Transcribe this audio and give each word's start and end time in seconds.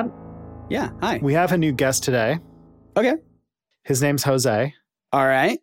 Scott, 0.00 0.10
Yeah. 0.70 0.90
Hi. 1.02 1.18
we 1.22 1.34
have 1.34 1.52
a 1.52 1.58
new 1.58 1.70
guest 1.72 2.02
today. 2.02 2.38
Okay. 2.96 3.14
His 3.84 4.00
name's 4.00 4.22
Jose. 4.22 4.74
All 5.12 5.26
right. 5.26 5.58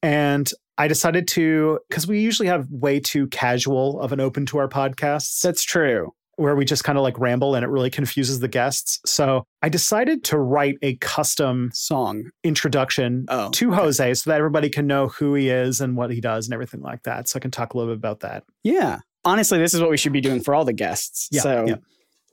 And 0.00 0.48
I 0.78 0.86
decided 0.86 1.26
to, 1.28 1.80
because 1.88 2.06
we 2.06 2.20
usually 2.20 2.46
have 2.48 2.68
way 2.70 3.00
too 3.00 3.26
casual 3.28 4.00
of 4.00 4.12
an 4.12 4.20
open 4.20 4.46
to 4.46 4.58
our 4.58 4.68
podcasts 4.68 5.40
That's 5.40 5.64
true. 5.64 6.12
where 6.36 6.54
we 6.54 6.64
just 6.64 6.84
kind 6.84 6.96
of 6.98 7.02
like 7.02 7.18
ramble 7.18 7.56
and 7.56 7.64
it 7.64 7.68
really 7.68 7.90
confuses 7.90 8.38
the 8.38 8.46
guests. 8.48 9.00
So 9.06 9.44
I 9.62 9.68
decided 9.70 10.22
to 10.24 10.38
write 10.38 10.76
a 10.82 10.94
custom 10.96 11.70
Song. 11.72 12.30
introduction 12.44 13.26
Oh. 13.28 13.50
to 13.50 13.72
Jose 13.72 14.14
so 14.14 14.30
that 14.30 14.38
everybody 14.38 14.68
can 14.70 14.86
know 14.86 15.08
who 15.08 15.34
he 15.34 15.48
is 15.50 15.80
and 15.80 15.96
what 15.96 16.12
he 16.12 16.20
does 16.20 16.46
and 16.46 16.54
everything 16.54 16.80
like 16.80 17.02
that. 17.04 17.28
So 17.28 17.38
I 17.38 17.40
can 17.40 17.50
talk 17.50 17.74
a 17.74 17.78
little 17.78 17.92
bit 17.92 17.98
about 17.98 18.20
that. 18.20 18.44
Yeah. 18.62 19.00
Honestly, 19.24 19.58
this 19.58 19.74
is 19.74 19.80
what 19.80 19.90
we 19.90 19.96
should 19.96 20.12
be 20.12 20.20
doing 20.20 20.40
for 20.40 20.54
all 20.54 20.64
the 20.64 20.72
guests. 20.72 21.28
Yeah, 21.32 21.40
so 21.40 21.64
yeah. 21.66 21.76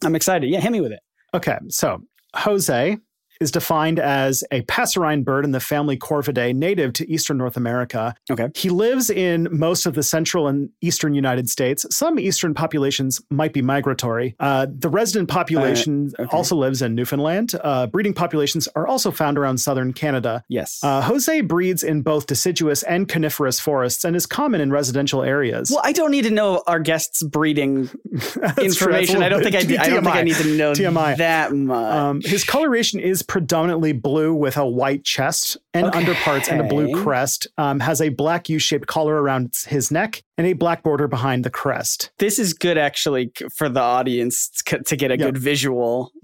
I'm 0.03 0.16
excited. 0.16 0.50
Yeah, 0.52 0.59
hit 0.59 0.72
me 0.72 0.81
with 0.81 0.92
it. 0.92 1.00
Okay, 1.34 1.58
so 1.70 2.02
Jose 2.36 2.98
is 3.42 3.52
defined 3.52 4.00
as 4.00 4.44
a 4.52 4.61
passerine 4.64 5.23
bird 5.23 5.44
in 5.44 5.52
the 5.52 5.59
family 5.59 5.97
Corvidae, 5.97 6.53
native 6.56 6.94
to 6.94 7.11
eastern 7.11 7.38
North 7.38 7.58
America. 7.58 8.14
Okay. 8.30 8.50
He 8.56 8.70
lives 8.70 9.09
in 9.09 9.48
most 9.52 9.86
of 9.86 9.95
the 9.95 10.03
central 10.03 10.48
and 10.48 10.70
eastern 10.81 11.14
United 11.14 11.50
States. 11.50 11.86
Some 11.89 12.20
eastern 12.20 12.53
populations 12.53 13.22
might 13.30 13.53
be 13.53 13.61
migratory. 13.61 14.36
Uh, 14.39 14.67
the 14.70 14.89
resident 14.89 15.30
population 15.30 16.14
okay. 16.20 16.30
also 16.36 16.56
lives 16.56 16.81
in 16.81 16.95
Newfoundland. 16.95 17.53
Uh, 17.64 17.88
breeding 17.88 18.14
populations 18.14 18.67
are 18.75 18.88
also 18.88 19.11
found 19.11 19.38
around 19.38 19.58
southern 19.58 19.92
Canada. 19.92 20.44
Yes. 20.48 20.80
Uh, 20.83 21.02
Jose 21.02 21.42
breeds 21.42 21.83
in 21.83 22.02
both 22.02 22.28
deciduous 22.28 22.83
and 22.83 23.08
coniferous 23.08 23.59
forests 23.59 24.03
and 24.03 24.16
is 24.16 24.26
common 24.26 24.61
in 24.61 24.72
residential 24.72 25.23
areas. 25.23 25.72
well, 25.72 25.81
I 25.83 25.92
don't 25.92 26.11
need 26.11 26.23
to 26.23 26.31
know 26.31 26.64
our 26.67 26.80
guests' 26.80 27.23
breeding 27.23 27.89
That's 28.11 28.33
true. 28.33 28.42
That's 28.42 28.58
a 28.60 28.64
information. 28.64 29.23
I 29.23 29.30
don't 29.30 29.43
think 29.43 29.55
I, 29.55 29.60
I 29.60 29.89
don't 29.89 30.04
think 30.04 30.16
I 30.16 30.23
need 30.23 30.36
to 30.36 30.55
know 30.55 30.73
TMI. 30.73 31.17
that 31.17 31.54
much. 31.54 31.93
Um, 31.93 32.21
his 32.21 32.43
coloration 32.43 32.99
is 32.99 33.23
predominantly 33.31 33.93
blue 33.93 34.33
with 34.33 34.58
a 34.58 34.67
white 34.67 35.05
chest 35.05 35.55
and 35.73 35.86
Okay. 35.87 35.99
underparts 35.99 36.49
and 36.49 36.59
a 36.59 36.65
blue 36.65 37.02
crest. 37.02 37.47
Um, 37.58 37.80
has 37.80 38.02
a 38.02 38.09
black 38.09 38.49
U-shaped 38.49 38.87
collar 38.87 39.21
around 39.21 39.55
his 39.67 39.89
neck 39.89 40.21
and 40.37 40.45
a 40.45 40.52
black 40.52 40.83
border 40.83 41.08
behind 41.08 41.45
the 41.45 41.49
crest. 41.49 42.11
this 42.19 42.37
is 42.37 42.53
good 42.53 42.77
actually 42.77 43.31
for 43.55 43.69
the 43.69 43.80
audience 43.80 44.49
to 44.86 44.95
get 44.97 45.11
a 45.11 45.17
Yeah. 45.17 45.27
good 45.27 45.37
visual 45.37 46.11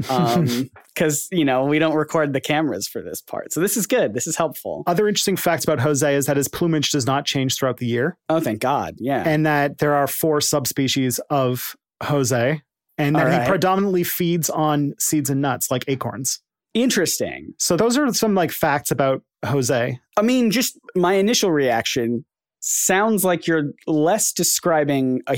because 0.93 1.27
you 1.31 1.45
know 1.45 1.63
we 1.65 1.79
don't 1.79 1.95
record 1.95 2.33
the 2.33 2.41
cameras 2.41 2.87
for 2.89 3.01
this 3.01 3.21
part 3.21 3.53
so 3.53 3.59
this 3.61 3.77
is 3.77 3.87
good 3.87 4.13
this 4.13 4.27
is 4.27 4.35
helpful 4.35 4.83
Other 4.85 5.07
interesting 5.07 5.37
facts 5.37 5.63
about 5.63 5.79
Jose 5.79 6.13
is 6.13 6.25
that 6.25 6.35
his 6.37 6.47
plumage 6.49 6.91
does 6.91 7.05
not 7.05 7.25
change 7.25 7.55
throughout 7.55 7.77
the 7.77 7.85
year, 7.87 8.17
oh 8.29 8.39
thank 8.41 8.59
god 8.59 8.95
yeah 8.99 9.23
and 9.25 9.45
that 9.45 9.77
there 9.77 9.93
are 9.93 10.07
four 10.07 10.41
subspecies 10.41 11.19
of 11.29 11.75
Jose, 12.03 12.61
and 12.97 13.15
that 13.15 13.27
All 13.33 13.39
he 13.41 13.47
predominantly 13.47 14.03
feeds 14.03 14.49
on 14.49 14.93
seeds 14.99 15.29
and 15.29 15.41
nuts 15.41 15.71
like 15.71 15.85
acorns. 15.87 16.41
Interesting. 16.81 17.53
So 17.57 17.75
those 17.77 17.97
are 17.97 18.13
some 18.13 18.35
like 18.35 18.51
facts 18.51 18.91
about 18.91 19.23
Jose. 19.45 19.99
i 20.17 20.21
mean 20.21 20.49
just 20.49 20.79
my 20.95 21.13
initial 21.13 21.51
reaction 21.51 22.25
sounds 22.59 23.23
like 23.23 23.45
you're 23.47 23.71
less 23.85 24.33
describing 24.33 25.21
a 25.27 25.37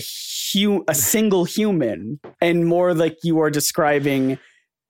hu- 0.54 0.84
a 0.88 0.96
single 0.96 1.44
human 1.44 2.20
and 2.42 2.66
more 2.66 2.94
like 2.94 3.18
you 3.24 3.40
are 3.40 3.50
describing 3.52 4.40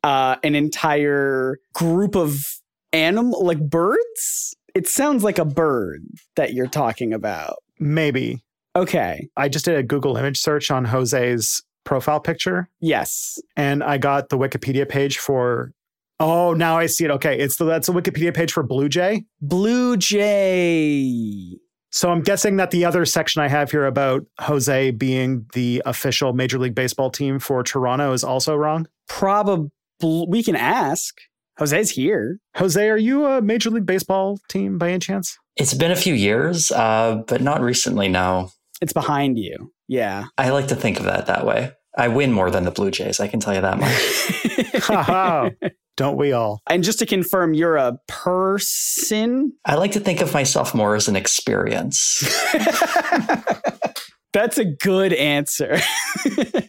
uh, 0.03 0.35
an 0.43 0.55
entire 0.55 1.57
group 1.73 2.15
of 2.15 2.45
animal 2.93 3.45
like 3.45 3.59
birds? 3.59 4.55
It 4.75 4.87
sounds 4.87 5.23
like 5.23 5.39
a 5.39 5.45
bird 5.45 6.05
that 6.35 6.53
you're 6.53 6.67
talking 6.67 7.13
about. 7.13 7.57
Maybe. 7.79 8.43
Okay. 8.75 9.27
I 9.35 9.49
just 9.49 9.65
did 9.65 9.75
a 9.75 9.83
Google 9.83 10.15
image 10.15 10.39
search 10.39 10.71
on 10.71 10.85
Jose's 10.85 11.63
profile 11.83 12.19
picture. 12.19 12.69
Yes. 12.79 13.39
And 13.57 13.83
I 13.83 13.97
got 13.97 14.29
the 14.29 14.37
Wikipedia 14.37 14.87
page 14.87 15.17
for. 15.17 15.73
Oh, 16.19 16.53
now 16.53 16.77
I 16.77 16.87
see 16.87 17.05
it. 17.05 17.11
Okay, 17.11 17.37
it's 17.37 17.55
the 17.55 17.65
that's 17.65 17.87
a 17.87 17.93
Wikipedia 17.93 18.33
page 18.33 18.51
for 18.51 18.63
Blue 18.63 18.89
Jay. 18.89 19.23
Blue 19.41 19.95
Jay. 19.97 21.57
So 21.91 22.11
I'm 22.11 22.21
guessing 22.21 22.57
that 22.57 22.71
the 22.71 22.85
other 22.85 23.05
section 23.05 23.41
I 23.41 23.47
have 23.47 23.71
here 23.71 23.85
about 23.85 24.25
Jose 24.39 24.91
being 24.91 25.45
the 25.53 25.81
official 25.85 26.33
Major 26.33 26.59
League 26.59 26.75
Baseball 26.75 27.09
team 27.09 27.39
for 27.39 27.63
Toronto 27.63 28.13
is 28.13 28.23
also 28.23 28.55
wrong. 28.55 28.87
Probably 29.07 29.71
we 30.01 30.43
can 30.43 30.55
ask. 30.55 31.15
Jose's 31.57 31.89
here. 31.89 32.39
Jose, 32.55 32.87
are 32.87 32.97
you 32.97 33.25
a 33.25 33.41
Major 33.41 33.69
League 33.69 33.85
Baseball 33.85 34.39
team 34.49 34.77
by 34.77 34.89
any 34.89 34.99
chance? 34.99 35.37
It's 35.57 35.73
been 35.73 35.91
a 35.91 35.95
few 35.95 36.13
years, 36.13 36.71
uh, 36.71 37.21
but 37.27 37.41
not 37.41 37.59
recently, 37.59 38.07
no. 38.07 38.51
It's 38.81 38.93
behind 38.93 39.37
you. 39.37 39.73
Yeah. 39.89 40.25
I 40.37 40.51
like 40.51 40.67
to 40.67 40.75
think 40.75 40.99
of 40.99 41.05
that 41.05 41.25
that 41.25 41.45
way. 41.45 41.73
I 41.97 42.07
win 42.07 42.31
more 42.31 42.49
than 42.49 42.63
the 42.63 42.71
Blue 42.71 42.91
Jays, 42.91 43.19
I 43.19 43.27
can 43.27 43.41
tell 43.41 43.53
you 43.53 43.61
that 43.61 43.77
much. 43.77 45.71
Haha. 45.99 46.09
Don't 46.09 46.17
we 46.17 46.31
all? 46.31 46.61
and 46.69 46.83
just 46.83 46.99
to 46.99 47.05
confirm, 47.05 47.53
you're 47.53 47.77
a 47.77 47.97
person? 48.07 49.53
I 49.65 49.75
like 49.75 49.91
to 49.93 49.99
think 49.99 50.21
of 50.21 50.33
myself 50.33 50.73
more 50.73 50.95
as 50.95 51.07
an 51.07 51.15
experience. 51.15 52.23
That's 54.33 54.57
a 54.57 54.65
good 54.65 55.13
answer. 55.13 55.79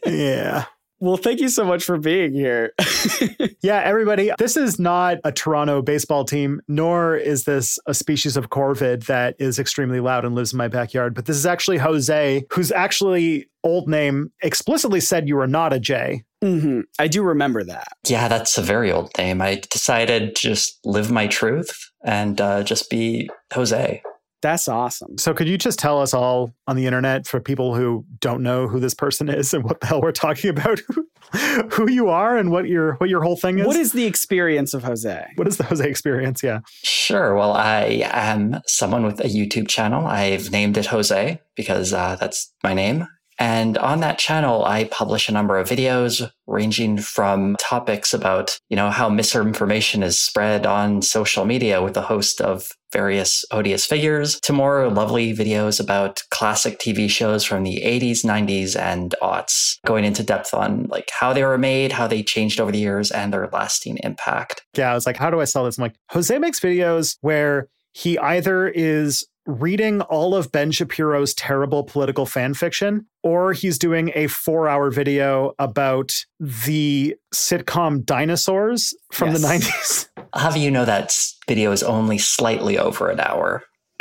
Yeah. 0.07 0.65
well, 0.99 1.17
thank 1.17 1.41
you 1.41 1.49
so 1.49 1.65
much 1.65 1.85
for 1.85 1.97
being 1.99 2.33
here. 2.33 2.73
Yeah, 3.63 3.83
everybody, 3.85 4.33
this 4.39 4.57
is 4.57 4.79
not 4.79 5.19
a 5.23 5.31
Toronto 5.31 5.83
baseball 5.83 6.25
team, 6.25 6.63
nor 6.67 7.15
is 7.15 7.45
this 7.45 7.79
a 7.87 7.93
species 7.93 8.39
of 8.39 8.49
corvid 8.49 9.05
that 9.05 9.37
is 9.39 9.59
extremely 9.59 10.01
loud 10.01 10.25
and 10.25 10.35
lives 10.35 10.55
in 10.55 10.57
my 10.57 10.69
backyard. 10.69 11.15
But 11.15 11.27
this 11.27 11.37
is 11.37 11.45
actually 11.45 11.77
Jose, 11.77 12.47
whose 12.51 12.73
actually 12.73 13.51
old 13.63 13.87
name 13.87 14.33
explicitly 14.43 15.01
said 15.01 15.29
you 15.29 15.39
are 15.39 15.47
not 15.47 15.75
a 15.75 15.79
J. 15.79 16.25
hmm 16.43 16.81
I 16.99 17.09
do 17.09 17.23
remember 17.23 17.65
that. 17.65 17.89
yeah, 18.06 18.28
that's 18.28 18.56
a 18.59 18.62
very 18.62 18.91
old 18.93 19.11
name. 19.19 19.41
I 19.41 19.61
decided 19.71 20.34
to 20.37 20.43
just 20.43 20.78
live 20.84 21.11
my 21.11 21.27
truth 21.27 21.91
and 22.04 22.41
uh, 22.41 22.63
just 22.63 22.89
be 22.91 23.28
Jose. 23.53 24.03
That's 24.42 24.69
awesome. 24.69 25.19
So 25.19 25.34
could 25.34 25.48
you 25.48 25.59
just 25.59 25.78
tell 25.78 26.01
us 26.01 26.15
all 26.15 26.54
on 26.66 26.75
the 26.77 26.87
internet 26.87 27.27
for 27.27 27.41
people 27.41 27.75
who 27.75 28.07
don't 28.21 28.42
know 28.42 28.69
who 28.69 28.81
this 28.81 28.95
person 28.95 29.28
is 29.28 29.53
and 29.53 29.65
what 29.65 29.81
the 29.81 29.87
hell 29.87 30.01
we're 30.01 30.13
talking 30.13 30.48
about, 30.48 30.81
who 31.72 31.91
you 31.91 32.09
are 32.09 32.39
and 32.39 32.51
what 32.51 32.66
your 32.66 32.95
what 32.95 33.10
your 33.10 33.22
whole 33.22 33.37
thing 33.37 33.59
is? 33.59 33.66
What 33.66 33.77
is 33.77 33.92
the 33.92 34.07
experience 34.07 34.72
of 34.72 34.83
Jose? 34.84 35.27
what 35.37 35.47
is 35.47 35.59
the 35.59 35.65
Jose 35.65 35.87
experience? 35.87 36.42
Yeah. 36.42 36.60
Sure. 36.83 37.34
Well, 37.34 37.53
I 37.53 38.03
am 38.13 38.63
someone 38.66 39.04
with 39.04 39.21
a 39.21 39.25
YouTube 39.28 39.69
channel. 39.69 40.07
I've 40.07 40.51
named 40.51 40.78
it 40.78 40.87
Jose 40.87 41.39
because 41.54 41.92
uh, 41.92 42.16
that's 42.19 42.51
my 42.65 42.72
name. 42.72 43.07
And 43.41 43.78
on 43.78 44.01
that 44.01 44.19
channel, 44.19 44.66
I 44.66 44.84
publish 44.84 45.28
a 45.28 45.33
number 45.33 45.57
of 45.57 45.66
videos 45.66 46.31
ranging 46.47 46.98
from 46.98 47.57
topics 47.59 48.13
about, 48.13 48.59
you 48.69 48.77
know, 48.77 48.91
how 48.91 49.09
misinformation 49.09 50.03
is 50.03 50.21
spread 50.21 50.66
on 50.66 51.01
social 51.01 51.47
media 51.47 51.83
with 51.83 51.97
a 51.97 52.03
host 52.03 52.42
of 52.42 52.71
various 52.92 53.45
odious 53.51 53.87
figures 53.87 54.39
to 54.41 54.53
more 54.53 54.91
lovely 54.91 55.34
videos 55.34 55.81
about 55.81 56.22
classic 56.31 56.78
TV 56.78 57.09
shows 57.09 57.42
from 57.42 57.63
the 57.63 57.81
80s, 57.83 58.25
90s, 58.25 58.78
and 58.78 59.15
aughts, 59.22 59.77
going 59.87 60.04
into 60.04 60.22
depth 60.22 60.53
on 60.53 60.87
like 60.91 61.09
how 61.19 61.33
they 61.33 61.42
were 61.42 61.57
made, 61.57 61.92
how 61.92 62.07
they 62.07 62.22
changed 62.22 62.60
over 62.60 62.72
the 62.72 62.78
years, 62.78 63.10
and 63.10 63.33
their 63.33 63.48
lasting 63.53 63.98
impact. 64.03 64.63
Yeah, 64.77 64.91
I 64.91 64.95
was 64.95 65.07
like, 65.07 65.16
how 65.16 65.31
do 65.31 65.41
I 65.41 65.45
sell 65.45 65.65
this? 65.65 65.78
I'm 65.78 65.83
like, 65.83 65.97
Jose 66.10 66.37
makes 66.39 66.60
videos 66.60 67.16
where 67.22 67.69
he 67.92 68.19
either 68.19 68.69
is 68.69 69.27
reading 69.47 70.01
all 70.03 70.34
of 70.34 70.53
Ben 70.53 70.71
Shapiro's 70.71 71.34
terrible 71.34 71.83
political 71.84 72.27
fan 72.27 72.54
fiction, 72.54 73.07
or 73.22 73.53
he's 73.53 73.78
doing 73.78 74.13
a 74.15 74.27
four 74.27 74.69
hour 74.69 74.91
video 74.91 75.54
about 75.59 76.13
the 76.39 77.15
sitcom 77.34 78.04
Dinosaurs 78.04 78.95
from 79.13 79.31
Yes. 79.31 79.41
the 79.41 79.48
90s. 79.48 80.09
I'll 80.33 80.42
have 80.42 80.57
you 80.57 80.71
know 80.71 80.84
that 80.84 81.16
video 81.48 81.72
is 81.72 81.83
only 81.83 82.19
slightly 82.19 82.78
over 82.78 83.09
an 83.10 83.21
hour. 83.21 83.65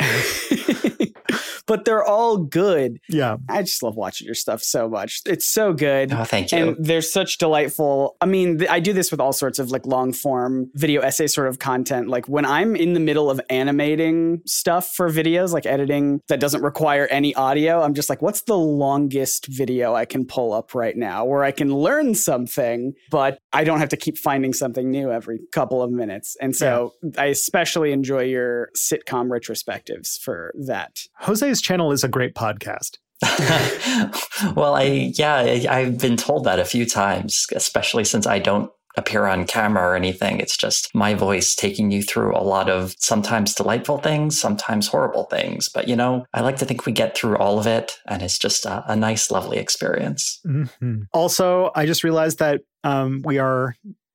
but 1.70 1.84
they're 1.84 2.02
all 2.04 2.36
good. 2.36 2.98
Yeah. 3.08 3.36
I 3.48 3.62
just 3.62 3.80
love 3.80 3.94
watching 3.94 4.24
your 4.24 4.34
stuff 4.34 4.60
so 4.60 4.88
much. 4.88 5.20
It's 5.24 5.46
so 5.46 5.72
good. 5.72 6.12
Oh, 6.12 6.24
thank 6.24 6.50
you. 6.50 6.58
And 6.58 6.84
they're 6.84 7.00
such 7.00 7.38
delightful. 7.38 8.16
I 8.20 8.26
mean, 8.26 8.58
th- 8.58 8.68
I 8.68 8.80
do 8.80 8.92
this 8.92 9.12
with 9.12 9.20
all 9.20 9.32
sorts 9.32 9.60
of 9.60 9.70
like 9.70 9.86
long 9.86 10.12
form 10.12 10.68
video 10.74 11.00
essay 11.00 11.28
sort 11.28 11.46
of 11.46 11.60
content. 11.60 12.08
Like 12.08 12.26
when 12.26 12.44
I'm 12.44 12.74
in 12.74 12.94
the 12.94 12.98
middle 12.98 13.30
of 13.30 13.40
animating 13.50 14.40
stuff 14.46 14.88
for 14.96 15.08
videos, 15.08 15.52
like 15.52 15.64
editing 15.64 16.20
that 16.26 16.40
doesn't 16.40 16.62
require 16.62 17.06
any 17.06 17.36
audio, 17.36 17.82
I'm 17.82 17.94
just 17.94 18.10
like, 18.10 18.20
what's 18.20 18.42
the 18.42 18.58
longest 18.58 19.46
video 19.46 19.94
I 19.94 20.06
can 20.06 20.26
pull 20.26 20.52
up 20.52 20.74
right 20.74 20.96
now 20.96 21.24
where 21.24 21.44
I 21.44 21.52
can 21.52 21.72
learn 21.72 22.16
something, 22.16 22.94
but 23.12 23.38
I 23.52 23.62
don't 23.62 23.78
have 23.78 23.90
to 23.90 23.96
keep 23.96 24.18
finding 24.18 24.52
something 24.52 24.90
new 24.90 25.12
every 25.12 25.38
couple 25.52 25.84
of 25.84 25.92
minutes. 25.92 26.36
And 26.40 26.56
so 26.56 26.94
I 27.16 27.26
especially 27.26 27.92
enjoy 27.92 28.24
your 28.24 28.70
sitcom 28.76 29.28
retrospectives 29.28 30.18
for 30.18 30.52
that. 30.66 31.02
Jose's 31.20 31.59
channel 31.60 31.92
is 31.92 32.04
a 32.04 32.08
great 32.08 32.34
podcast. 32.34 32.96
well, 34.56 34.74
I 34.74 35.12
yeah, 35.14 35.36
I've 35.68 35.98
been 35.98 36.16
told 36.16 36.44
that 36.44 36.58
a 36.58 36.64
few 36.64 36.86
times, 36.86 37.46
especially 37.54 38.04
since 38.04 38.26
I 38.26 38.38
don't 38.38 38.70
appear 38.96 39.26
on 39.26 39.46
camera 39.46 39.82
or 39.82 39.94
anything. 39.94 40.40
It's 40.40 40.56
just 40.56 40.92
my 40.94 41.14
voice 41.14 41.54
taking 41.54 41.90
you 41.90 42.02
through 42.02 42.36
a 42.36 42.42
lot 42.42 42.68
of 42.68 42.94
sometimes 42.98 43.54
delightful 43.54 43.98
things, 43.98 44.40
sometimes 44.40 44.88
horrible 44.88 45.24
things. 45.24 45.68
But 45.68 45.88
you 45.88 45.96
know, 45.96 46.24
I 46.34 46.40
like 46.40 46.56
to 46.56 46.64
think 46.64 46.86
we 46.86 46.92
get 46.92 47.16
through 47.16 47.36
all 47.38 47.58
of 47.58 47.66
it, 47.66 47.98
and 48.06 48.22
it's 48.22 48.38
just 48.38 48.66
a, 48.66 48.84
a 48.90 48.96
nice, 48.96 49.30
lovely 49.30 49.58
experience. 49.58 50.40
Mhm. 50.46 51.06
Also, 51.12 51.70
I 51.74 51.86
just 51.86 52.04
realized 52.04 52.38
that 52.38 52.62
um, 52.82 53.22
we 53.24 53.38
are 53.38 53.74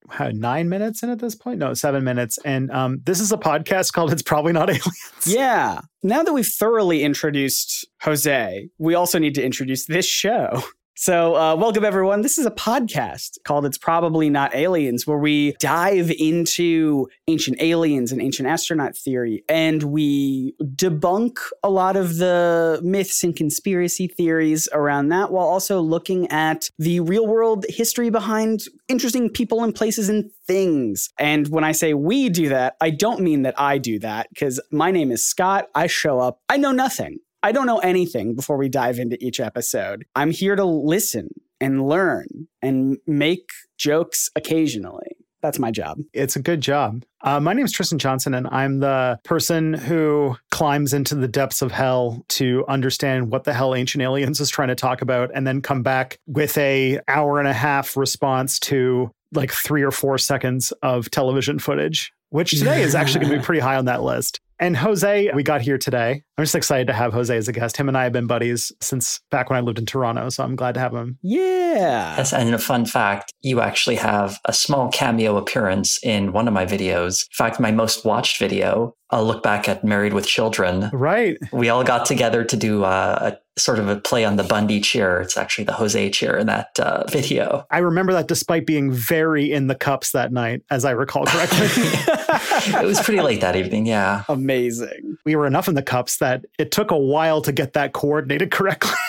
how, 0.09 0.29
nine 0.29 0.69
minutes 0.69 1.03
in 1.03 1.09
at 1.09 1.19
this 1.19 1.35
point. 1.35 1.59
No, 1.59 1.73
seven 1.73 2.03
minutes. 2.03 2.37
And 2.45 2.71
um, 2.71 2.99
this 3.05 3.19
is 3.19 3.31
a 3.31 3.37
podcast 3.37 3.93
called 3.93 4.11
"It's 4.11 4.21
Probably 4.21 4.53
Not 4.53 4.69
Aliens." 4.69 4.91
Yeah. 5.25 5.81
Now 6.03 6.23
that 6.23 6.33
we've 6.33 6.47
thoroughly 6.47 7.03
introduced 7.03 7.87
Jose, 8.01 8.69
we 8.77 8.95
also 8.95 9.19
need 9.19 9.35
to 9.35 9.43
introduce 9.43 9.85
this 9.85 10.05
show. 10.05 10.63
So, 10.97 11.35
uh, 11.35 11.57
welcome 11.57 11.83
everyone. 11.83 12.21
This 12.21 12.37
is 12.37 12.45
a 12.45 12.51
podcast 12.51 13.39
called 13.43 13.65
It's 13.65 13.77
Probably 13.77 14.29
Not 14.29 14.55
Aliens, 14.55 15.05
where 15.05 15.17
we 15.17 15.51
dive 15.59 16.09
into 16.09 17.09
ancient 17.27 17.61
aliens 17.61 18.13
and 18.13 18.21
ancient 18.21 18.47
astronaut 18.47 18.95
theory, 18.95 19.43
and 19.49 19.83
we 19.83 20.55
debunk 20.61 21.37
a 21.63 21.69
lot 21.69 21.97
of 21.97 22.15
the 22.15 22.79
myths 22.81 23.25
and 23.25 23.35
conspiracy 23.35 24.07
theories 24.07 24.69
around 24.71 25.09
that, 25.09 25.33
while 25.33 25.45
also 25.45 25.81
looking 25.81 26.31
at 26.31 26.69
the 26.79 27.01
real 27.01 27.27
world 27.27 27.65
history 27.67 28.09
behind 28.09 28.61
interesting 28.87 29.29
people 29.29 29.65
and 29.65 29.75
places 29.75 30.07
and 30.07 30.31
things. 30.47 31.09
And 31.19 31.49
when 31.49 31.65
I 31.65 31.73
say 31.73 31.93
we 31.93 32.29
do 32.29 32.47
that, 32.47 32.77
I 32.79 32.91
don't 32.91 33.19
mean 33.19 33.41
that 33.41 33.59
I 33.59 33.79
do 33.79 33.99
that, 33.99 34.29
because 34.29 34.61
my 34.71 34.91
name 34.91 35.11
is 35.11 35.25
Scott. 35.25 35.67
I 35.75 35.87
show 35.87 36.19
up, 36.19 36.39
I 36.47 36.55
know 36.55 36.71
nothing. 36.71 37.19
I 37.45 37.51
don't 37.51 37.67
know 37.67 37.77
anything 37.77 38.33
before 38.33 38.57
we 38.57 38.69
dive 38.69 38.97
into 38.97 39.23
each 39.23 39.39
episode. 39.39 40.03
I'm 40.15 40.31
here 40.31 40.55
to 40.55 40.65
listen 40.65 41.29
and 41.61 41.87
learn 41.87 42.25
and 42.63 42.97
make 43.05 43.51
jokes 43.77 44.31
occasionally. 44.35 45.15
That's 45.43 45.59
my 45.59 45.69
job. 45.69 45.99
It's 46.11 46.35
a 46.35 46.41
good 46.41 46.59
job. 46.59 47.05
Uh, 47.21 47.39
my 47.39 47.53
name 47.53 47.63
is 47.63 47.71
Tristan 47.71 47.99
Johnson, 47.99 48.33
and 48.33 48.47
I'm 48.47 48.79
the 48.79 49.19
person 49.23 49.75
who 49.75 50.35
climbs 50.49 50.91
into 50.91 51.13
the 51.13 51.27
depths 51.27 51.61
of 51.61 51.71
hell 51.71 52.25
to 52.29 52.65
understand 52.67 53.31
what 53.31 53.43
the 53.43 53.53
hell 53.53 53.75
Ancient 53.75 54.01
Aliens 54.01 54.39
is 54.39 54.49
trying 54.49 54.69
to 54.69 54.75
talk 54.75 55.03
about, 55.03 55.29
and 55.35 55.45
then 55.45 55.61
come 55.61 55.83
back 55.83 56.17
with 56.25 56.57
a 56.57 56.99
hour 57.07 57.37
and 57.37 57.47
a 57.47 57.53
half 57.53 57.95
response 57.95 58.57
to 58.61 59.11
like 59.33 59.51
three 59.51 59.83
or 59.83 59.91
four 59.91 60.17
seconds 60.17 60.71
of 60.81 61.11
television 61.11 61.59
footage, 61.59 62.11
which 62.29 62.57
today 62.57 62.81
is 62.81 62.95
actually 62.95 63.19
going 63.19 63.33
to 63.33 63.39
be 63.39 63.45
pretty 63.45 63.61
high 63.61 63.75
on 63.75 63.85
that 63.85 64.01
list. 64.01 64.41
And 64.59 64.77
Jose, 64.77 65.29
we 65.33 65.43
got 65.43 65.61
here 65.61 65.77
today. 65.77 66.23
I'm 66.37 66.43
just 66.43 66.55
excited 66.55 66.87
to 66.87 66.93
have 66.93 67.11
Jose 67.11 67.35
as 67.35 67.49
a 67.49 67.51
guest. 67.51 67.75
Him 67.75 67.89
and 67.89 67.97
I 67.97 68.03
have 68.03 68.13
been 68.13 68.27
buddies 68.27 68.71
since 68.81 69.19
back 69.29 69.49
when 69.49 69.57
I 69.57 69.61
lived 69.61 69.79
in 69.79 69.85
Toronto, 69.85 70.29
so 70.29 70.43
I'm 70.43 70.55
glad 70.55 70.75
to 70.75 70.79
have 70.79 70.93
him. 70.93 71.19
Yeah. 71.21 72.15
Yes, 72.17 72.31
and 72.31 72.53
a 72.55 72.57
fun 72.57 72.85
fact, 72.85 73.33
you 73.41 73.59
actually 73.59 73.97
have 73.97 74.39
a 74.45 74.53
small 74.53 74.89
cameo 74.89 75.35
appearance 75.35 75.99
in 76.03 76.31
one 76.31 76.47
of 76.47 76.53
my 76.53 76.65
videos. 76.65 77.25
In 77.25 77.35
fact, 77.35 77.59
my 77.59 77.71
most 77.71 78.05
watched 78.05 78.39
video, 78.39 78.95
a 79.11 79.23
look 79.23 79.43
back 79.43 79.69
at 79.69 79.83
Married 79.83 80.13
with 80.13 80.25
Children. 80.25 80.89
Right. 80.91 81.37
We 81.51 81.69
all 81.69 81.83
got 81.83 82.05
together 82.05 82.43
to 82.43 82.57
do 82.57 82.83
uh, 82.83 83.33
a 83.33 83.59
sort 83.59 83.79
of 83.79 83.87
a 83.87 83.97
play 83.97 84.25
on 84.25 84.35
the 84.35 84.43
Bundy 84.43 84.81
cheer. 84.81 85.21
It's 85.21 85.37
actually 85.37 85.65
the 85.65 85.73
Jose 85.73 86.09
cheer 86.09 86.37
in 86.37 86.47
that 86.47 86.79
uh, 86.79 87.03
video. 87.07 87.65
I 87.69 87.79
remember 87.79 88.13
that 88.13 88.27
despite 88.27 88.65
being 88.65 88.91
very 88.91 89.51
in 89.51 89.67
the 89.67 89.75
cups 89.75 90.11
that 90.11 90.31
night, 90.31 90.63
as 90.71 90.85
I 90.85 90.91
recall 90.91 91.25
correctly. 91.25 91.67
it 92.79 92.85
was 92.85 92.99
pretty 92.99 93.21
late 93.21 93.41
that 93.41 93.55
evening, 93.55 93.85
yeah. 93.85 94.23
Amazing. 94.27 95.17
we 95.25 95.35
were 95.35 95.45
enough 95.45 95.67
in 95.67 95.75
the 95.75 95.83
cups 95.83 96.17
that 96.17 96.45
it 96.57 96.71
took 96.71 96.91
a 96.91 96.97
while 96.97 97.41
to 97.41 97.51
get 97.51 97.73
that 97.73 97.93
coordinated 97.93 98.51
correctly. 98.51 98.91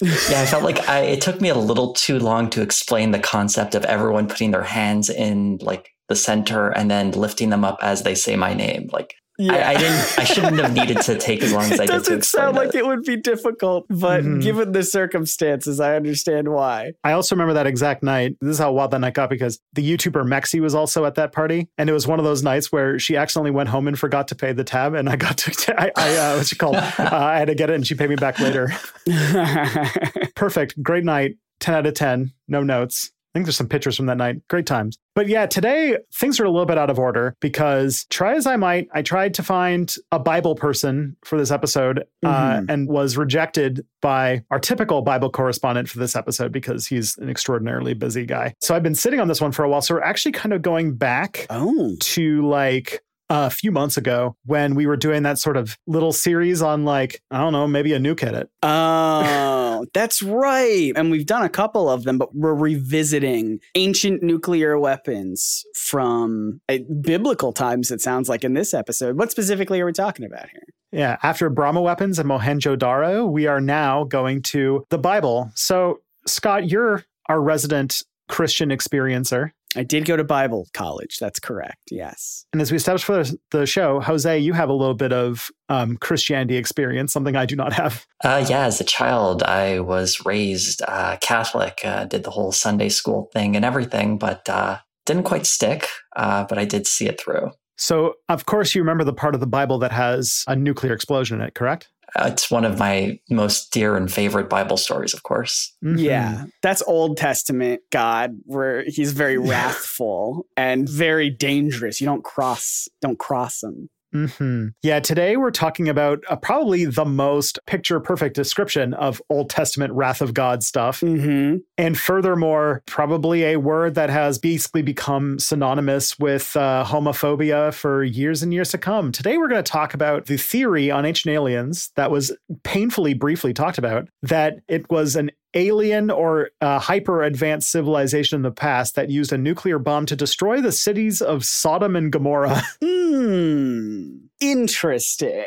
Yeah, 0.00 0.42
I 0.42 0.46
felt 0.46 0.64
like 0.64 0.88
I, 0.88 1.02
it 1.02 1.20
took 1.20 1.40
me 1.40 1.48
a 1.48 1.54
little 1.54 1.92
too 1.92 2.18
long 2.18 2.50
to 2.50 2.60
explain 2.60 3.12
the 3.12 3.20
concept 3.20 3.76
of 3.76 3.84
everyone 3.84 4.26
putting 4.26 4.50
their 4.50 4.64
hands 4.64 5.08
in 5.08 5.58
like 5.60 5.90
the 6.08 6.16
center 6.16 6.70
and 6.70 6.90
then 6.90 7.12
lifting 7.12 7.50
them 7.50 7.64
up 7.64 7.78
as 7.82 8.02
they 8.02 8.16
say 8.16 8.34
my 8.34 8.52
name. 8.52 8.90
Like 8.92 9.14
I, 9.50 9.70
I 9.70 9.76
didn't, 9.76 10.18
I 10.18 10.24
shouldn't 10.24 10.58
have 10.60 10.72
needed 10.74 11.00
to 11.02 11.18
take 11.18 11.42
as 11.42 11.52
long 11.52 11.62
as 11.64 11.72
I 11.80 11.84
it 11.84 11.86
did 11.86 11.86
to 11.86 11.92
doesn't 11.98 12.18
explain 12.18 12.42
sound 12.44 12.56
like 12.56 12.68
it. 12.70 12.76
it 12.76 12.86
would 12.86 13.02
be 13.02 13.16
difficult, 13.16 13.86
but 13.88 14.22
Mhm. 14.22 14.42
given 14.42 14.72
the 14.72 14.82
circumstances, 14.82 15.80
I 15.80 15.96
understand 15.96 16.48
why. 16.48 16.92
I 17.04 17.12
also 17.12 17.34
remember 17.34 17.54
that 17.54 17.66
exact 17.66 18.02
night. 18.02 18.36
This 18.40 18.52
is 18.54 18.58
how 18.58 18.72
wild 18.72 18.90
that 18.92 19.00
night 19.00 19.14
got 19.14 19.30
because 19.30 19.58
the 19.72 19.82
YouTuber 19.96 20.24
Mexi 20.26 20.60
was 20.60 20.74
also 20.74 21.04
at 21.04 21.14
that 21.16 21.32
party. 21.32 21.68
And 21.78 21.88
it 21.90 21.92
was 21.92 22.06
one 22.06 22.18
of 22.18 22.24
those 22.24 22.42
nights 22.42 22.70
where 22.70 22.98
she 22.98 23.16
accidentally 23.16 23.50
went 23.50 23.68
home 23.68 23.88
and 23.88 23.98
forgot 23.98 24.28
to 24.28 24.34
pay 24.34 24.52
the 24.52 24.64
tab. 24.64 24.94
And 24.94 25.08
I 25.08 25.16
got 25.16 25.38
to, 25.38 25.74
I, 25.80 25.90
I 25.96 26.16
uh, 26.16 26.36
what's 26.36 26.52
it 26.52 26.58
called? 26.58 26.76
Uh, 26.76 26.92
I 26.98 27.38
had 27.38 27.48
to 27.48 27.54
get 27.54 27.70
it 27.70 27.74
and 27.74 27.86
she 27.86 27.94
paid 27.94 28.10
me 28.10 28.16
back 28.16 28.38
later. 28.38 28.68
Perfect. 30.34 30.80
Great 30.82 31.04
night. 31.04 31.36
10 31.60 31.74
out 31.74 31.86
of 31.86 31.94
10. 31.94 32.32
No 32.48 32.62
notes. 32.62 33.12
I 33.34 33.38
think 33.38 33.46
there's 33.46 33.56
some 33.56 33.68
pictures 33.68 33.96
from 33.96 34.06
that 34.06 34.18
night. 34.18 34.46
Great 34.48 34.66
times. 34.66 34.98
But 35.14 35.26
yeah, 35.26 35.46
today 35.46 35.96
things 36.14 36.38
are 36.38 36.44
a 36.44 36.50
little 36.50 36.66
bit 36.66 36.76
out 36.76 36.90
of 36.90 36.98
order 36.98 37.34
because 37.40 38.04
try 38.10 38.34
as 38.34 38.46
I 38.46 38.56
might, 38.56 38.88
I 38.92 39.00
tried 39.00 39.32
to 39.34 39.42
find 39.42 39.94
a 40.10 40.18
Bible 40.18 40.54
person 40.54 41.16
for 41.24 41.38
this 41.38 41.50
episode 41.50 42.04
uh, 42.22 42.58
Mhm. 42.60 42.66
and 42.68 42.88
was 42.88 43.16
rejected 43.16 43.86
by 44.02 44.42
our 44.50 44.58
typical 44.58 45.00
Bible 45.00 45.30
correspondent 45.30 45.88
for 45.88 45.98
this 45.98 46.14
episode 46.14 46.52
because 46.52 46.86
he's 46.86 47.16
an 47.18 47.30
extraordinarily 47.30 47.94
busy 47.94 48.26
guy. 48.26 48.54
So 48.60 48.74
I've 48.74 48.82
been 48.82 48.94
sitting 48.94 49.18
on 49.20 49.28
this 49.28 49.40
one 49.40 49.52
for 49.52 49.64
a 49.64 49.68
while. 49.68 49.80
So 49.80 49.94
we're 49.94 50.02
actually 50.02 50.32
kind 50.32 50.52
of 50.52 50.60
going 50.60 50.94
back 50.94 51.46
oh. 51.48 51.96
to 52.00 52.46
like 52.46 53.02
a 53.34 53.48
few 53.48 53.72
months 53.72 53.96
ago 53.96 54.36
when 54.44 54.74
we 54.74 54.86
were 54.86 54.96
doing 54.96 55.22
that 55.22 55.38
sort 55.38 55.56
of 55.56 55.78
little 55.86 56.12
series 56.12 56.60
on 56.60 56.84
like, 56.84 57.22
I 57.30 57.38
don't 57.38 57.54
know, 57.54 57.66
maybe 57.66 57.94
a 57.94 57.98
nuke 57.98 58.20
hit 58.20 58.34
it. 58.34 58.50
Oh, 58.62 59.86
that's 59.94 60.22
right. 60.22 60.92
And 60.94 61.10
we've 61.10 61.24
done 61.24 61.42
a 61.42 61.48
couple 61.48 61.88
of 61.88 62.04
them, 62.04 62.18
but 62.18 62.34
we're 62.34 62.54
revisiting 62.54 63.60
ancient 63.74 64.22
nuclear 64.22 64.78
weapons 64.78 65.64
from 65.74 66.60
uh, 66.68 66.78
biblical 67.00 67.54
times, 67.54 67.90
it 67.90 68.02
sounds 68.02 68.28
like 68.28 68.44
in 68.44 68.52
this 68.52 68.74
episode. 68.74 69.16
What 69.16 69.30
specifically 69.30 69.80
are 69.80 69.86
we 69.86 69.92
talking 69.92 70.26
about 70.26 70.50
here? 70.50 70.64
Yeah, 70.92 71.16
after 71.22 71.48
Brahma 71.48 71.80
weapons 71.80 72.18
and 72.18 72.28
Mohenjo-Daro, 72.28 73.30
we 73.30 73.46
are 73.46 73.62
now 73.62 74.04
going 74.04 74.42
to 74.42 74.84
the 74.90 74.98
Bible. 74.98 75.50
So, 75.54 76.00
Scott, 76.26 76.68
you're 76.68 77.02
our 77.30 77.40
resident 77.40 78.02
Christian 78.28 78.68
experiencer. 78.68 79.52
I 79.76 79.82
did 79.82 80.04
go 80.04 80.16
to 80.16 80.24
Bible 80.24 80.68
college. 80.74 81.18
That's 81.18 81.40
correct. 81.40 81.90
Yes. 81.90 82.44
And 82.52 82.60
as 82.60 82.70
we 82.70 82.76
established 82.76 83.04
for 83.04 83.24
the 83.50 83.66
show, 83.66 84.00
Jose, 84.00 84.38
you 84.38 84.52
have 84.52 84.68
a 84.68 84.74
little 84.74 84.94
bit 84.94 85.12
of 85.12 85.50
um, 85.68 85.96
Christianity 85.96 86.56
experience, 86.56 87.12
something 87.12 87.36
I 87.36 87.46
do 87.46 87.56
not 87.56 87.72
have. 87.72 88.06
Uh, 88.22 88.44
yeah, 88.48 88.66
as 88.66 88.80
a 88.80 88.84
child, 88.84 89.42
I 89.42 89.80
was 89.80 90.24
raised 90.24 90.82
uh, 90.86 91.16
Catholic, 91.20 91.80
uh, 91.84 92.04
did 92.04 92.24
the 92.24 92.30
whole 92.30 92.52
Sunday 92.52 92.88
school 92.88 93.30
thing 93.32 93.56
and 93.56 93.64
everything, 93.64 94.18
but 94.18 94.48
uh, 94.48 94.78
didn't 95.06 95.24
quite 95.24 95.46
stick, 95.46 95.88
uh, 96.16 96.44
but 96.44 96.58
I 96.58 96.64
did 96.64 96.86
see 96.86 97.08
it 97.08 97.20
through. 97.20 97.50
So, 97.76 98.14
of 98.28 98.46
course, 98.46 98.74
you 98.74 98.82
remember 98.82 99.02
the 99.02 99.12
part 99.12 99.34
of 99.34 99.40
the 99.40 99.46
Bible 99.46 99.78
that 99.78 99.92
has 99.92 100.44
a 100.46 100.54
nuclear 100.54 100.92
explosion 100.92 101.40
in 101.40 101.46
it, 101.48 101.54
correct? 101.54 101.88
Uh, 102.14 102.28
it's 102.32 102.50
one 102.50 102.64
of 102.64 102.78
my 102.78 103.18
most 103.30 103.72
dear 103.72 103.96
and 103.96 104.12
favorite 104.12 104.48
Bible 104.50 104.76
stories, 104.76 105.14
of 105.14 105.22
course. 105.22 105.74
Mhm. 105.84 105.98
Yeah. 105.98 106.44
That's 106.62 106.82
Old 106.86 107.16
Testament 107.16 107.80
God, 107.90 108.36
where 108.44 108.84
he's 108.86 109.12
very 109.12 109.38
wrathful 109.48 110.46
and 110.56 110.88
very 110.88 111.30
dangerous. 111.30 112.00
You 112.00 112.06
don't 112.06 112.24
cross, 112.24 112.88
don't 113.00 113.18
cross 113.18 113.62
him. 113.62 113.88
Hmm 114.12 114.68
Yeah, 114.82 115.00
today 115.00 115.36
we're 115.36 115.50
talking 115.50 115.88
about 115.88 116.22
uh, 116.28 116.36
probably 116.36 116.84
the 116.84 117.04
most 117.04 117.58
picture 117.66 117.98
perfect 118.00 118.34
description 118.34 118.94
of 118.94 119.22
Old 119.30 119.50
Testament 119.50 119.92
wrath 119.94 120.20
of 120.20 120.34
God 120.34 120.62
stuff. 120.62 121.00
Mm-hmm. 121.00 121.58
And 121.78 121.98
furthermore, 121.98 122.82
probably 122.86 123.44
a 123.44 123.56
word 123.56 123.94
that 123.94 124.10
has 124.10 124.38
basically 124.38 124.82
become 124.82 125.38
synonymous 125.38 126.18
with 126.18 126.56
uh, 126.56 126.84
homophobia 126.86 127.72
for 127.72 128.04
years 128.04 128.42
and 128.42 128.52
years 128.52 128.70
to 128.70 128.78
come. 128.78 129.12
Today 129.12 129.38
we're 129.38 129.48
going 129.48 129.62
to 129.62 129.70
talk 129.70 129.94
about 129.94 130.26
the 130.26 130.36
theory 130.36 130.90
on 130.90 131.04
ancient 131.04 131.32
aliens 131.32 131.90
that 131.96 132.10
was 132.10 132.36
painfully 132.62 133.14
briefly 133.14 133.52
talked 133.52 133.78
about 133.78 134.08
that 134.22 134.58
it 134.68 134.90
was 134.90 135.16
an 135.16 135.30
alien 135.54 136.10
or 136.10 136.50
uh, 136.60 136.78
hyper 136.78 137.22
advanced 137.22 137.70
civilization 137.70 138.36
in 138.36 138.42
the 138.42 138.50
past 138.50 138.94
that 138.94 139.10
used 139.10 139.32
a 139.32 139.38
nuclear 139.38 139.78
bomb 139.78 140.06
to 140.06 140.16
destroy 140.16 140.60
the 140.60 140.72
cities 140.72 141.20
of 141.22 141.44
Sodom 141.44 141.96
and 141.96 142.12
Gomorrah. 142.12 142.62
Hmm. 142.82 144.21
Interesting. 144.42 145.44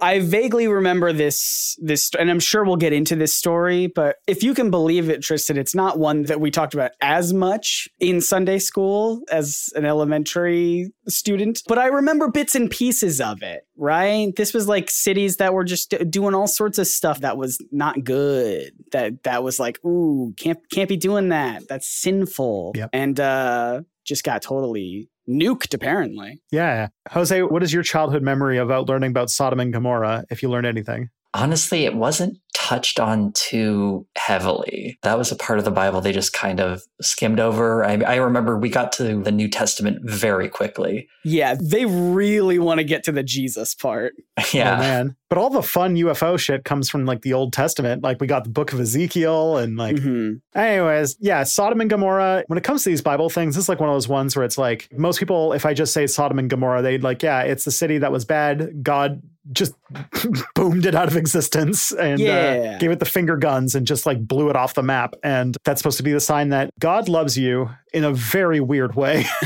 I 0.00 0.20
vaguely 0.20 0.68
remember 0.68 1.12
this 1.12 1.76
this 1.80 2.10
and 2.18 2.30
I'm 2.30 2.40
sure 2.40 2.64
we'll 2.64 2.76
get 2.76 2.92
into 2.92 3.16
this 3.16 3.36
story, 3.36 3.88
but 3.88 4.16
if 4.26 4.42
you 4.42 4.54
can 4.54 4.70
believe 4.70 5.10
it, 5.10 5.22
Tristan, 5.22 5.58
it's 5.58 5.74
not 5.74 5.98
one 5.98 6.22
that 6.24 6.40
we 6.40 6.50
talked 6.50 6.72
about 6.72 6.92
as 7.00 7.32
much 7.32 7.88
in 7.98 8.20
Sunday 8.20 8.58
school 8.58 9.20
as 9.30 9.68
an 9.74 9.84
elementary 9.84 10.92
student, 11.08 11.62
but 11.66 11.78
I 11.78 11.86
remember 11.86 12.28
bits 12.28 12.54
and 12.54 12.70
pieces 12.70 13.20
of 13.20 13.42
it, 13.42 13.66
right? 13.76 14.34
This 14.36 14.54
was 14.54 14.68
like 14.68 14.90
cities 14.90 15.38
that 15.38 15.52
were 15.52 15.64
just 15.64 15.94
doing 16.08 16.34
all 16.34 16.46
sorts 16.46 16.78
of 16.78 16.86
stuff 16.86 17.20
that 17.20 17.36
was 17.36 17.60
not 17.72 18.04
good. 18.04 18.72
That 18.92 19.24
that 19.24 19.42
was 19.42 19.58
like, 19.58 19.84
ooh, 19.84 20.34
can't 20.36 20.58
can't 20.70 20.88
be 20.88 20.96
doing 20.96 21.30
that. 21.30 21.66
That's 21.68 21.88
sinful. 21.88 22.72
Yep. 22.76 22.90
And 22.92 23.18
uh 23.18 23.82
just 24.04 24.22
got 24.22 24.40
totally 24.40 25.08
nuked 25.28 25.74
apparently. 25.74 26.40
yeah. 26.50 26.88
Jose, 27.10 27.42
what 27.42 27.62
is 27.62 27.72
your 27.72 27.82
childhood 27.82 28.22
memory 28.22 28.58
about 28.58 28.88
learning 28.88 29.10
about 29.10 29.30
Sodom 29.30 29.60
and 29.60 29.72
Gomorrah, 29.72 30.24
if 30.30 30.42
you 30.42 30.48
learned 30.48 30.66
anything? 30.66 31.10
Honestly, 31.34 31.84
it 31.84 31.94
wasn't 31.94 32.38
touched 32.66 32.98
on 32.98 33.32
too 33.32 34.06
heavily. 34.16 34.98
That 35.02 35.16
was 35.18 35.30
a 35.30 35.36
part 35.36 35.58
of 35.60 35.64
the 35.64 35.70
Bible 35.70 36.00
they 36.00 36.12
just 36.12 36.32
kind 36.32 36.60
of 36.60 36.82
skimmed 37.00 37.38
over. 37.38 37.84
I, 37.84 37.92
I 38.02 38.16
remember 38.16 38.58
we 38.58 38.68
got 38.68 38.90
to 38.94 39.22
the 39.22 39.30
New 39.30 39.48
Testament 39.48 39.98
very 40.02 40.48
quickly. 40.48 41.08
Yeah, 41.24 41.54
they 41.60 41.84
really 41.86 42.58
want 42.58 42.78
to 42.78 42.84
get 42.84 43.04
to 43.04 43.12
the 43.12 43.22
Jesus 43.22 43.74
part. 43.74 44.14
Yeah. 44.52 44.76
Oh 44.76 44.78
man. 44.78 45.16
But 45.28 45.38
all 45.38 45.50
the 45.50 45.62
fun 45.62 45.96
UFO 45.96 46.38
shit 46.38 46.64
comes 46.64 46.88
from 46.88 47.04
like 47.04 47.22
the 47.22 47.32
Old 47.32 47.52
Testament. 47.52 48.02
Like 48.02 48.20
we 48.20 48.26
got 48.28 48.44
the 48.44 48.50
book 48.50 48.72
of 48.72 48.78
Ezekiel 48.80 49.56
and 49.56 49.76
like 49.76 49.96
Mhm. 49.96 50.40
anyways, 50.54 51.16
yeah, 51.20 51.42
Sodom 51.42 51.80
and 51.80 51.90
Gomorrah. 51.90 52.44
When 52.46 52.56
it 52.58 52.62
comes 52.64 52.84
to 52.84 52.90
these 52.90 53.02
Bible 53.02 53.28
things, 53.28 53.54
this 53.56 53.64
is 53.64 53.68
like 53.68 53.80
one 53.80 53.88
of 53.88 53.94
those 53.94 54.08
ones 54.08 54.36
where 54.36 54.44
it's 54.44 54.56
like 54.58 54.88
most 54.96 55.18
people, 55.18 55.52
if 55.52 55.66
I 55.66 55.74
just 55.74 55.92
say 55.92 56.06
Sodom 56.06 56.38
and 56.38 56.48
Gomorrah, 56.48 56.80
they'd 56.82 57.02
like, 57.02 57.22
yeah, 57.22 57.42
it's 57.42 57.64
the 57.64 57.70
city 57.72 57.98
that 57.98 58.12
was 58.12 58.24
bad. 58.24 58.82
God 58.82 59.20
just 59.52 59.74
boomed 60.54 60.86
it 60.86 60.94
out 60.94 61.08
of 61.08 61.16
existence 61.16 61.92
and 61.92 62.20
Yeah. 62.20 62.74
uh, 62.74 62.78
gave 62.78 62.90
it 62.90 62.98
the 62.98 63.04
finger 63.04 63.36
guns 63.36 63.74
and 63.74 63.86
just 63.86 64.06
like 64.06 64.26
blew 64.26 64.50
it 64.50 64.56
off 64.56 64.74
the 64.74 64.82
map. 64.82 65.14
And 65.22 65.56
that's 65.64 65.80
supposed 65.80 65.96
to 65.98 66.02
be 66.02 66.12
the 66.12 66.20
sign 66.20 66.48
that 66.50 66.70
God 66.80 67.08
loves 67.08 67.36
you 67.38 67.70
in 67.94 68.04
a 68.04 68.12
very 68.12 68.60
weird 68.60 68.94
way. 68.96 69.24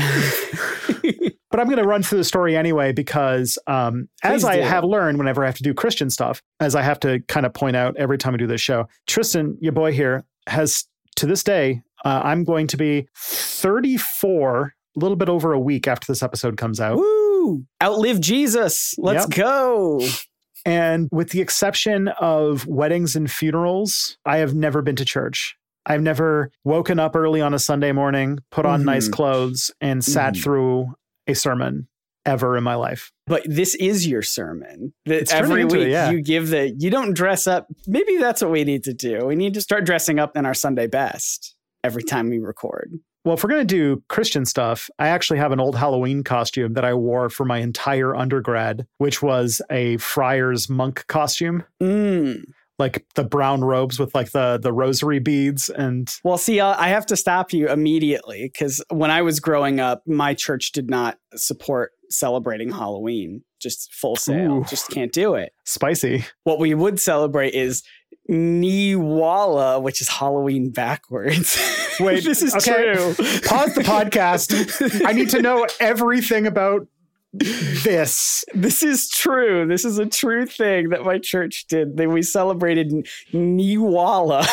But 1.49 1.59
I'm 1.59 1.65
going 1.67 1.79
to 1.79 1.83
run 1.83 2.01
through 2.01 2.19
the 2.19 2.23
story 2.23 2.55
anyway 2.55 2.93
because, 2.93 3.57
um, 3.67 4.07
as 4.23 4.45
I 4.45 4.55
do. 4.55 4.61
have 4.61 4.85
learned 4.85 5.17
whenever 5.17 5.43
I 5.43 5.47
have 5.47 5.57
to 5.57 5.63
do 5.63 5.73
Christian 5.73 6.09
stuff, 6.09 6.41
as 6.61 6.75
I 6.75 6.81
have 6.81 6.97
to 7.01 7.19
kind 7.27 7.45
of 7.45 7.53
point 7.53 7.75
out 7.75 7.93
every 7.97 8.17
time 8.17 8.33
I 8.33 8.37
do 8.37 8.47
this 8.47 8.61
show, 8.61 8.87
Tristan, 9.05 9.57
your 9.59 9.73
boy 9.73 9.91
here, 9.91 10.23
has 10.47 10.85
to 11.17 11.25
this 11.25 11.43
day, 11.43 11.81
uh, 12.05 12.21
I'm 12.23 12.45
going 12.45 12.67
to 12.67 12.77
be 12.77 13.05
34, 13.17 14.73
a 14.95 14.99
little 14.99 15.17
bit 15.17 15.27
over 15.27 15.51
a 15.51 15.59
week 15.59 15.89
after 15.89 16.09
this 16.09 16.23
episode 16.23 16.55
comes 16.55 16.79
out. 16.79 16.95
Woo! 16.95 17.30
Outlive 17.83 18.19
Jesus. 18.21 18.93
Let's 18.97 19.27
Yep. 19.29 19.37
go. 19.37 20.07
And 20.65 21.09
with 21.11 21.31
the 21.31 21.41
exception 21.41 22.07
of 22.19 22.67
weddings 22.67 23.15
and 23.15 23.29
funerals, 23.31 24.17
I 24.25 24.37
have 24.37 24.53
never 24.53 24.81
been 24.81 24.95
to 24.97 25.05
church. 25.05 25.55
I've 25.85 26.01
never 26.01 26.51
woken 26.63 26.99
up 26.99 27.15
early 27.15 27.41
on 27.41 27.53
a 27.55 27.59
Sunday 27.59 27.91
morning, 27.91 28.39
put 28.51 28.65
on 28.67 28.85
nice 28.85 29.07
Mhm. 29.07 29.13
clothes, 29.13 29.71
and 29.81 30.03
sat 30.03 30.35
Mhm. 30.35 30.43
through 30.43 30.93
a 31.25 31.33
sermon 31.33 31.87
ever 32.23 32.55
in 32.55 32.63
my 32.63 32.75
life. 32.75 33.11
But 33.25 33.41
this 33.47 33.73
is 33.75 34.05
your 34.05 34.21
sermon. 34.21 34.93
That 35.07 35.33
every 35.33 35.61
into 35.63 35.75
it, 35.77 35.85
week 35.85 35.91
yeah. 35.91 36.11
you 36.11 36.21
give 36.21 36.49
the 36.49 36.69
you 36.77 36.91
don't 36.91 37.13
dress 37.15 37.47
up. 37.47 37.67
Maybe 37.87 38.17
that's 38.17 38.43
what 38.43 38.51
we 38.51 38.63
need 38.63 38.83
to 38.83 38.93
do. 38.93 39.25
We 39.25 39.35
need 39.35 39.55
to 39.55 39.61
start 39.61 39.85
dressing 39.87 40.19
up 40.19 40.37
in 40.37 40.45
our 40.45 40.53
Sunday 40.53 40.85
best 40.85 41.55
every 41.83 42.03
time 42.03 42.29
we 42.29 42.37
record. 42.37 42.91
Well, 43.23 43.35
if 43.35 43.43
we're 43.43 43.49
going 43.51 43.67
to 43.67 43.75
do 43.75 44.03
Christian 44.09 44.45
stuff, 44.45 44.89
I 44.97 45.09
actually 45.09 45.37
have 45.39 45.51
an 45.51 45.59
old 45.59 45.75
Halloween 45.75 46.23
costume 46.23 46.73
that 46.73 46.83
I 46.85 46.93
wore 46.95 47.29
for 47.29 47.45
my 47.45 47.59
entire 47.59 48.15
undergrad, 48.15 48.87
which 48.97 49.21
was 49.21 49.61
a 49.69 49.97
friar's 49.97 50.69
monk 50.69 51.05
costume, 51.07 51.63
Mm. 51.81 52.45
like 52.79 53.05
the 53.13 53.23
brown 53.23 53.63
robes 53.63 53.99
with 53.99 54.15
like 54.15 54.31
the 54.31 54.57
the 54.61 54.73
rosary 54.73 55.19
beads 55.19 55.69
and 55.69 56.11
Well, 56.23 56.39
see, 56.39 56.59
uh, 56.59 56.75
I 56.79 56.87
have 56.89 57.05
to 57.07 57.15
stop 57.15 57.53
you 57.53 57.69
immediately 57.69 58.49
because 58.51 58.83
when 58.89 59.11
I 59.11 59.21
was 59.21 59.39
growing 59.39 59.79
up, 59.79 60.01
my 60.07 60.33
church 60.33 60.71
did 60.71 60.89
not 60.89 61.19
support 61.35 61.91
celebrating 62.09 62.71
Halloween. 62.71 63.43
Just 63.61 63.93
full 63.93 64.15
sale. 64.15 64.57
Ooh. 64.61 64.63
Just 64.67 64.89
can't 64.89 65.13
do 65.13 65.35
it. 65.35 65.53
spicy. 65.65 66.25
What 66.43 66.57
we 66.57 66.73
would 66.73 66.99
celebrate 66.99 67.53
is 67.53 67.83
Niwala, 68.29 69.81
which 69.81 70.01
is 70.01 70.07
Halloween 70.07 70.69
backwards. 70.69 71.57
Wait, 71.99 72.23
this 72.23 72.41
is 72.41 72.55
okay. 72.55 72.93
true. 72.93 73.13
Pause 73.43 73.75
the 73.75 73.81
podcast. 73.83 75.05
I 75.05 75.13
need 75.13 75.29
to 75.29 75.41
know 75.41 75.67
everything 75.79 76.47
about 76.47 76.87
this. 77.33 78.43
This 78.53 78.83
is 78.83 79.09
true. 79.09 79.65
This 79.65 79.85
is 79.85 79.97
a 79.97 80.05
true 80.05 80.45
thing 80.45 80.89
that 80.89 81.03
my 81.03 81.17
church 81.17 81.65
did. 81.67 81.97
That 81.97 82.09
we 82.09 82.21
celebrated 82.21 82.91
Niwala, 83.33 84.47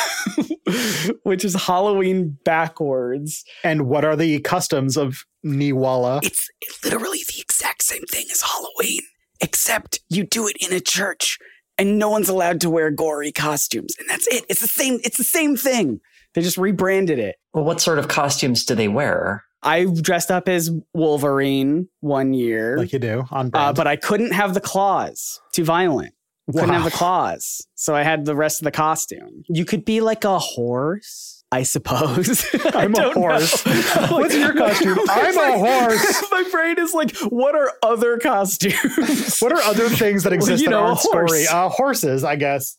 which 1.23 1.45
is 1.45 1.55
Halloween 1.55 2.39
backwards. 2.45 3.45
And 3.65 3.87
what 3.87 4.05
are 4.05 4.17
the 4.17 4.41
customs 4.41 4.97
of 4.97 5.25
Niwala? 5.45 6.25
It's 6.25 6.49
literally 6.85 7.21
the 7.27 7.41
exact 7.41 7.83
same 7.83 8.05
thing 8.05 8.27
as 8.31 8.43
Halloween, 8.43 9.01
except 9.41 10.01
you 10.09 10.25
do 10.25 10.47
it 10.47 10.57
in 10.61 10.73
a 10.73 10.81
church 10.81 11.39
and 11.79 11.99
no 11.99 12.09
one's 12.09 12.29
allowed 12.29 12.61
to 12.63 12.71
wear 12.71 12.91
gory 12.91 13.33
costumes. 13.33 13.95
And 13.99 14.09
that's 14.09 14.27
it. 14.29 14.45
It's 14.49 14.61
the 14.61 14.69
same, 14.69 14.99
it's 15.05 15.17
the 15.17 15.25
same 15.25 15.57
thing. 15.57 16.01
They 16.35 16.43
just 16.43 16.59
rebranded 16.59 17.19
it. 17.19 17.37
Well, 17.55 17.65
what 17.65 17.81
sort 17.81 17.99
of 17.99 18.09
costumes 18.09 18.65
do 18.65 18.75
they 18.75 18.89
wear? 18.89 19.45
I 19.63 19.87
dressed 19.87 20.31
up 20.31 20.49
as 20.49 20.71
Wolverine 20.95 21.89
one 22.01 22.33
year, 22.33 22.79
Like 22.79 22.93
you 22.93 22.99
do 22.99 23.25
on 23.31 23.51
uh, 23.55 23.73
but 23.73 23.87
I 23.87 23.97
couldn't 23.97 24.33
have 24.33 24.55
the 24.55 24.61
claws. 24.61 25.41
Too 25.53 25.65
violent. 25.65 26.15
Couldn't 26.53 26.71
have 26.71 26.85
the 26.85 26.91
claws. 26.91 27.67
So 27.75 27.95
I 27.95 28.03
had 28.03 28.25
the 28.25 28.35
rest 28.35 28.61
of 28.61 28.65
the 28.65 28.71
costume. 28.71 29.43
You 29.49 29.65
could 29.65 29.85
be 29.85 30.01
like 30.01 30.25
a 30.25 30.39
horse, 30.39 31.38
I 31.51 31.63
suppose. 31.63 32.45
I 32.75 32.85
I'm 32.85 32.95
a 32.95 33.13
horse. 33.13 33.63
What's 34.11 34.35
your 34.35 34.55
costume? 34.55 34.99
I'm 35.09 35.39
a 35.39 35.59
horse. 35.59 36.25
My 36.31 36.45
brain 36.51 36.79
is 36.79 36.93
like, 36.93 37.17
what 37.19 37.55
are 37.55 37.73
other 37.83 38.19
costumes? 38.19 39.39
What 39.41 39.53
are 39.53 39.61
other 39.63 39.89
things 39.89 40.25
that 40.25 40.31
Well, 40.31 40.41
exist 40.41 40.63
you 40.63 40.69
that 40.69 40.73
know, 40.73 40.85
a 40.85 40.89
aren't 40.89 41.01
story? 41.01 41.47
Uh, 41.47 41.69
horses, 41.71 42.23
I 42.25 42.37
guess. 42.37 42.77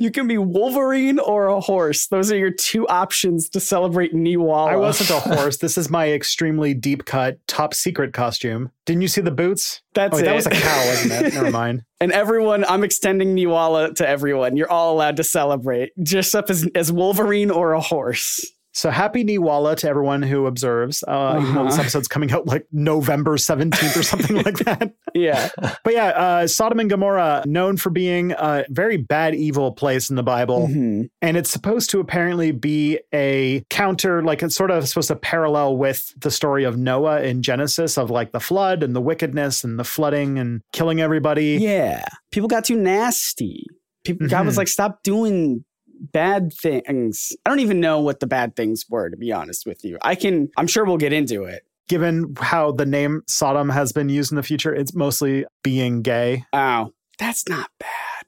You 0.00 0.10
can 0.10 0.26
be 0.26 0.38
Wolverine 0.38 1.18
or 1.18 1.46
a 1.46 1.60
horse. 1.60 2.06
Those 2.06 2.30
are 2.32 2.36
your 2.36 2.50
two 2.50 2.86
options 2.88 3.48
to 3.50 3.60
celebrate 3.60 4.14
Niwala. 4.14 4.70
I 4.70 4.76
wasn't 4.76 5.10
a 5.10 5.20
horse. 5.36 5.58
This 5.58 5.78
is 5.78 5.90
my 5.90 6.10
extremely 6.10 6.74
deep 6.74 7.04
cut, 7.04 7.38
top 7.46 7.74
secret 7.74 8.12
costume. 8.12 8.70
Didn't 8.86 9.02
you 9.02 9.08
see 9.08 9.20
the 9.20 9.30
boots? 9.30 9.82
That's 9.94 10.16
oh, 10.16 10.18
it. 10.18 10.24
that 10.24 10.34
was 10.34 10.46
a 10.46 10.50
cow, 10.50 10.86
wasn't 10.86 11.12
it? 11.12 11.34
Never 11.34 11.50
mind. 11.50 11.84
And 12.00 12.12
everyone, 12.12 12.64
I'm 12.64 12.84
extending 12.84 13.36
Niwala 13.36 13.94
to 13.96 14.08
everyone. 14.08 14.56
You're 14.56 14.70
all 14.70 14.94
allowed 14.94 15.16
to 15.16 15.24
celebrate. 15.24 15.92
Dress 16.02 16.34
up 16.34 16.50
as, 16.50 16.68
as 16.74 16.90
Wolverine 16.90 17.50
or 17.50 17.72
a 17.72 17.80
horse. 17.80 18.44
So 18.72 18.90
happy 18.90 19.24
Niwala 19.24 19.76
to 19.78 19.88
everyone 19.88 20.22
who 20.22 20.46
observes. 20.46 21.02
Uh, 21.06 21.38
Even 21.40 21.54
though 21.54 21.64
this 21.64 21.72
Uh-huh. 21.74 21.82
episode's 21.82 22.06
coming 22.08 22.30
out 22.30 22.46
like 22.46 22.66
November 22.70 23.36
17th 23.36 23.96
or 23.96 24.02
something 24.04 24.36
like 24.36 24.58
that. 24.64 24.92
Yeah. 25.14 25.48
But 25.84 25.94
yeah, 25.94 26.06
uh, 26.08 26.46
Sodom 26.46 26.78
and 26.78 26.88
Gomorrah, 26.90 27.42
known 27.46 27.76
for 27.76 27.90
being 27.90 28.32
a 28.32 28.64
very 28.68 28.96
bad, 28.96 29.34
evil 29.34 29.72
place 29.72 30.08
in 30.10 30.14
the 30.16 30.22
Bible. 30.22 30.68
Mhm. 30.68 31.08
And 31.20 31.36
it's 31.36 31.50
supposed 31.50 31.90
to 31.90 32.00
apparently 32.00 32.52
be 32.52 32.98
a 33.12 33.64
counter, 33.70 34.22
like 34.22 34.42
it's 34.42 34.54
sort 34.54 34.70
of 34.70 34.88
supposed 34.88 35.08
to 35.08 35.16
parallel 35.16 35.76
with 35.76 36.12
the 36.20 36.30
story 36.30 36.64
of 36.64 36.76
Noah 36.76 37.22
in 37.22 37.42
Genesis 37.42 37.98
of 37.98 38.10
like 38.10 38.30
the 38.32 38.40
flood 38.40 38.82
and 38.84 38.94
the 38.94 39.00
wickedness 39.00 39.64
and 39.64 39.78
the 39.78 39.84
flooding 39.84 40.38
and 40.38 40.60
killing 40.72 41.00
everybody. 41.00 41.58
Yeah. 41.60 42.04
People 42.30 42.48
got 42.48 42.64
too 42.66 42.76
nasty. 42.76 43.66
People, 44.04 44.28
God 44.28 44.46
was 44.46 44.54
Mhm. 44.54 44.58
like, 44.58 44.68
stop 44.68 45.02
doing 45.02 45.64
bad 46.00 46.52
things. 46.52 47.32
I 47.44 47.50
don't 47.50 47.60
even 47.60 47.80
know 47.80 48.00
what 48.00 48.20
the 48.20 48.26
bad 48.26 48.56
things 48.56 48.86
were, 48.88 49.10
to 49.10 49.16
be 49.16 49.32
honest 49.32 49.66
with 49.66 49.84
you. 49.84 49.98
I 50.02 50.14
can, 50.14 50.50
I'm 50.56 50.66
sure 50.66 50.84
we'll 50.84 50.96
get 50.96 51.12
into 51.12 51.44
it. 51.44 51.64
Given 51.88 52.34
how 52.38 52.72
the 52.72 52.86
name 52.86 53.22
Sodom 53.26 53.68
has 53.68 53.92
been 53.92 54.08
used 54.08 54.32
in 54.32 54.36
the 54.36 54.42
future, 54.42 54.74
it's 54.74 54.94
mostly 54.94 55.44
being 55.62 56.02
gay. 56.02 56.44
Oh, 56.52 56.92
that's 57.18 57.48
not 57.48 57.70
bad. 57.78 58.24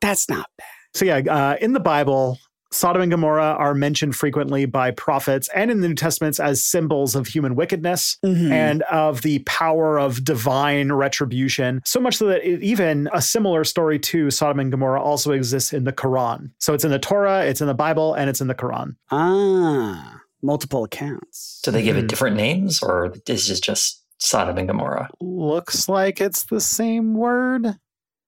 That's 0.00 0.28
not 0.28 0.46
bad. 0.58 0.66
So 0.94 1.04
yeah, 1.04 1.16
uh, 1.28 1.56
in 1.60 1.72
the 1.72 1.80
Bible, 1.80 2.38
Sodom 2.76 3.00
and 3.00 3.10
Gomorrah 3.10 3.56
are 3.58 3.72
mentioned 3.72 4.14
frequently 4.14 4.66
by 4.66 4.90
prophets 4.90 5.48
and 5.54 5.70
in 5.70 5.80
the 5.80 5.88
New 5.88 5.94
Testaments 5.94 6.38
as 6.38 6.62
symbols 6.62 7.14
of 7.14 7.26
human 7.26 7.54
wickedness 7.56 8.18
Mhm. 8.22 8.50
and 8.50 8.82
of 8.82 9.22
the 9.22 9.38
power 9.40 9.98
of 9.98 10.22
divine 10.24 10.92
retribution. 10.92 11.80
So 11.86 12.00
much 12.00 12.16
so 12.16 12.26
that 12.26 12.46
it, 12.46 12.62
even 12.62 13.08
a 13.14 13.22
similar 13.22 13.64
story 13.64 13.98
to 14.00 14.30
Sodom 14.30 14.60
and 14.60 14.70
Gomorrah 14.70 15.00
also 15.02 15.32
exists 15.32 15.72
in 15.72 15.84
the 15.84 15.92
Quran. 15.92 16.50
So 16.58 16.74
it's 16.74 16.84
in 16.84 16.90
the 16.90 16.98
Torah, 16.98 17.46
it's 17.46 17.62
in 17.62 17.66
the 17.66 17.72
Bible, 17.74 18.12
and 18.12 18.28
it's 18.28 18.42
in 18.42 18.46
the 18.48 18.54
Quran. 18.54 18.96
ah, 19.10 20.20
multiple 20.42 20.84
accounts. 20.84 21.60
Do 21.64 21.70
they 21.70 21.82
give 21.82 21.96
it 21.96 22.08
different 22.08 22.36
names 22.36 22.82
or 22.82 23.14
is 23.26 23.48
it 23.50 23.62
just 23.62 24.02
Sodom 24.18 24.58
and 24.58 24.68
Gomorrah? 24.68 25.08
Looks 25.18 25.88
like 25.88 26.20
it's 26.20 26.44
the 26.44 26.60
same 26.60 27.14
word. 27.14 27.78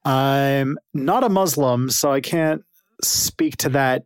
I'm 0.06 0.78
not 0.94 1.22
a 1.22 1.28
Muslim, 1.28 1.90
so 1.90 2.10
I 2.10 2.22
can't 2.22 2.62
speak 3.04 3.56
to 3.58 3.68
that 3.68 4.04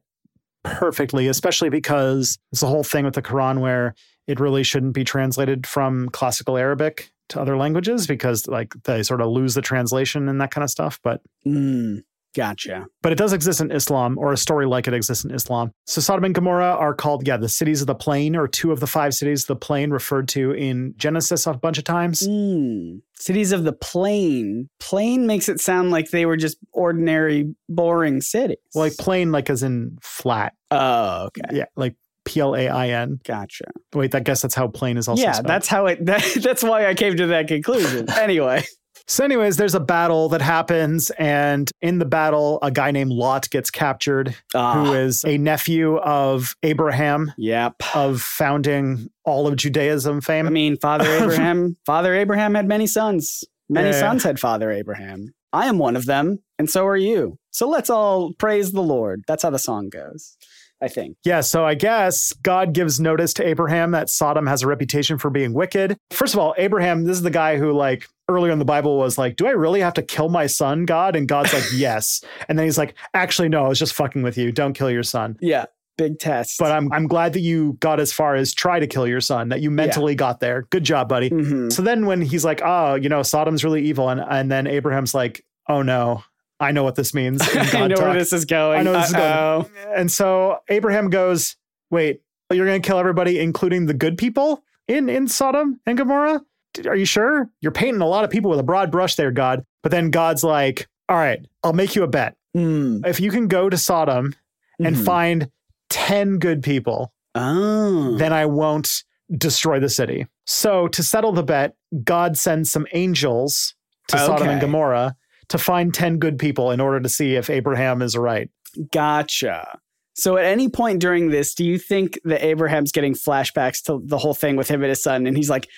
perfectly, 0.64 1.28
especially 1.28 1.68
because 1.68 2.38
it's 2.52 2.60
the 2.60 2.66
whole 2.66 2.84
thing 2.84 3.04
with 3.04 3.14
the 3.14 3.22
Quran 3.22 3.60
where 3.60 3.94
it 4.26 4.40
really 4.40 4.62
shouldn't 4.62 4.94
be 4.94 5.04
translated 5.04 5.66
from 5.66 6.08
classical 6.10 6.56
Arabic 6.56 7.10
to 7.30 7.40
other 7.40 7.56
languages 7.56 8.06
because 8.06 8.46
like 8.46 8.74
they 8.84 9.02
sort 9.02 9.20
of 9.20 9.28
lose 9.28 9.54
the 9.54 9.62
translation 9.62 10.28
and 10.28 10.40
that 10.40 10.50
kind 10.50 10.62
of 10.62 10.70
stuff. 10.70 11.00
But 11.02 11.20
Mm, 11.46 12.02
gotcha. 12.34 12.86
but 13.02 13.12
it 13.12 13.16
does 13.18 13.32
exist 13.32 13.60
in 13.60 13.70
Islam, 13.70 14.16
or 14.18 14.32
a 14.32 14.36
story 14.36 14.66
like 14.66 14.88
it 14.88 14.94
exists 14.94 15.24
in 15.24 15.30
Islam. 15.32 15.70
So 15.86 16.00
Sodom 16.00 16.24
and 16.24 16.34
Gomorrah 16.34 16.74
are 16.74 16.94
called, 16.94 17.26
yeah, 17.26 17.36
the 17.36 17.48
cities 17.48 17.80
of 17.80 17.86
the 17.86 17.94
plain, 17.94 18.36
or 18.36 18.48
two 18.48 18.72
of 18.72 18.80
the 18.80 18.86
five 18.86 19.14
cities 19.14 19.42
of 19.42 19.46
the 19.48 19.56
plain 19.56 19.90
referred 19.90 20.28
to 20.28 20.52
in 20.52 20.94
Genesis 20.96 21.46
a 21.46 21.52
bunch 21.54 21.78
of 21.78 21.84
times. 21.84 22.26
Mm. 22.26 23.00
Cities 23.18 23.52
of 23.52 23.64
the 23.64 23.72
plain. 23.72 24.68
Plain 24.80 25.26
makes 25.26 25.48
it 25.48 25.60
sound 25.60 25.90
like 25.90 26.10
they 26.10 26.26
were 26.26 26.36
just 26.36 26.56
ordinary, 26.72 27.54
boring 27.68 28.20
cities. 28.20 28.56
Well, 28.74 28.84
Like 28.84 28.96
plain, 28.96 29.30
like 29.32 29.48
as 29.50 29.62
in 29.62 29.98
flat. 30.02 30.54
oh, 30.70 31.26
okay, 31.26 31.56
Yeah, 31.58 31.64
like 31.76 31.94
P 32.24 32.40
L 32.40 32.54
A 32.56 32.68
I 32.68 32.88
N. 32.90 33.18
gotcha. 33.24 33.64
Wait, 33.94 34.14
I 34.14 34.20
guess 34.20 34.42
that's 34.42 34.54
how 34.54 34.68
plain 34.68 34.96
is 34.96 35.08
also 35.08 35.22
yeah, 35.22 35.32
spelled. 35.32 35.46
that's 35.48 35.68
how 35.68 35.86
it. 35.86 35.98
That, 36.06 36.24
that's 36.42 36.62
why 36.62 36.86
I 36.86 36.94
came 36.94 37.16
to 37.16 37.26
that 37.28 37.48
conclusion. 37.48 38.08
anyway, 38.18 38.64
So, 39.06 39.24
anyways, 39.24 39.56
there's 39.56 39.74
a 39.74 39.80
battle 39.80 40.28
that 40.30 40.40
happens, 40.40 41.10
and 41.18 41.70
in 41.80 41.98
the 41.98 42.04
battle, 42.04 42.58
a 42.62 42.70
guy 42.70 42.90
named 42.92 43.10
Lot 43.12 43.50
gets 43.50 43.70
captured, 43.70 44.28
who 44.52 44.58
Ah, 44.58 44.92
is 44.92 45.24
a 45.24 45.36
nephew 45.38 45.96
of 45.98 46.54
Abraham, 46.62 47.32
yep. 47.36 47.74
of 47.94 48.22
founding 48.22 49.08
all 49.24 49.46
of 49.46 49.56
Judaism 49.56 50.20
fame. 50.20 50.46
I 50.46 50.50
mean, 50.50 50.76
Father 50.78 51.04
Abraham. 51.22 51.76
Father 51.84 52.14
Abraham 52.14 52.54
had 52.54 52.66
many 52.66 52.86
sons. 52.86 53.44
Many 53.68 53.90
Yeah. 53.90 54.00
sons 54.00 54.22
had 54.22 54.38
Father 54.40 54.70
Abraham. 54.70 55.34
I 55.52 55.66
am 55.66 55.78
one 55.78 55.96
of 55.96 56.06
them, 56.06 56.38
and 56.58 56.70
so 56.70 56.86
are 56.86 56.96
you. 56.96 57.36
So 57.50 57.68
let's 57.68 57.90
all 57.90 58.32
praise 58.38 58.72
the 58.72 58.82
Lord. 58.82 59.22
That's 59.28 59.42
how 59.42 59.50
the 59.50 59.58
song 59.58 59.90
goes. 59.90 60.36
I 60.82 60.88
think. 60.88 61.16
Yeah, 61.24 61.40
so 61.40 61.64
I 61.64 61.74
guess 61.74 62.32
God 62.42 62.72
gives 62.72 62.98
notice 63.00 63.32
to 63.34 63.46
Abraham 63.46 63.92
that 63.92 64.10
Sodom 64.10 64.46
has 64.46 64.62
a 64.62 64.66
reputation 64.66 65.16
for 65.18 65.30
being 65.30 65.52
wicked. 65.52 65.96
First 66.10 66.34
of 66.34 66.40
all, 66.40 66.54
Abraham, 66.58 67.04
this 67.04 67.16
is 67.16 67.22
the 67.22 67.30
guy 67.30 67.56
who, 67.56 67.72
like, 67.72 68.08
earlier 68.28 68.52
in 68.52 68.58
the 68.58 68.64
Bible 68.64 68.98
was 68.98 69.16
like, 69.18 69.36
Do 69.36 69.46
I 69.46 69.50
really 69.50 69.80
have 69.80 69.94
to 69.94 70.02
kill 70.02 70.28
my 70.28 70.46
son, 70.46 70.84
God? 70.84 71.14
And 71.16 71.28
God's 71.28 71.52
like, 71.52 71.64
Yes. 71.74 72.22
And 72.48 72.58
then 72.58 72.66
he's 72.66 72.78
like, 72.78 72.94
Actually, 73.14 73.48
no, 73.48 73.64
I 73.64 73.68
was 73.68 73.78
just 73.78 73.94
fucking 73.94 74.22
with 74.22 74.36
you. 74.36 74.50
Don't 74.52 74.72
kill 74.74 74.90
your 74.90 75.02
son. 75.02 75.36
Yeah. 75.40 75.66
Big 75.98 76.18
test. 76.18 76.58
But 76.58 76.72
I'm 76.72 76.90
I'm 76.90 77.06
glad 77.06 77.34
that 77.34 77.40
you 77.40 77.76
got 77.80 78.00
as 78.00 78.12
far 78.14 78.34
as 78.34 78.54
try 78.54 78.80
to 78.80 78.86
kill 78.86 79.06
your 79.06 79.20
son, 79.20 79.50
that 79.50 79.60
you 79.60 79.70
mentally 79.70 80.14
got 80.14 80.40
there. 80.40 80.62
Good 80.70 80.84
job, 80.84 81.06
buddy. 81.06 81.28
Mhm. 81.28 81.70
So 81.70 81.82
then 81.82 82.06
when 82.06 82.22
he's 82.22 82.46
like, 82.46 82.62
oh, 82.64 82.94
you 82.94 83.10
know, 83.10 83.22
Sodom's 83.22 83.62
really 83.62 83.82
evil, 83.82 84.08
and 84.08 84.18
and 84.26 84.50
then 84.50 84.66
Abraham's 84.66 85.12
like, 85.14 85.44
oh 85.68 85.82
no, 85.82 86.24
I 86.62 86.70
know 86.72 86.82
what 86.84 86.94
this 86.94 87.12
means. 87.12 87.42
I 87.74 87.88
know 87.88 87.96
where 87.96 88.14
this 88.14 88.32
is 88.32 88.44
going. 88.44 88.80
I 88.80 88.82
know 88.82 88.92
this 88.92 89.08
is 89.08 89.14
going. 89.14 89.66
And 89.94 90.10
so 90.10 90.60
Abraham 90.68 91.10
goes, 91.10 91.56
wait, 91.90 92.22
you're 92.50 92.66
going 92.66 92.80
to 92.80 92.86
kill 92.86 92.98
everybody, 92.98 93.38
including 93.40 93.86
the 93.86 93.94
good 93.94 94.16
people 94.16 94.62
in 94.88 95.08
in 95.08 95.26
Sodom 95.28 95.80
and 95.86 95.98
Gomorrah? 95.98 96.40
Are 96.86 96.96
you 96.96 97.04
sure? 97.04 97.50
You're 97.60 97.72
painting 97.72 98.00
a 98.00 98.06
lot 98.06 98.24
of 98.24 98.30
people 98.30 98.50
with 98.50 98.58
a 98.60 98.62
broad 98.62 98.90
brush 98.90 99.16
there, 99.16 99.30
God. 99.30 99.64
But 99.82 99.90
then 99.92 100.10
God's 100.10 100.42
like, 100.44 100.88
all 101.08 101.16
right, 101.16 101.44
I'll 101.64 101.72
make 101.72 101.94
you 101.96 102.02
a 102.02 102.08
bet. 102.08 102.36
Hmm. 102.54 103.00
If 103.04 103.20
you 103.20 103.30
can 103.30 103.48
go 103.48 103.68
to 103.68 103.76
Sodom 103.76 104.34
and 104.78 104.96
Mhm. 104.96 105.04
find 105.04 105.50
10 105.90 106.38
good 106.38 106.62
people, 106.62 107.12
Oh. 107.34 108.16
then 108.16 108.32
I 108.32 108.46
won't 108.46 109.02
destroy 109.36 109.80
the 109.80 109.88
city. 109.88 110.26
So 110.46 110.88
to 110.88 111.02
settle 111.02 111.32
the 111.32 111.42
bet, 111.42 111.74
God 112.04 112.36
sends 112.38 112.70
some 112.70 112.86
angels 112.92 113.74
to 114.08 114.18
Sodom 114.18 114.48
and 114.48 114.60
Gomorrah 114.60 115.16
to 115.48 115.58
find 115.58 115.92
10 115.92 116.18
good 116.18 116.38
people 116.38 116.70
in 116.70 116.80
order 116.80 117.00
to 117.00 117.08
see 117.08 117.34
if 117.34 117.50
Abraham 117.50 118.02
is 118.02 118.16
right. 118.16 118.50
Gotcha. 118.92 119.78
So 120.14 120.36
at 120.36 120.44
any 120.44 120.68
point 120.68 121.00
during 121.00 121.30
this, 121.30 121.54
do 121.54 121.64
you 121.64 121.78
think 121.78 122.18
that 122.24 122.44
Abraham's 122.44 122.92
getting 122.92 123.14
flashbacks 123.14 123.82
to 123.84 124.00
the 124.04 124.18
whole 124.18 124.34
thing 124.34 124.56
with 124.56 124.68
him 124.68 124.82
and 124.82 124.90
his 124.90 125.02
son? 125.02 125.26
And 125.26 125.36
he's 125.36 125.48
like, 125.50 125.68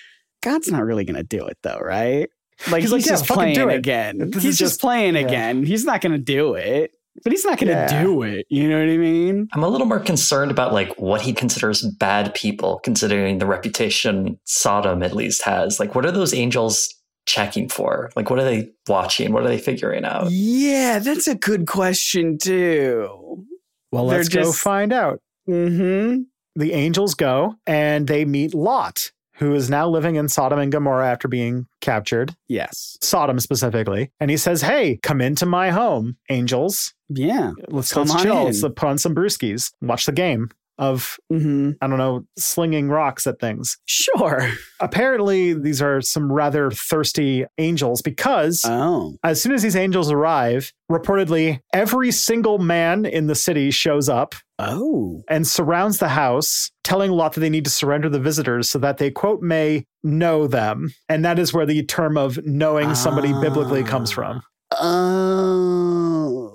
God's 0.43 0.69
not 0.69 0.83
really 0.83 1.05
going 1.05 1.15
to 1.15 1.23
do 1.23 1.45
it 1.45 1.57
though, 1.63 1.79
right? 1.79 2.29
Like 2.69 2.81
He's 2.81 2.91
he's, 2.91 2.91
like, 2.91 3.05
yeah, 3.05 3.11
just 3.11 3.25
fucking 3.27 3.35
playing 3.37 3.55
do 3.55 3.69
it. 3.69 3.75
again. 3.77 4.17
This 4.31 4.43
he's 4.43 4.57
just, 4.57 4.73
just- 4.73 4.81
playing 4.81 5.15
yeah. 5.15 5.21
again. 5.21 5.63
He's 5.63 5.85
not 5.85 6.01
going 6.01 6.11
to 6.13 6.17
do 6.17 6.53
it, 6.53 6.91
but 7.23 7.31
he's 7.31 7.43
not 7.45 7.57
going 7.59 7.67
to 7.69 7.73
Yeah. 7.93 8.03
do 8.03 8.23
it. 8.23 8.45
You 8.49 8.69
know 8.69 8.79
what 8.79 8.89
I 8.89 8.97
mean? 8.97 9.47
I'm 9.53 9.63
a 9.63 9.67
little 9.69 9.87
more 9.87 9.99
concerned 9.99 10.51
about 10.51 10.73
like 10.73 10.93
what 10.99 11.21
he 11.21 11.33
considers 11.33 11.81
bad 11.99 12.33
people, 12.33 12.79
considering 12.83 13.39
the 13.39 13.45
reputation 13.45 14.37
Sodom 14.45 15.01
at 15.03 15.13
least 15.13 15.43
has. 15.43 15.79
Like, 15.79 15.95
what 15.95 16.05
are 16.05 16.11
those 16.11 16.33
angels 16.33 16.93
checking 17.25 17.69
for? 17.69 18.11
Like, 18.15 18.29
what 18.29 18.39
are 18.39 18.43
they 18.45 18.69
watching? 18.87 19.33
What 19.33 19.43
are 19.43 19.47
they 19.47 19.57
figuring 19.57 20.05
out? 20.05 20.29
Yeah, 20.31 20.99
that's 20.99 21.27
a 21.27 21.35
good 21.35 21.67
question 21.67 22.37
too. 22.37 23.45
Well, 23.91 24.07
They're 24.07 24.17
let's 24.19 24.29
go 24.29 24.51
find 24.51 24.91
out. 24.93 25.19
Mm-hmm. 25.47 26.21
The 26.55 26.73
angels 26.73 27.13
go 27.15 27.55
and 27.67 28.07
they 28.07 28.25
meet 28.25 28.53
Lot, 28.53 29.11
who 29.35 29.53
is 29.53 29.69
now 29.69 29.87
living 29.89 30.15
in 30.15 30.27
Sodom 30.29 30.59
and 30.59 30.71
Gomorrah 30.71 31.09
after 31.09 31.27
being 31.27 31.67
captured, 31.81 32.35
Yes. 32.47 32.97
Sodom 33.01 33.39
specifically. 33.39 34.11
And 34.19 34.31
he 34.31 34.37
says, 34.37 34.61
Hey, 34.61 34.97
come 35.03 35.21
into 35.21 35.45
my 35.45 35.71
home, 35.71 36.17
angels. 36.29 36.93
Yeah. 37.09 37.51
Let's, 37.67 37.91
Come 37.93 38.07
let's 38.07 38.15
on 38.15 38.23
chill. 38.23 38.37
in." 38.39 38.45
Let's 38.45 38.61
put 38.61 38.83
on 38.83 38.97
some 38.97 39.13
brewskis, 39.13 39.71
watch 39.81 40.05
the 40.05 40.11
game 40.11 40.49
of, 40.77 41.17
Mm-hmm. 41.31 41.71
I 41.81 41.87
don't 41.87 41.97
know, 41.97 42.25
slinging 42.37 42.89
rocks 42.89 43.25
at 43.27 43.39
things. 43.39 43.77
Sure. 43.85 44.49
apparently 44.79 45.53
these 45.53 45.81
are 45.81 46.01
some 46.01 46.31
rather 46.31 46.69
thirsty 46.71 47.45
angels 47.57 48.01
because 48.01 48.61
Oh. 48.65 49.15
as 49.23 49.41
soon 49.41 49.53
as 49.53 49.61
these 49.63 49.75
angels 49.75 50.11
arrive, 50.11 50.71
reportedly 50.91 51.59
every 51.73 52.11
single 52.11 52.57
man 52.59 53.05
in 53.05 53.27
the 53.27 53.35
city 53.35 53.71
shows 53.71 54.07
up 54.09 54.35
Oh. 54.59 55.23
and 55.29 55.45
surrounds 55.47 55.97
the 55.97 56.09
house, 56.09 56.71
telling 56.83 57.11
Lot 57.11 57.33
that 57.33 57.39
they 57.41 57.49
need 57.49 57.65
to 57.65 57.71
surrender 57.71 58.07
the 58.09 58.19
visitors 58.19 58.69
so 58.69 58.79
that 58.79 58.97
they, 58.97 59.11
quote, 59.11 59.41
may 59.41 59.85
know 60.03 60.47
them. 60.47 60.93
And 61.09 61.25
that 61.25 61.39
is 61.39 61.53
where 61.53 61.65
the 61.65 61.83
term 61.83 62.17
of 62.17 62.39
knowing 62.45 62.95
somebody 62.95 63.33
biblically 63.41 63.83
comes 63.83 64.11
from. 64.11 64.41
Oh. 64.77 66.51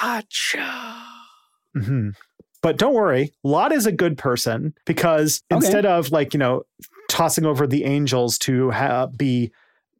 Gotcha. 0.00 0.94
hmm 1.76 2.10
But 2.64 2.78
don't 2.78 2.94
worry, 2.94 3.30
Lot 3.44 3.72
is 3.72 3.84
a 3.84 3.92
good 3.92 4.16
person 4.16 4.72
because 4.86 5.42
Okay. 5.52 5.56
instead 5.58 5.84
of 5.84 6.10
like, 6.10 6.32
you 6.32 6.38
know, 6.38 6.62
tossing 7.10 7.44
over 7.44 7.66
the 7.66 7.84
angels 7.84 8.38
to 8.38 8.70
ha- 8.70 9.06
be 9.08 9.52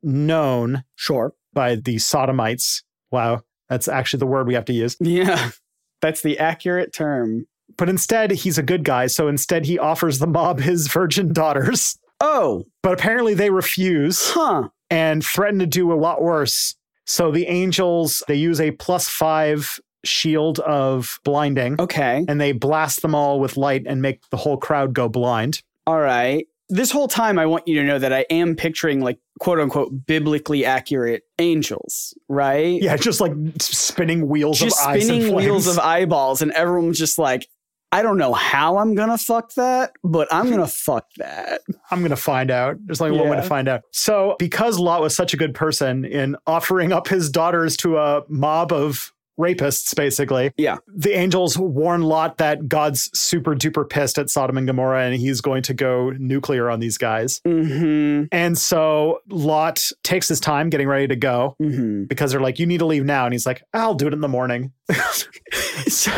known 0.03 0.83
Sure. 0.97 1.35
by 1.53 1.75
the 1.77 1.99
sodomites. 1.99 2.83
Wow, 3.11 3.43
that's 3.69 3.87
actually 3.87 4.21
the 4.21 4.27
word 4.27 4.47
we 4.47 4.55
have 4.55 4.65
to 4.65 4.73
use. 4.73 4.97
Yeah. 4.99 5.51
That's 6.01 6.23
the 6.23 6.39
accurate 6.39 6.93
term. 6.95 7.47
But 7.79 7.89
instead, 7.89 8.31
he's 8.31 8.57
a 8.59 8.63
good 8.63 8.83
guy. 8.85 9.07
So 9.09 9.29
instead, 9.29 9.65
he 9.67 9.79
offers 9.79 10.19
the 10.19 10.27
mob 10.27 10.61
his 10.61 10.89
virgin 10.93 11.33
daughters. 11.33 11.99
Oh. 12.21 12.65
But 12.83 12.93
apparently, 12.95 13.33
they 13.35 13.51
refuse 13.51 14.31
Huh. 14.31 14.69
and 14.91 15.25
threaten 15.25 15.59
to 15.61 15.67
do 15.67 15.93
a 15.93 16.01
lot 16.01 16.23
worse. 16.23 16.75
So 17.07 17.31
the 17.31 17.47
angels, 17.47 18.23
they 18.29 18.35
use 18.37 18.61
a 18.61 18.71
plus 18.73 19.09
five 19.09 19.79
shield 20.05 20.59
of 20.61 21.19
blinding 21.25 21.81
Okay. 21.81 22.25
and 22.29 22.41
they 22.41 22.53
blast 22.53 23.03
them 23.03 23.15
all 23.15 23.41
with 23.41 23.57
light 23.57 23.85
and 23.87 24.01
make 24.03 24.29
the 24.31 24.37
whole 24.37 24.57
crowd 24.57 24.95
go 24.95 25.09
blind. 25.09 25.63
All 25.87 26.01
right. 26.01 26.47
This 26.71 26.91
whole 26.91 27.09
time, 27.09 27.39
I 27.39 27.45
want 27.45 27.69
you 27.69 27.79
to 27.81 27.87
know 27.87 27.99
that 27.99 28.13
I 28.13 28.25
am 28.31 28.57
picturing 28.57 29.03
like 29.03 29.19
quote 29.39 29.61
unquote 29.61 30.07
biblically 30.07 30.65
accurate 30.65 31.23
angels, 31.39 32.15
right? 32.29 32.81
Yeah, 32.81 32.97
just 32.97 33.21
like 33.21 33.33
spinning 33.61 34.29
wheels 34.29 34.59
Just 34.61 34.81
of 34.81 34.87
eyes 34.89 35.05
spinning 35.05 35.35
wheels 35.35 35.67
of 35.67 35.79
eyeballs, 35.79 36.41
and 36.41 36.51
everyone's 36.53 36.99
just 36.99 37.19
like, 37.19 37.49
I 37.93 38.03
don't 38.03 38.17
know 38.17 38.33
how 38.33 38.79
I'm 38.79 38.95
gonna 38.95 39.19
fuck 39.19 39.53
that, 39.55 39.93
but 40.03 40.27
I'm 40.33 40.51
gonna 40.51 40.67
fuck 40.67 41.07
that. 41.19 41.61
I'm 41.91 42.01
going 42.01 42.11
to 42.11 42.17
find 42.17 42.51
out. 42.51 42.77
There's 42.87 43.01
only 43.01 43.17
one 43.17 43.29
way 43.29 43.37
to 43.37 43.43
find 43.43 43.69
out. 43.69 43.83
So, 43.93 44.35
because 44.41 44.79
Lot 44.81 45.01
was 45.01 45.15
such 45.15 45.33
a 45.33 45.37
good 45.37 45.55
person 45.55 46.05
in 46.05 46.35
offering 46.47 46.93
up 46.93 47.07
his 47.07 47.31
daughters 47.31 47.77
to 47.79 47.99
a 47.99 48.23
mob 48.29 48.73
of 48.73 49.13
rapists, 49.39 49.95
basically, 49.95 50.53
Yeah. 50.57 50.77
the 50.87 51.13
angels 51.13 51.59
warn 51.59 52.03
Lot 52.03 52.39
that 52.39 52.69
God's 52.69 53.11
super 53.19 53.55
duper 53.55 53.89
pissed 53.89 54.19
at 54.19 54.31
Sodom 54.31 54.57
and 54.59 54.67
Gomorrah 54.67 55.05
and 55.05 55.15
he's 55.17 55.41
going 55.41 55.63
to 55.65 55.75
go 55.75 56.11
nuclear 56.19 56.71
on 56.71 56.81
these 56.81 56.99
guys. 56.99 57.41
Mm-hmm. 57.47 58.25
And 58.33 58.57
so 58.59 59.21
Lot 59.29 59.91
takes 60.03 60.29
his 60.29 60.41
time 60.41 60.71
getting 60.71 60.89
ready 60.89 61.09
to 61.09 61.17
go 61.17 61.57
Mm-hmm. 61.61 62.05
because 62.05 62.31
they're 62.33 62.41
like, 62.41 62.59
you 62.59 62.67
need 62.67 62.79
to 62.79 62.87
leave 62.87 63.05
now. 63.05 63.25
And 63.25 63.35
he's 63.35 63.47
like, 63.47 63.63
I'll 63.73 63.95
do 63.95 64.07
it 64.07 64.13
in 64.13 64.21
the 64.21 64.29
morning. 64.29 64.73
so 65.89 66.11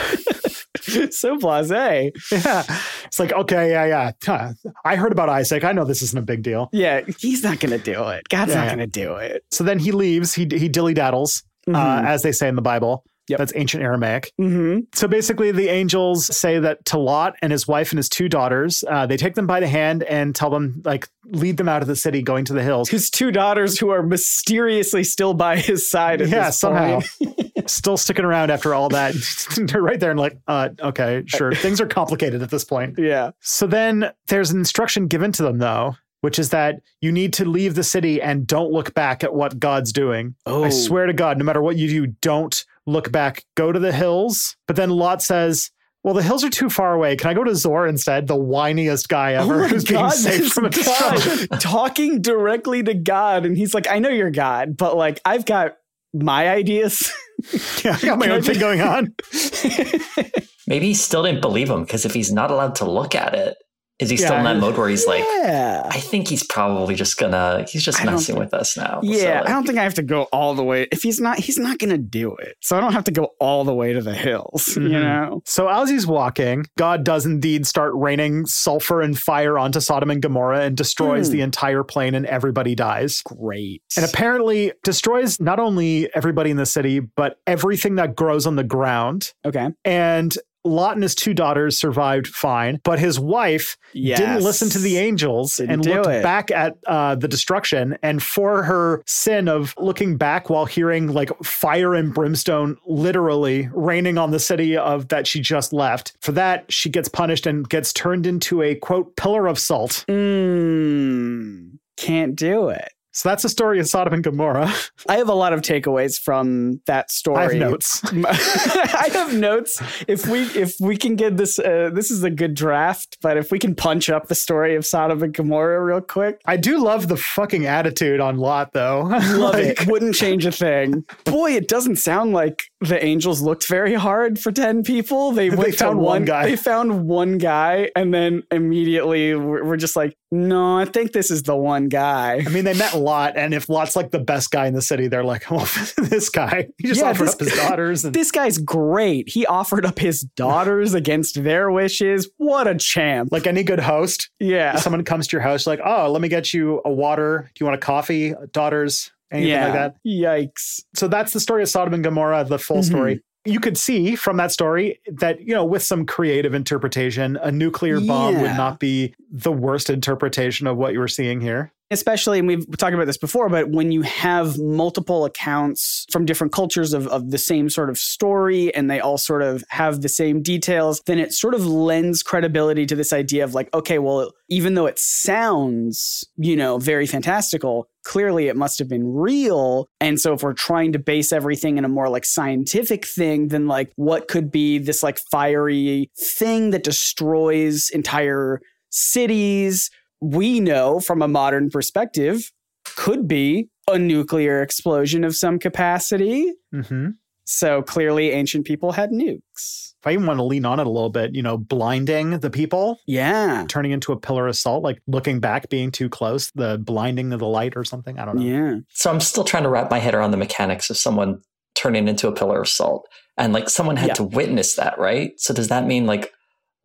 blasé. 1.38 2.10
Yeah. 2.30 2.62
It's 3.06 3.18
like, 3.18 3.32
okay, 3.32 3.70
yeah, 3.70 3.84
yeah. 3.86 4.10
Huh. 4.24 4.52
I 4.84 4.96
heard 4.96 5.12
about 5.12 5.28
Isaac. 5.28 5.64
I 5.64 5.72
know 5.72 5.84
this 5.84 6.02
isn't 6.02 6.18
a 6.18 6.22
big 6.22 6.42
deal. 6.42 6.68
Yeah, 6.72 7.00
he's 7.18 7.42
not 7.42 7.60
gonna 7.60 7.78
do 7.78 8.08
it. 8.08 8.28
God's 8.28 8.50
Yeah, 8.52 8.56
not 8.58 8.64
yeah. 8.64 8.70
gonna 8.70 8.86
do 8.86 9.14
it. 9.16 9.44
So 9.50 9.64
then 9.64 9.78
he 9.78 9.92
leaves. 9.92 10.34
He 10.34 10.42
he 10.50 10.68
dilly 10.68 10.94
daddles, 10.94 11.42
uh, 11.68 11.72
Mhm. 12.02 12.06
as 12.06 12.22
they 12.22 12.32
say 12.32 12.48
in 12.48 12.56
the 12.56 12.62
Bible. 12.62 13.04
Yep. 13.28 13.38
That's 13.40 13.52
ancient 13.56 13.82
Aramaic. 13.82 14.30
Mm-hmm. 14.40 14.82
So 14.94 15.08
basically, 15.08 15.50
the 15.50 15.68
angels 15.68 16.26
say 16.36 16.60
that 16.60 16.84
to 16.84 16.98
Lot 16.98 17.34
and 17.42 17.50
his 17.50 17.66
wife 17.66 17.90
and 17.90 17.96
his 17.98 18.08
two 18.08 18.28
daughters, 18.28 18.84
uh, 18.88 19.04
they 19.06 19.16
take 19.16 19.34
them 19.34 19.48
by 19.48 19.58
the 19.58 19.66
hand 19.66 20.04
and 20.04 20.32
tell 20.32 20.48
them, 20.48 20.80
like, 20.84 21.08
lead 21.24 21.56
them 21.56 21.68
out 21.68 21.82
of 21.82 21.88
the 21.88 21.96
city, 21.96 22.22
going 22.22 22.44
to 22.44 22.52
the 22.52 22.62
hills. 22.62 22.88
His 22.88 23.10
two 23.10 23.32
daughters, 23.32 23.80
who 23.80 23.88
are 23.90 24.04
mysteriously 24.04 25.02
still 25.02 25.34
by 25.34 25.56
his 25.56 25.90
side. 25.90 26.20
At 26.22 26.28
Yeah, 26.28 26.50
somehow. 26.50 27.00
Still 27.66 27.96
sticking 27.96 28.24
around 28.24 28.52
after 28.52 28.72
all 28.74 28.88
that. 28.90 29.14
They're 29.72 29.82
right 29.82 29.98
there 29.98 30.12
and 30.12 30.20
like, 30.20 30.38
uh, 30.46 30.68
okay, 30.80 31.24
sure. 31.26 31.52
Things 31.52 31.80
are 31.80 31.86
complicated 31.88 32.40
at 32.42 32.50
this 32.50 32.62
point. 32.62 32.94
yeah. 32.96 33.32
So 33.40 33.66
then 33.66 34.12
there's 34.28 34.52
an 34.52 34.58
instruction 34.60 35.08
given 35.08 35.32
to 35.32 35.42
them, 35.42 35.58
though, 35.58 35.96
which 36.26 36.40
is 36.40 36.50
that 36.50 36.80
you 37.00 37.12
need 37.12 37.32
to 37.32 37.44
leave 37.44 37.76
the 37.76 37.84
city 37.84 38.20
and 38.20 38.48
don't 38.48 38.72
look 38.72 38.92
back 38.94 39.22
at 39.22 39.32
what 39.32 39.60
God's 39.60 39.92
doing. 39.92 40.34
Oh, 40.44 40.64
I 40.64 40.70
swear 40.70 41.06
to 41.06 41.12
God, 41.12 41.38
no 41.38 41.44
matter 41.44 41.62
what 41.62 41.76
you 41.76 41.86
do, 41.86 42.08
don't 42.20 42.64
look 42.84 43.12
back. 43.12 43.44
Go 43.54 43.70
to 43.70 43.78
the 43.78 43.92
hills. 43.92 44.56
But 44.66 44.74
then 44.74 44.90
Lot 44.90 45.22
says, 45.22 45.70
well, 46.02 46.14
the 46.14 46.24
hills 46.24 46.42
are 46.42 46.50
too 46.50 46.68
far 46.68 46.94
away. 46.94 47.14
Can 47.14 47.30
I 47.30 47.34
go 47.34 47.44
to 47.44 47.54
Zoar 47.54 47.86
instead? 47.86 48.26
The 48.26 48.34
whiniest 48.34 49.06
guy 49.06 49.34
Oh 49.34 49.42
ever 49.42 49.58
my 49.60 49.68
who's 49.68 49.84
being 49.84 50.10
saved 50.10 50.52
from 50.52 50.64
a 50.64 50.70
destruction. 50.70 51.46
talking 51.60 52.20
directly 52.20 52.82
to 52.82 52.94
God, 52.94 53.46
and 53.46 53.56
he's 53.56 53.72
like, 53.72 53.88
"I 53.88 54.00
know 54.00 54.08
you're 54.08 54.32
God, 54.32 54.76
but 54.76 54.96
like, 54.96 55.20
I've 55.24 55.46
got 55.46 55.76
my 56.12 56.48
ideas." 56.48 57.12
yeah, 57.84 57.98
I 58.02 58.04
got 58.04 58.18
my 58.18 58.30
own 58.30 58.42
thing 58.42 58.58
going 58.58 58.80
on. 58.80 59.14
Maybe 60.66 60.86
he 60.86 60.94
still 60.94 61.22
didn't 61.22 61.40
believe 61.40 61.70
him 61.70 61.82
because 61.82 62.04
if 62.04 62.14
he's 62.14 62.32
not 62.32 62.50
allowed 62.50 62.74
to 62.76 62.90
look 62.90 63.14
at 63.14 63.34
it, 63.34 63.56
is 63.98 64.10
he 64.10 64.16
still 64.16 64.32
Yeah. 64.32 64.38
in 64.38 64.44
that 64.44 64.56
mode 64.58 64.76
where 64.76 64.88
he's 64.88 65.06
like, 65.06 65.24
yeah, 65.42 65.82
I 65.90 65.98
think 66.00 66.28
he's 66.28 66.42
probably 66.44 66.94
just 66.94 67.16
gonna, 67.16 67.64
he's 67.68 67.82
just 67.82 68.04
messing 68.04 68.34
think- 68.34 68.38
with 68.38 68.54
us 68.54 68.76
now. 68.76 69.00
yeah. 69.02 69.40
So, 69.42 69.46
I 69.46 69.48
don't 69.54 69.66
think 69.66 69.78
I 69.78 69.82
have 69.84 69.94
to 69.94 70.02
go 70.02 70.24
all 70.24 70.54
the 70.54 70.62
way. 70.64 70.86
If 70.92 71.02
he's 71.02 71.20
not, 71.20 71.38
he's 71.38 71.58
not 71.58 71.78
gonna 71.78 71.96
do 71.98 72.34
it. 72.36 72.56
So 72.60 72.76
I 72.76 72.80
don't 72.80 72.92
have 72.92 73.04
to 73.04 73.10
go 73.10 73.30
all 73.40 73.64
the 73.64 73.74
way 73.74 73.92
to 73.94 74.02
the 74.02 74.14
hills. 74.14 74.76
You 74.76 74.82
Mhm. 74.82 74.90
know? 75.02 75.42
So 75.46 75.68
as 75.68 75.88
he's 75.88 76.06
walking, 76.06 76.66
God 76.76 77.04
does 77.04 77.24
indeed 77.26 77.66
start 77.66 77.92
raining 77.94 78.44
sulfur 78.46 79.00
and 79.00 79.18
fire 79.18 79.58
onto 79.58 79.80
Sodom 79.80 80.10
and 80.10 80.20
Gomorrah 80.20 80.60
and 80.62 80.76
destroys 80.76 81.28
Hmm. 81.28 81.32
the 81.32 81.40
entire 81.40 81.82
plain 81.82 82.14
and 82.14 82.26
everybody 82.26 82.74
dies. 82.74 83.22
Great. 83.24 83.82
And 83.96 84.04
apparently 84.04 84.72
destroys 84.84 85.40
not 85.40 85.58
only 85.58 86.08
everybody 86.14 86.50
in 86.50 86.56
the 86.58 86.66
city, 86.66 87.00
but 87.00 87.38
everything 87.46 87.94
that 87.96 88.14
grows 88.14 88.46
on 88.46 88.56
the 88.56 88.64
ground. 88.64 89.32
okay. 89.46 89.68
And 89.84 90.36
Lot 90.66 90.94
and 90.94 91.02
his 91.02 91.14
two 91.14 91.34
daughters 91.34 91.78
survived 91.78 92.26
fine, 92.26 92.80
but 92.84 92.98
his 92.98 93.18
wife 93.18 93.76
didn't 93.94 94.42
listen 94.42 94.68
to 94.70 94.78
the 94.78 94.98
angels 94.98 95.56
Didn't 95.56 95.70
and 95.70 95.86
looked 95.86 96.08
it. 96.08 96.22
back 96.22 96.50
at 96.50 96.76
uh, 96.86 97.14
the 97.14 97.28
destruction. 97.28 97.96
And 98.02 98.22
for 98.22 98.62
her 98.62 99.02
sin 99.06 99.48
of 99.48 99.74
looking 99.78 100.16
back 100.16 100.50
while 100.50 100.64
hearing 100.66 101.08
like 101.08 101.30
fire 101.42 101.94
and 101.94 102.12
brimstone 102.12 102.76
literally 102.86 103.68
raining 103.72 104.18
on 104.18 104.30
the 104.30 104.40
city 104.40 104.76
of 104.76 105.08
that 105.08 105.26
she 105.26 105.40
just 105.40 105.72
left, 105.72 106.14
for 106.20 106.32
that 106.32 106.70
she 106.70 106.90
gets 106.90 107.08
punished 107.08 107.46
and 107.46 107.68
gets 107.68 107.92
turned 107.92 108.26
into 108.26 108.62
a 108.62 108.74
quote 108.74 109.16
pillar 109.16 109.46
of 109.46 109.58
salt. 109.58 110.04
Mm, 110.08 111.78
can't 111.96 112.36
do 112.36 112.68
it. 112.68 112.88
So 113.16 113.30
that's 113.30 113.44
the 113.44 113.48
story 113.48 113.80
of 113.80 113.88
Sodom 113.88 114.12
and 114.12 114.22
Gomorrah. 114.22 114.70
I 115.08 115.16
have 115.16 115.30
a 115.30 115.34
lot 115.34 115.54
of 115.54 115.62
takeaways 115.62 116.20
from 116.20 116.82
that 116.84 117.10
story. 117.10 117.38
I 117.38 117.42
have 117.44 117.54
notes. 117.54 118.02
I 118.12 119.08
have 119.10 119.32
notes. 119.32 119.80
If 120.06 120.26
we 120.26 120.42
if 120.42 120.74
we 120.80 120.98
can 120.98 121.16
get 121.16 121.38
this, 121.38 121.58
uh, 121.58 121.88
this 121.94 122.10
is 122.10 122.22
a 122.24 122.30
good 122.30 122.52
draft. 122.52 123.16
But 123.22 123.38
if 123.38 123.50
we 123.50 123.58
can 123.58 123.74
punch 123.74 124.10
up 124.10 124.28
the 124.28 124.34
story 124.34 124.76
of 124.76 124.84
Sodom 124.84 125.22
and 125.22 125.32
Gomorrah 125.32 125.82
real 125.82 126.02
quick, 126.02 126.42
I 126.44 126.58
do 126.58 126.78
love 126.78 127.08
the 127.08 127.16
fucking 127.16 127.64
attitude 127.64 128.20
on 128.20 128.36
Lot 128.36 128.74
though. 128.74 129.04
love 129.08 129.54
Like, 129.54 129.80
it. 129.80 129.86
Wouldn't 129.86 130.14
change 130.14 130.44
a 130.44 130.52
thing. 130.52 131.02
Boy, 131.24 131.52
it 131.52 131.68
doesn't 131.68 131.96
sound 131.96 132.34
like 132.34 132.64
the 132.82 133.02
angels 133.02 133.40
looked 133.40 133.66
very 133.66 133.94
hard 133.94 134.38
for 134.38 134.52
ten 134.52 134.82
people. 134.82 135.32
They, 135.32 135.48
They 135.48 135.72
found 135.72 136.00
one 136.00 136.26
guy. 136.26 136.50
They 136.50 136.56
found 136.56 137.06
one 137.08 137.38
guy, 137.38 137.90
and 137.96 138.12
then 138.12 138.42
immediately 138.50 139.34
we're, 139.34 139.64
we're 139.64 139.76
just 139.78 139.96
like, 139.96 140.14
no, 140.32 140.76
I 140.78 140.84
think 140.86 141.12
this 141.12 141.30
is 141.30 141.44
the 141.44 141.54
one 141.56 141.88
guy. 141.88 142.42
I 142.44 142.48
mean, 142.50 142.64
they 142.64 142.74
met 142.74 142.94
Lot, 142.96 143.36
and 143.36 143.54
if 143.54 143.68
Lot's 143.68 143.94
like 143.94 144.10
the 144.10 144.18
best 144.18 144.50
guy 144.50 144.66
in 144.66 144.74
the 144.74 144.82
city, 144.82 145.06
they're 145.08 145.22
like, 145.24 145.44
"Oh, 145.52 145.64
this 145.98 146.28
guy, 146.30 146.68
he 146.78 146.88
just 146.88 147.00
Yeah, 147.00 147.10
offered 147.10 147.26
this- 147.26 147.34
up 147.34 147.40
his 147.40 147.52
daughters." 147.54 148.04
And 148.04 148.14
This 148.14 148.30
guy's 148.32 148.58
great. 148.58 149.28
He 149.28 149.46
offered 149.46 149.86
up 149.86 149.98
his 149.98 150.22
daughters 150.22 150.94
against 151.02 151.42
their 151.44 151.70
wishes. 151.70 152.28
What 152.38 152.66
a 152.66 152.74
champ. 152.74 153.30
like 153.30 153.46
any 153.46 153.62
good 153.62 153.80
host, 153.80 154.30
yeah. 154.40 154.76
someone 154.76 155.04
comes 155.04 155.26
to 155.28 155.36
your 155.36 155.42
house, 155.42 155.66
like, 155.66 155.80
"Oh, 155.84 156.10
let 156.10 156.20
me 156.22 156.28
get 156.28 156.52
you 156.52 156.82
a 156.84 156.90
water. 156.92 157.50
Do 157.54 157.62
you 157.64 157.66
want 157.66 157.76
a 157.80 157.84
coffee, 157.84 158.34
daughters, 158.52 159.12
anything 159.30 159.50
yeah. 159.50 159.64
like 159.64 159.72
that?" 159.74 159.96
Yikes. 160.06 160.80
So 160.96 161.06
that's 161.08 161.32
the 161.32 161.40
story 161.40 161.62
of 161.62 161.68
Sodom 161.68 161.94
and 161.94 162.02
Gomorrah, 162.02 162.44
the 162.44 162.58
full 162.58 162.78
Mhm. 162.78 162.84
story. 162.84 163.22
You 163.46 163.60
could 163.60 163.78
see 163.78 164.16
from 164.16 164.36
that 164.38 164.50
story 164.52 165.00
that, 165.06 165.40
you 165.40 165.54
know, 165.54 165.64
with 165.64 165.82
some 165.82 166.04
creative 166.04 166.52
interpretation, 166.52 167.36
a 167.36 167.52
nuclear 167.52 168.00
bomb 168.00 168.40
would 168.40 168.56
not 168.56 168.80
be 168.80 169.14
the 169.30 169.52
worst 169.52 169.88
interpretation 169.88 170.66
of 170.66 170.76
what 170.76 170.92
you 170.92 170.98
were 170.98 171.08
seeing 171.08 171.40
here. 171.40 171.72
Especially, 171.92 172.40
and 172.40 172.48
we've 172.48 172.66
talked 172.78 172.94
about 172.94 173.06
this 173.06 173.16
before, 173.16 173.48
but 173.48 173.70
when 173.70 173.92
you 173.92 174.02
have 174.02 174.58
multiple 174.58 175.24
accounts 175.24 176.04
from 176.10 176.26
different 176.26 176.52
cultures 176.52 176.92
of, 176.92 177.06
of 177.06 177.30
the 177.30 177.38
same 177.38 177.70
sort 177.70 177.90
of 177.90 177.96
story 177.96 178.74
and 178.74 178.90
they 178.90 178.98
all 178.98 179.18
sort 179.18 179.40
of 179.40 179.62
have 179.68 180.00
the 180.00 180.08
same 180.08 180.42
details, 180.42 181.00
then 181.06 181.20
it 181.20 181.32
sort 181.32 181.54
of 181.54 181.64
lends 181.64 182.24
credibility 182.24 182.86
to 182.86 182.96
this 182.96 183.12
idea 183.12 183.44
of 183.44 183.54
like, 183.54 183.72
okay, 183.72 184.00
well, 184.00 184.32
even 184.48 184.74
though 184.74 184.86
it 184.86 184.98
sounds, 184.98 186.24
you 186.36 186.56
know, 186.56 186.78
very 186.78 187.06
fantastical, 187.06 187.88
clearly 188.02 188.48
it 188.48 188.56
must 188.56 188.80
have 188.80 188.88
been 188.88 189.06
real. 189.14 189.86
And 190.00 190.20
so 190.20 190.32
if 190.32 190.42
we're 190.42 190.54
trying 190.54 190.90
to 190.92 190.98
base 190.98 191.30
everything 191.30 191.78
in 191.78 191.84
a 191.84 191.88
more 191.88 192.08
like 192.08 192.24
scientific 192.24 193.06
thing, 193.06 193.48
then 193.48 193.68
like 193.68 193.92
what 193.94 194.26
could 194.26 194.50
be 194.50 194.78
this 194.78 195.04
like 195.04 195.20
fiery 195.30 196.10
thing 196.18 196.70
that 196.70 196.82
destroys 196.82 197.90
entire 197.90 198.60
cities? 198.90 199.88
We 200.26 200.60
know 200.60 200.98
from 201.00 201.22
a 201.22 201.28
modern 201.28 201.70
perspective 201.70 202.50
could 202.96 203.28
be 203.28 203.68
a 203.88 203.98
nuclear 203.98 204.60
explosion 204.62 205.22
of 205.24 205.36
some 205.36 205.58
capacity. 205.58 206.52
hmm 206.72 207.08
So 207.44 207.80
clearly 207.82 208.30
ancient 208.32 208.66
people 208.66 208.90
had 208.92 209.10
nukes. 209.10 209.92
If 210.00 210.06
I 210.06 210.12
even 210.12 210.26
want 210.26 210.38
to 210.38 210.44
lean 210.44 210.64
on 210.64 210.80
it 210.80 210.86
a 210.86 210.90
little 210.90 211.10
bit, 211.10 211.34
you 211.34 211.42
know, 211.42 211.56
blinding 211.56 212.40
the 212.40 212.50
people, 212.50 212.98
Yeah. 213.06 213.64
turning 213.68 213.92
into 213.92 214.10
a 214.12 214.18
pillar 214.18 214.48
of 214.48 214.56
salt, 214.56 214.82
like 214.82 214.98
looking 215.06 215.38
back, 215.38 215.68
being 215.68 215.92
too 215.92 216.08
close, 216.08 216.50
the 216.56 216.76
blinding 216.78 217.32
of 217.32 217.38
the 217.38 217.46
light 217.46 217.74
or 217.76 217.84
something. 217.84 218.18
I 218.18 218.24
don't 218.24 218.36
know. 218.38 218.42
Yeah. 218.42 218.74
So 218.94 219.10
I'm 219.12 219.20
still 219.20 219.44
trying 219.44 219.62
to 219.62 219.68
wrap 219.68 219.90
my 219.92 219.98
head 220.00 220.14
around 220.14 220.32
the 220.32 220.36
mechanics 220.36 220.90
of 220.90 220.96
someone 220.96 221.40
turning 221.76 222.08
into 222.08 222.26
a 222.26 222.32
pillar 222.32 222.60
of 222.62 222.68
salt. 222.68 223.06
And 223.36 223.52
like 223.52 223.68
someone 223.68 223.96
had 223.96 224.08
Yeah. 224.08 224.14
to 224.14 224.24
witness 224.24 224.74
that, 224.74 224.98
right? 224.98 225.30
So 225.36 225.54
does 225.54 225.68
that 225.68 225.86
mean 225.86 226.06
like 226.06 226.32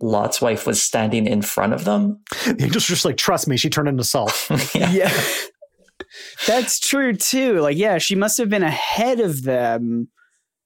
Lot's 0.01 0.41
wife 0.41 0.65
was 0.65 0.83
standing 0.83 1.27
in 1.27 1.41
front 1.41 1.73
of 1.73 1.85
them? 1.85 2.21
The 2.45 2.63
angels 2.63 2.85
just 2.85 3.05
like, 3.05 3.17
trust 3.17 3.47
me, 3.47 3.57
she 3.57 3.69
turned 3.69 3.87
into 3.87 4.03
salt. 4.03 4.47
yeah. 4.75 4.91
yeah. 4.91 5.23
That's 6.47 6.79
true 6.79 7.15
too. 7.15 7.59
Like, 7.59 7.77
yeah, 7.77 7.97
she 7.97 8.15
must 8.15 8.37
have 8.37 8.49
been 8.49 8.63
ahead 8.63 9.19
of 9.19 9.43
them 9.43 10.09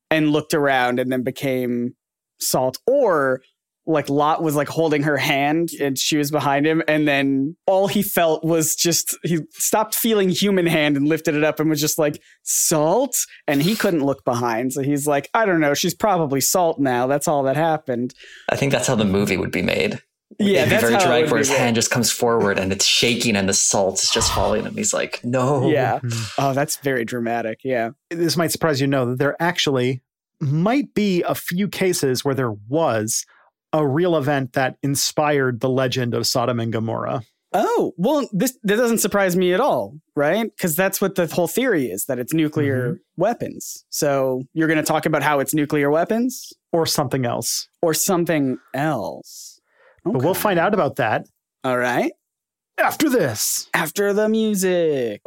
and 0.10 0.32
looked 0.32 0.54
around 0.54 1.00
and 1.00 1.12
then 1.12 1.24
became 1.24 1.96
salt. 2.40 2.78
Or 2.88 3.42
like 3.88 4.10
Lot 4.10 4.42
was 4.42 4.56
like 4.56 4.68
holding 4.68 5.04
her 5.04 5.18
hand 5.18 5.70
and 5.80 5.98
she 5.98 6.18
was 6.18 6.32
behind 6.32 6.66
him. 6.66 6.82
And 6.88 7.08
then 7.08 7.56
all 7.68 7.88
he 7.88 8.02
felt 8.02 8.44
was 8.44 8.76
just 8.76 9.16
he 9.24 9.40
stopped 9.52 9.94
feeling 9.96 10.30
human 10.30 10.66
hand 10.66 10.98
and 10.98 11.08
lifted 11.08 11.36
it 11.36 11.44
up 11.44 11.60
and 11.60 11.70
was 11.70 11.80
just 11.82 12.00
like, 12.00 12.22
salt. 12.44 13.16
And 13.48 13.62
he 13.62 13.76
couldn't 13.76 14.04
look 14.06 14.24
behind. 14.26 14.74
So 14.74 14.82
he's 14.82 15.06
like, 15.08 15.30
I 15.34 15.46
don't 15.46 15.60
know. 15.60 15.74
She's 15.74 15.94
probably 15.94 16.42
salt 16.42 16.80
now. 16.80 17.08
That's 17.08 17.28
all 17.28 17.44
that 17.44 17.56
happened. 17.56 18.14
I 18.50 18.56
think 18.56 18.72
that's 18.72 18.88
how 18.88 18.96
the 18.96 19.06
movie 19.06 19.38
would 19.38 19.52
be 19.52 19.62
made. 19.62 20.02
Yeah, 20.40 20.62
It'd 20.62 20.66
be 20.66 20.70
that's 20.72 20.82
very 20.82 20.94
how 20.94 21.00
it 21.00 21.02
dramatic 21.04 21.32
where 21.32 21.38
his 21.40 21.50
made. 21.50 21.58
hand 21.60 21.76
just 21.76 21.92
comes 21.92 22.12
forward 22.12 22.58
and 22.58 22.72
it's 22.72 22.86
shaking 22.86 23.36
and 23.36 23.48
the 23.48 23.54
salt 23.54 24.02
is 24.02 24.10
just 24.10 24.34
falling 24.34 24.66
and 24.66 24.76
he's 24.76 24.94
like, 24.94 25.24
no. 25.24 25.70
Yeah. 25.70 26.00
Mhm. 26.00 26.32
Oh, 26.40 26.54
that's 26.54 26.78
very 26.78 27.06
dramatic. 27.06 27.60
Yeah. 27.64 27.92
This 28.10 28.36
might 28.36 28.52
surprise 28.52 28.82
you 28.82 28.88
to 28.88 28.92
know 28.92 29.06
that 29.06 29.20
there 29.20 29.36
actually 29.40 30.02
might 30.42 30.94
be 30.94 31.22
a 31.24 31.36
few 31.36 31.68
cases 31.68 32.26
where 32.26 32.36
there 32.36 32.52
was 32.52 33.26
a 33.76 33.86
real 33.86 34.16
event 34.16 34.54
that 34.54 34.78
inspired 34.82 35.60
the 35.60 35.70
legend 35.70 36.14
of 36.14 36.26
Sodom 36.26 36.62
and 36.62 36.72
Gomorrah. 36.72 37.24
Oh, 37.52 37.94
well, 37.98 38.28
this 38.32 38.58
that 38.64 38.78
doesn't 38.78 39.00
surprise 39.00 39.36
me 39.36 39.54
at 39.54 39.60
all, 39.60 39.98
right? 40.16 40.50
Because 40.50 40.76
that's 40.76 41.02
what 41.02 41.16
the 41.16 41.28
whole 41.28 41.48
theory 41.48 41.88
is 41.88 42.06
that 42.06 42.18
it's 42.18 42.34
nuclear 42.34 42.94
mm-hmm. 42.94 43.22
weapons. 43.22 43.86
So 43.90 44.44
you're 44.54 44.70
going 44.70 44.80
to 44.80 44.84
talk 44.84 45.06
about 45.06 45.24
how 45.24 45.40
it's 45.40 45.54
nuclear 45.54 45.90
weapons 45.90 46.54
Or 46.72 46.86
something 46.86 47.26
else. 47.26 47.68
or 47.82 47.94
something 47.94 48.58
else. 48.74 49.60
But 50.06 50.24
we'll 50.24 50.34
find 50.34 50.58
out 50.60 50.74
about 50.74 50.96
that 50.98 51.28
All 51.64 51.78
right. 51.78 52.14
after 52.78 53.10
this. 53.10 53.70
After 53.74 54.14
the 54.14 54.30
music. 54.30 55.22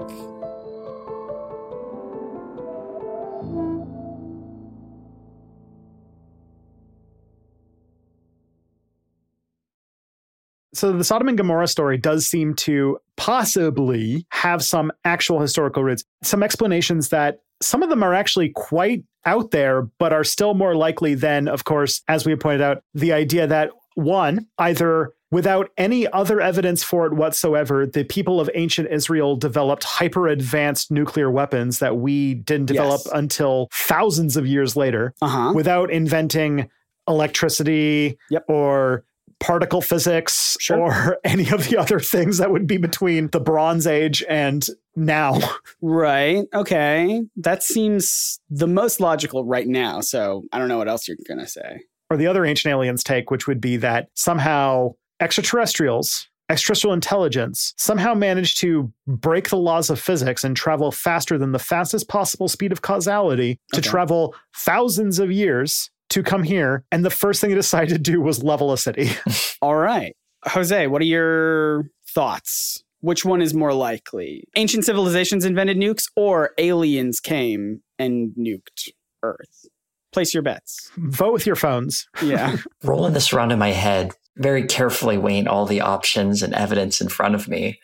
So 10.79 10.93
the 10.93 11.03
Sodom 11.03 11.27
and 11.27 11.37
Gomorrah 11.37 11.67
story 11.67 11.99
does 11.99 12.25
seem 12.29 12.55
to 12.55 12.99
possibly 13.17 14.25
have 14.29 14.63
some 14.63 14.93
actual 15.05 15.41
historical 15.41 15.83
roots, 15.83 16.05
some 16.23 16.41
explanations 16.45 17.09
that 17.09 17.41
some 17.61 17.83
of 17.83 17.89
them 17.91 18.05
are 18.05 18.15
actually 18.15 18.51
quite 18.51 19.03
out 19.27 19.51
there, 19.51 19.83
but 19.99 20.13
are 20.13 20.23
still 20.23 20.55
more 20.55 20.77
likely 20.77 21.15
than, 21.15 21.49
of 21.49 21.65
course, 21.65 22.01
as 22.07 22.25
we 22.25 22.37
pointed 22.37 22.61
out, 22.61 22.85
the 22.95 23.13
idea 23.13 23.45
that 23.49 23.71
one, 23.97 24.47
either 24.59 25.11
without 25.33 25.69
any 25.79 26.07
other 26.13 26.41
evidence 26.41 26.85
for 26.85 27.07
it 27.07 27.13
whatsoever, 27.13 27.85
the 27.85 28.05
people 28.05 28.41
of 28.41 28.49
ancient 28.55 28.89
Israel 28.93 29.35
developed 29.35 29.83
hyper 29.83 30.29
advanced 30.29 30.93
nuclear 30.93 31.29
weapons 31.29 31.81
that 31.81 31.97
we 31.97 32.35
didn't 32.35 32.67
develop 32.67 33.01
Yes. 33.05 33.15
until 33.15 33.69
thousands 33.73 34.37
of 34.37 34.47
years 34.47 34.77
later 34.77 35.13
Uh 35.21 35.27
huh. 35.27 35.53
without 35.57 35.91
inventing 35.91 36.71
electricity 37.09 38.17
Yep. 38.31 38.45
or 38.49 39.03
particle 39.41 39.81
physics 39.81 40.57
Sure. 40.61 40.79
or 40.79 41.19
any 41.25 41.49
of 41.51 41.69
the 41.69 41.77
other 41.77 42.01
things 42.01 42.39
that 42.39 42.51
would 42.51 42.67
be 42.67 42.77
between 42.77 43.29
the 43.29 43.41
Bronze 43.41 43.87
Age 43.87 44.25
and 44.29 44.67
now. 44.97 45.39
Right. 45.81 46.45
Okay. 46.53 47.23
That 47.37 47.63
seems 47.63 48.41
the 48.51 48.67
most 48.67 49.01
logical 49.01 49.45
right 49.45 49.67
now. 49.69 50.01
So 50.01 50.45
I 50.53 50.59
don't 50.59 50.69
know 50.69 50.79
what 50.79 50.89
else 50.89 51.07
you're 51.07 51.17
going 51.27 51.39
to 51.39 51.47
say. 51.47 51.83
Or 52.11 52.17
the 52.17 52.27
other 52.27 52.45
ancient 52.45 52.73
aliens 52.73 53.05
take, 53.05 53.31
which 53.31 53.47
would 53.47 53.61
be 53.61 53.77
that 53.77 54.09
somehow 54.15 54.95
extraterrestrials, 55.21 56.29
extraterrestrial 56.51 56.95
intelligence, 56.95 57.75
somehow 57.77 58.15
managed 58.15 58.59
to 58.59 58.93
break 59.07 59.51
the 59.51 59.57
laws 59.57 59.89
of 59.91 60.01
physics 60.01 60.43
and 60.43 60.57
travel 60.57 60.91
faster 60.91 61.39
than 61.39 61.53
the 61.53 61.59
fastest 61.59 62.09
possible 62.09 62.49
speed 62.49 62.73
of 62.73 62.83
causality 62.83 63.61
to 63.73 63.79
Okay. 63.81 63.89
travel 63.89 64.35
thousands 64.57 65.19
of 65.19 65.31
years 65.31 65.91
to 66.11 66.23
come 66.23 66.43
here. 66.43 66.85
And 66.91 67.05
the 67.05 67.11
first 67.11 67.41
thing 67.41 67.51
they 67.51 67.57
decided 67.57 67.91
to 67.91 67.99
do 67.99 68.21
was 68.21 68.43
level 68.43 68.73
a 68.73 68.79
city. 68.79 69.11
All 69.63 69.77
right. 69.77 70.17
Jose, 70.45 70.87
what 70.87 71.03
are 71.03 71.07
your 71.07 71.91
thoughts? 72.09 72.83
Which 73.01 73.25
one 73.25 73.43
is 73.43 73.55
more 73.55 73.73
likely? 73.73 74.45
Ancient 74.57 74.85
civilizations 74.85 75.45
invented 75.45 75.77
nukes 75.77 76.05
or 76.17 76.51
aliens 76.59 77.21
came 77.21 77.83
and 77.99 78.33
nuked 78.39 78.91
Earth? 79.23 79.67
Place 80.13 80.33
your 80.33 80.43
bets. 80.43 80.91
Vote 80.97 81.33
with 81.33 81.47
your 81.47 81.57
phones. 81.57 82.09
Yeah. 82.23 82.57
Rolling 82.83 83.13
this 83.13 83.33
around 83.33 83.53
in 83.53 83.59
my 83.59 83.73
head, 83.73 84.13
very 84.37 84.65
carefully 84.65 85.19
weighing 85.19 85.47
all 85.47 85.67
the 85.67 85.81
options 85.81 86.43
and 86.43 86.55
evidence 86.55 87.01
in 87.01 87.09
front 87.09 87.35
of 87.35 87.49
me, 87.49 87.81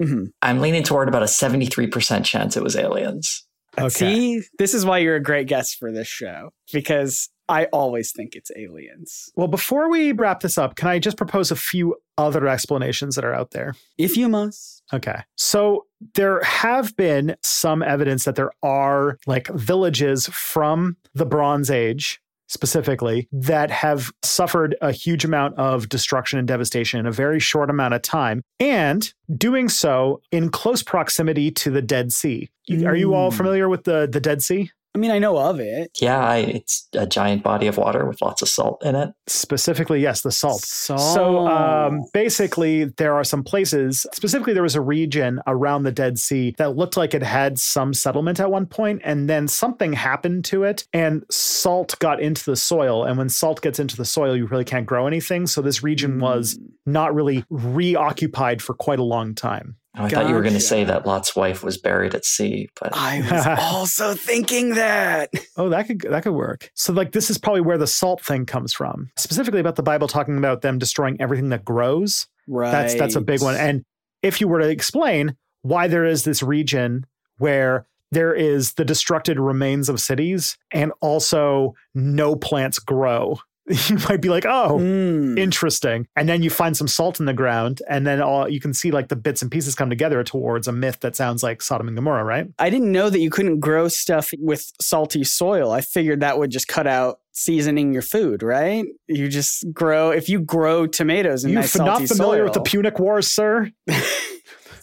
hmm 0.00 0.26
I'm 0.40 0.60
leaning 0.60 0.82
toward 0.82 1.08
about 1.08 1.22
a 1.22 1.26
73% 1.26 2.24
chance 2.24 2.56
it 2.56 2.62
was 2.62 2.76
aliens. 2.76 3.44
Okay. 3.78 3.88
See, 3.88 4.42
this 4.58 4.74
is 4.74 4.84
why 4.84 4.98
you're 4.98 5.16
a 5.16 5.22
great 5.22 5.46
guest 5.46 5.76
for 5.78 5.92
this 5.92 6.08
show 6.08 6.52
because 6.72 7.28
I 7.50 7.64
always 7.66 8.12
think 8.12 8.34
it's 8.36 8.50
aliens. 8.56 9.30
Well, 9.34 9.48
before 9.48 9.90
we 9.90 10.12
wrap 10.12 10.40
this 10.40 10.56
up, 10.56 10.76
can 10.76 10.88
I 10.88 10.98
just 10.98 11.16
propose 11.16 11.50
a 11.50 11.56
few 11.56 11.96
other 12.16 12.46
explanations 12.46 13.16
that 13.16 13.24
are 13.24 13.34
out 13.34 13.50
there? 13.50 13.74
If 13.98 14.16
you 14.16 14.28
must. 14.28 14.82
Okay. 14.92 15.20
So 15.36 15.86
there 16.14 16.40
have 16.42 16.96
been 16.96 17.36
some 17.42 17.82
evidence 17.82 18.24
that 18.24 18.36
there 18.36 18.52
are 18.62 19.18
like 19.26 19.48
villages 19.48 20.26
from 20.32 20.96
the 21.14 21.26
Bronze 21.26 21.70
Age 21.70 22.20
specifically 22.48 23.28
that 23.30 23.70
have 23.70 24.10
suffered 24.22 24.74
a 24.80 24.90
huge 24.90 25.24
amount 25.24 25.56
of 25.56 25.88
destruction 25.88 26.36
and 26.38 26.48
devastation 26.48 26.98
in 26.98 27.06
a 27.06 27.12
very 27.12 27.38
short 27.38 27.70
amount 27.70 27.94
of 27.94 28.02
time 28.02 28.42
and 28.58 29.12
doing 29.36 29.68
so 29.68 30.20
in 30.32 30.50
close 30.50 30.82
proximity 30.82 31.50
to 31.52 31.70
the 31.70 31.80
Dead 31.82 32.12
Sea. 32.12 32.50
You- 32.66 32.86
Are 32.88 32.96
you 32.96 33.14
all 33.14 33.30
Mm. 33.30 33.36
familiar 33.36 33.68
with 33.68 33.84
the 33.84 34.08
the 34.10 34.20
Dead 34.20 34.42
Sea? 34.42 34.70
I 34.94 34.98
mean, 34.98 35.12
I 35.12 35.20
know 35.20 35.38
of 35.38 35.60
it. 35.60 35.96
Yeah, 36.00 36.18
I, 36.18 36.38
it's 36.38 36.88
a 36.94 37.06
giant 37.06 37.44
body 37.44 37.68
of 37.68 37.76
water 37.76 38.06
with 38.06 38.20
lots 38.20 38.42
of 38.42 38.48
salt 38.48 38.84
in 38.84 38.96
it. 38.96 39.10
Specifically, 39.28 40.00
yes, 40.00 40.22
the 40.22 40.32
salt. 40.32 40.62
Salt. 40.62 41.00
So 41.00 41.46
um, 41.46 42.02
basically, 42.12 42.86
there 42.86 43.14
are 43.14 43.22
some 43.22 43.44
places, 43.44 44.04
specifically, 44.12 44.52
there 44.52 44.64
was 44.64 44.74
a 44.74 44.80
region 44.80 45.40
around 45.46 45.84
the 45.84 45.92
Dead 45.92 46.18
Sea 46.18 46.54
that 46.58 46.76
looked 46.76 46.96
like 46.96 47.14
it 47.14 47.22
had 47.22 47.58
some 47.60 47.94
settlement 47.94 48.40
at 48.40 48.50
one 48.50 48.66
point, 48.66 49.00
and 49.04 49.28
then 49.30 49.46
something 49.46 49.92
happened 49.92 50.44
to 50.46 50.64
it, 50.64 50.84
and 50.92 51.24
salt 51.30 51.96
got 52.00 52.20
into 52.20 52.44
the 52.44 52.56
soil. 52.56 53.04
And 53.04 53.16
when 53.16 53.28
salt 53.28 53.62
gets 53.62 53.78
into 53.78 53.96
the 53.96 54.04
soil, 54.04 54.36
you 54.36 54.46
really 54.46 54.64
can't 54.64 54.86
grow 54.86 55.06
anything. 55.06 55.46
So 55.46 55.62
this 55.62 55.84
region 55.84 56.18
was 56.18 56.58
Mm. 56.58 56.62
not 56.86 57.14
really 57.14 57.44
reoccupied 57.50 58.60
for 58.60 58.74
quite 58.74 58.98
a 58.98 59.04
long 59.04 59.34
time. 59.34 59.76
Oh, 59.96 60.04
I 60.04 60.08
thought 60.08 60.28
you 60.28 60.34
were 60.34 60.42
going 60.42 60.54
to 60.54 60.60
say 60.60 60.84
that 60.84 61.04
Lot's 61.04 61.34
wife 61.34 61.64
was 61.64 61.76
buried 61.76 62.14
at 62.14 62.24
sea, 62.24 62.68
but 62.80 62.96
I 62.96 63.20
was 63.28 63.46
also 63.60 64.14
thinking 64.14 64.74
that. 64.74 65.30
Oh, 65.56 65.68
that 65.68 65.88
could 65.88 66.00
that 66.02 66.22
could 66.22 66.32
work. 66.32 66.70
So 66.74 66.92
like 66.92 67.10
this 67.10 67.28
is 67.28 67.38
probably 67.38 67.62
where 67.62 67.78
the 67.78 67.88
salt 67.88 68.24
thing 68.24 68.46
comes 68.46 68.72
from. 68.72 69.10
Specifically 69.16 69.58
about 69.58 69.74
the 69.74 69.82
Bible 69.82 70.06
talking 70.06 70.38
about 70.38 70.62
them 70.62 70.78
destroying 70.78 71.20
everything 71.20 71.48
that 71.48 71.64
grows. 71.64 72.28
Right. 72.46 72.70
That's 72.70 72.94
that's 72.94 73.16
a 73.16 73.20
big 73.20 73.42
one. 73.42 73.56
And 73.56 73.84
if 74.22 74.40
you 74.40 74.46
were 74.46 74.60
to 74.60 74.68
explain 74.68 75.36
why 75.62 75.88
there 75.88 76.04
is 76.04 76.24
this 76.24 76.42
region 76.42 77.04
where 77.38 77.86
there 78.12 78.34
is 78.34 78.74
the 78.74 78.84
destructed 78.84 79.44
remains 79.44 79.88
of 79.88 80.00
cities 80.00 80.56
and 80.72 80.92
also 81.00 81.74
no 81.94 82.36
plants 82.36 82.78
grow, 82.78 83.40
you 83.88 83.96
might 84.08 84.20
be 84.20 84.28
like, 84.28 84.44
oh, 84.46 84.78
Mm. 84.80 85.38
interesting. 85.38 86.06
And 86.16 86.28
then 86.28 86.42
you 86.42 86.50
find 86.50 86.76
some 86.76 86.88
salt 86.88 87.20
in 87.20 87.26
the 87.26 87.32
ground, 87.32 87.80
and 87.88 88.06
then 88.06 88.20
all 88.20 88.48
you 88.48 88.60
can 88.60 88.74
see 88.74 88.90
like 88.90 89.08
the 89.08 89.16
bits 89.16 89.42
and 89.42 89.50
pieces 89.50 89.74
come 89.74 89.88
together 89.90 90.22
towards 90.24 90.66
a 90.68 90.72
myth 90.72 90.98
that 91.00 91.14
sounds 91.16 91.42
like 91.42 91.62
Sodom 91.62 91.86
and 91.88 91.96
Gomorrah, 91.96 92.24
right? 92.24 92.46
I 92.58 92.68
didn't 92.70 92.90
know 92.92 93.08
that 93.10 93.20
you 93.20 93.30
couldn't 93.30 93.60
grow 93.60 93.88
stuff 93.88 94.30
with 94.38 94.70
salty 94.80 95.24
soil. 95.24 95.70
I 95.70 95.80
figured 95.80 96.20
that 96.20 96.38
would 96.38 96.50
just 96.50 96.68
cut 96.68 96.86
out 96.86 97.20
seasoning 97.32 97.92
your 97.92 98.02
food, 98.02 98.42
right? 98.42 98.84
You 99.06 99.28
just 99.28 99.64
grow 99.72 100.10
if 100.10 100.28
you 100.28 100.40
grow 100.40 100.86
tomatoes 100.86 101.44
in 101.44 101.50
You 101.50 101.56
nice 101.56 101.76
not 101.76 102.02
familiar 102.02 102.44
with 102.44 102.54
the. 102.54 102.60
Punic 102.60 102.98
Wars, 102.98 103.28
sir? 103.28 103.70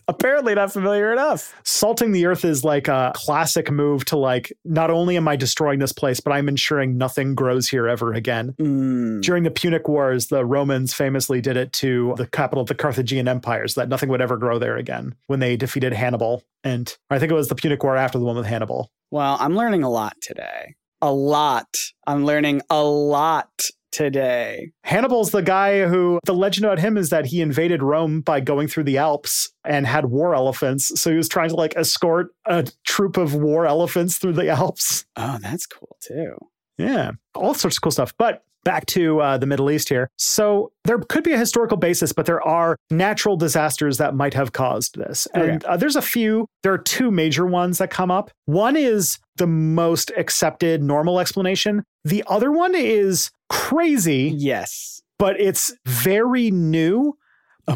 Apparently 0.10 0.56
not 0.56 0.72
familiar 0.72 1.12
enough. 1.12 1.54
salting 1.64 2.14
the 2.14 2.26
earth 2.26 2.46
is 2.46 2.64
like 2.64 2.88
a 2.88 3.12
classic 3.14 3.70
move 3.70 4.06
to 4.06 4.18
like 4.18 4.54
not 4.64 4.90
only 4.90 5.18
am 5.18 5.28
I 5.28 5.36
destroying 5.36 5.80
this 5.80 5.92
place, 5.92 6.20
but 6.22 6.32
I'm 6.32 6.48
ensuring 6.48 6.98
nothing 6.98 7.36
grows 7.36 7.68
here 7.68 7.88
ever 7.88 8.14
again. 8.14 8.54
Mm. 8.60 9.22
During 9.22 9.44
the 9.44 9.52
Punic 9.52 9.88
Wars, 9.88 10.28
the 10.28 10.46
Romans 10.46 10.94
famously 10.94 11.42
did 11.42 11.58
it 11.58 11.74
to 11.74 12.14
the 12.18 12.26
capital 12.28 12.62
of 12.62 12.70
the 12.70 12.76
Carthaginian 12.76 13.28
Empire 13.28 13.68
so 13.68 13.82
that 13.82 13.90
nothing 13.90 14.08
would 14.10 14.22
ever 14.22 14.38
grow 14.38 14.60
there 14.60 14.78
again 14.78 15.16
when 15.28 15.40
they 15.40 15.58
defeated 15.58 15.92
Hannibal. 15.92 16.44
And 16.64 16.96
I 17.10 17.20
think 17.20 17.32
it 17.32 17.36
was 17.36 17.50
the 17.50 17.56
Punic 17.56 17.84
War 17.84 17.98
after 17.98 18.18
the 18.18 18.26
one 18.26 18.38
with 18.38 18.46
Hannibal. 18.46 18.90
Well, 19.12 19.38
I'm 19.40 19.56
learning 19.56 19.84
a 19.84 19.90
lot 19.90 20.16
today. 20.22 20.76
A 21.02 21.12
lot. 21.12 21.68
I'm 22.06 22.26
learning 22.26 22.62
a 22.70 22.84
lot 22.84 23.50
today. 23.92 24.72
Hannibal's 24.84 25.32
the 25.32 25.42
guy 25.42 25.88
who 25.88 26.20
the 26.26 26.34
legend 26.34 26.66
about 26.66 26.80
him 26.80 26.98
is 26.98 27.10
that 27.10 27.26
he 27.26 27.42
invaded 27.42 27.82
Rome 27.84 28.22
by 28.22 28.40
going 28.40 28.68
through 28.68 28.86
the 28.86 28.98
Alps 28.98 29.52
and 29.66 29.88
had 29.88 30.06
war 30.06 30.36
elephants. 30.36 31.00
So 31.00 31.12
he 31.12 31.18
was 31.18 31.30
trying 31.30 31.50
to 31.50 31.56
like 31.56 31.76
escort 31.76 32.30
a 32.46 32.68
troop 32.86 33.18
of 33.18 33.34
war 33.34 33.66
elephants 33.66 34.18
through 34.18 34.34
the 34.34 34.50
Alps. 34.50 35.06
Oh, 35.16 35.38
that's 35.42 35.66
cool 35.66 35.98
too. 36.02 36.36
Yeah, 36.78 37.12
all 37.34 37.54
sorts 37.54 37.78
of 37.78 37.82
cool 37.82 37.92
stuff. 37.92 38.14
But 38.18 38.44
back 38.68 38.86
to 38.86 39.22
uh, 39.22 39.38
the 39.38 39.46
Middle 39.46 39.72
East 39.72 39.88
here. 39.88 40.10
So 40.18 40.74
there 40.84 40.98
could 41.00 41.24
be 41.24 41.32
a 41.32 41.38
historical 41.38 41.78
basis, 41.78 42.12
but 42.12 42.26
there 42.26 42.42
are 42.46 42.76
natural 42.92 43.38
disasters 43.38 43.98
that 43.98 44.14
might 44.14 44.34
have 44.34 44.52
caused 44.52 44.98
this. 44.98 45.26
And 45.34 45.64
uh, 45.64 45.78
there's 45.78 45.96
a 45.96 46.02
few. 46.02 46.48
There 46.64 46.74
are 46.74 46.78
two 46.78 47.10
major 47.10 47.46
ones 47.46 47.78
that 47.78 47.92
come 47.92 48.12
up. 48.12 48.30
One 48.46 48.76
is 48.76 49.20
the 49.38 49.48
most 49.48 50.12
accepted 50.18 50.84
normal 50.84 51.22
explanation. 51.22 51.84
The 52.04 52.26
other 52.28 52.52
one 52.52 52.76
is 52.76 53.32
crazy, 53.50 54.34
Yes. 54.36 55.02
but 55.18 55.40
it's 55.40 55.74
very 55.86 56.52
new. 56.52 57.18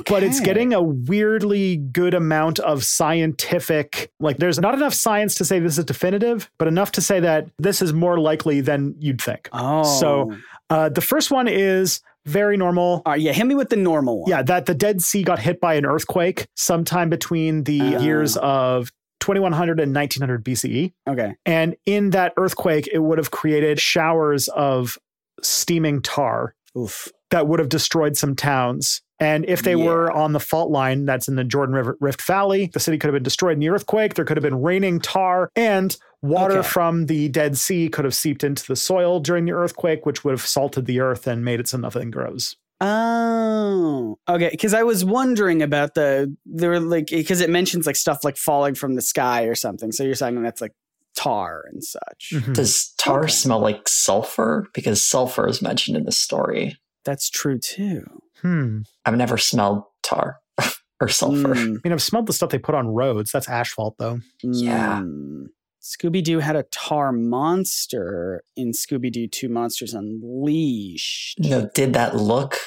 But 0.08 0.24
it's 0.24 0.40
getting 0.40 0.74
a 0.74 0.82
weirdly 0.82 1.76
good 1.76 2.14
amount 2.14 2.60
of 2.60 2.82
scientific, 2.86 4.10
like, 4.22 4.38
there's 4.38 4.58
not 4.58 4.74
enough 4.74 4.94
science 4.94 5.36
to 5.36 5.44
say 5.44 5.60
this 5.60 5.78
is 5.78 5.84
definitive, 5.84 6.50
but 6.58 6.70
enough 6.70 6.94
to 6.94 7.02
say 7.02 7.20
that 7.20 7.50
this 7.60 7.82
is 7.82 7.92
more 7.92 8.18
likely 8.18 8.62
than 8.62 8.96
you'd 9.00 9.22
think. 9.22 9.50
Oh. 9.52 9.84
So- 9.84 10.32
Uh, 10.72 10.90
the 10.90 11.02
first 11.02 11.30
one 11.32 11.48
is 11.48 12.02
very 12.26 12.56
normal. 12.56 13.02
All 13.06 13.12
right, 13.14 13.22
yeah, 13.22 13.34
hit 13.34 13.46
me 13.46 13.56
with 13.56 13.70
the 13.70 13.76
normal 13.76 14.22
one. 14.22 14.30
Yeah, 14.30 14.42
that 14.44 14.66
the 14.68 14.74
Dead 14.74 15.02
Sea 15.02 15.22
got 15.24 15.38
hit 15.40 15.60
by 15.60 15.74
an 15.76 15.86
earthquake 15.86 16.48
sometime 16.56 17.10
between 17.10 17.66
the 17.66 17.96
Oh. 17.98 18.00
years 18.02 18.38
of 18.38 18.92
2100 19.20 19.80
and 19.80 19.94
1900 19.94 20.44
BCE. 20.44 20.94
Okay. 21.10 21.36
And 21.46 21.76
in 21.86 22.12
that 22.12 22.34
earthquake, 22.38 22.88
it 22.92 23.00
would 23.00 23.18
have 23.18 23.32
created 23.32 23.80
showers 23.80 24.48
of 24.50 24.98
steaming 25.42 26.02
tar 26.02 26.56
Oof. 26.78 27.10
that 27.32 27.48
would 27.48 27.60
have 27.60 27.70
destroyed 27.70 28.16
some 28.16 28.36
towns. 28.36 29.02
And 29.20 29.46
if 29.46 29.62
they 29.62 29.76
Yeah. 29.76 29.86
were 29.86 30.12
on 30.12 30.34
the 30.34 30.40
fault 30.40 30.72
line 30.72 31.06
that's 31.06 31.28
in 31.28 31.36
the 31.36 31.44
Jordan 31.44 31.76
River 31.76 31.98
Rift 32.00 32.22
Valley, 32.24 32.72
the 32.74 32.80
city 32.80 32.98
could 32.98 33.08
have 33.10 33.14
been 33.14 33.22
destroyed 33.24 33.54
in 33.54 33.60
the 33.60 33.70
earthquake. 33.70 34.16
There 34.16 34.26
could 34.26 34.38
have 34.38 34.44
been 34.44 34.62
raining 34.62 35.00
tar, 35.00 35.50
and 35.56 35.96
water 36.22 36.60
Okay. 36.60 36.68
from 36.68 37.06
the 37.08 37.30
Dead 37.30 37.58
Sea 37.58 37.90
could 37.90 38.06
have 38.06 38.14
seeped 38.16 38.44
into 38.44 38.66
the 38.68 38.76
soil 38.76 39.20
during 39.20 39.46
the 39.46 39.52
earthquake, 39.54 40.06
which 40.06 40.24
would 40.24 40.32
have 40.32 40.46
salted 40.46 40.86
the 40.86 41.00
earth 41.00 41.26
and 41.28 41.44
made 41.44 41.60
it 41.60 41.68
so 41.68 41.78
nothing 41.78 42.12
grows. 42.12 42.56
Oh, 42.82 44.18
okay. 44.28 44.50
Because 44.52 44.74
I 44.74 44.84
was 44.84 45.06
wondering 45.06 45.62
about 45.62 45.94
the 45.96 46.36
there 46.46 46.70
were 46.72 46.80
like 46.80 47.08
because 47.08 47.42
it 47.42 47.50
mentions 47.50 47.86
like 47.86 47.96
stuff 47.96 48.24
like 48.24 48.38
falling 48.38 48.76
from 48.76 48.96
the 48.96 49.02
sky 49.02 49.44
or 49.44 49.56
something. 49.56 49.92
So 49.92 50.04
you're 50.04 50.16
saying 50.16 50.42
that's 50.42 50.62
like 50.62 50.74
tar 51.16 51.64
and 51.72 51.84
such. 51.84 52.32
Mhm. 52.34 52.54
does 52.54 52.94
tar 52.98 53.20
Okay. 53.24 53.32
smell 53.32 53.60
like 53.60 53.88
sulfur? 53.88 54.68
Because 54.74 55.06
sulfur 55.06 55.48
is 55.48 55.62
mentioned 55.62 55.98
in 55.98 56.06
the 56.06 56.12
story. 56.12 56.78
That's 57.06 57.30
true 57.30 57.60
too. 57.60 58.04
Hmm. 58.42 58.80
I've 59.06 59.16
never 59.18 59.38
smelled 59.38 59.84
tar 60.04 60.40
or 61.02 61.08
sulfur. 61.08 61.54
Mm, 61.56 61.78
I 61.78 61.80
mean, 61.84 61.94
I've 61.94 62.02
smelled 62.02 62.28
the 62.28 62.34
stuff 62.34 62.50
they 62.50 62.58
put 62.60 62.76
on 62.76 62.88
roads. 62.88 63.32
That's 63.32 63.48
asphalt, 63.50 63.96
though. 64.00 64.20
Yeah. 64.44 65.02
mm. 65.04 65.48
Scooby 65.82 66.24
Doo 66.24 66.40
had 66.40 66.56
a 66.56 66.64
tar 66.72 67.12
monster 67.12 68.44
in 68.56 68.72
Scooby 68.72 69.12
Doo 69.12 69.28
2 69.28 69.50
Monsters 69.50 69.94
Unleashed. 69.96 71.40
No, 71.40 71.70
did 71.74 71.94
that 71.94 72.16
look 72.16 72.58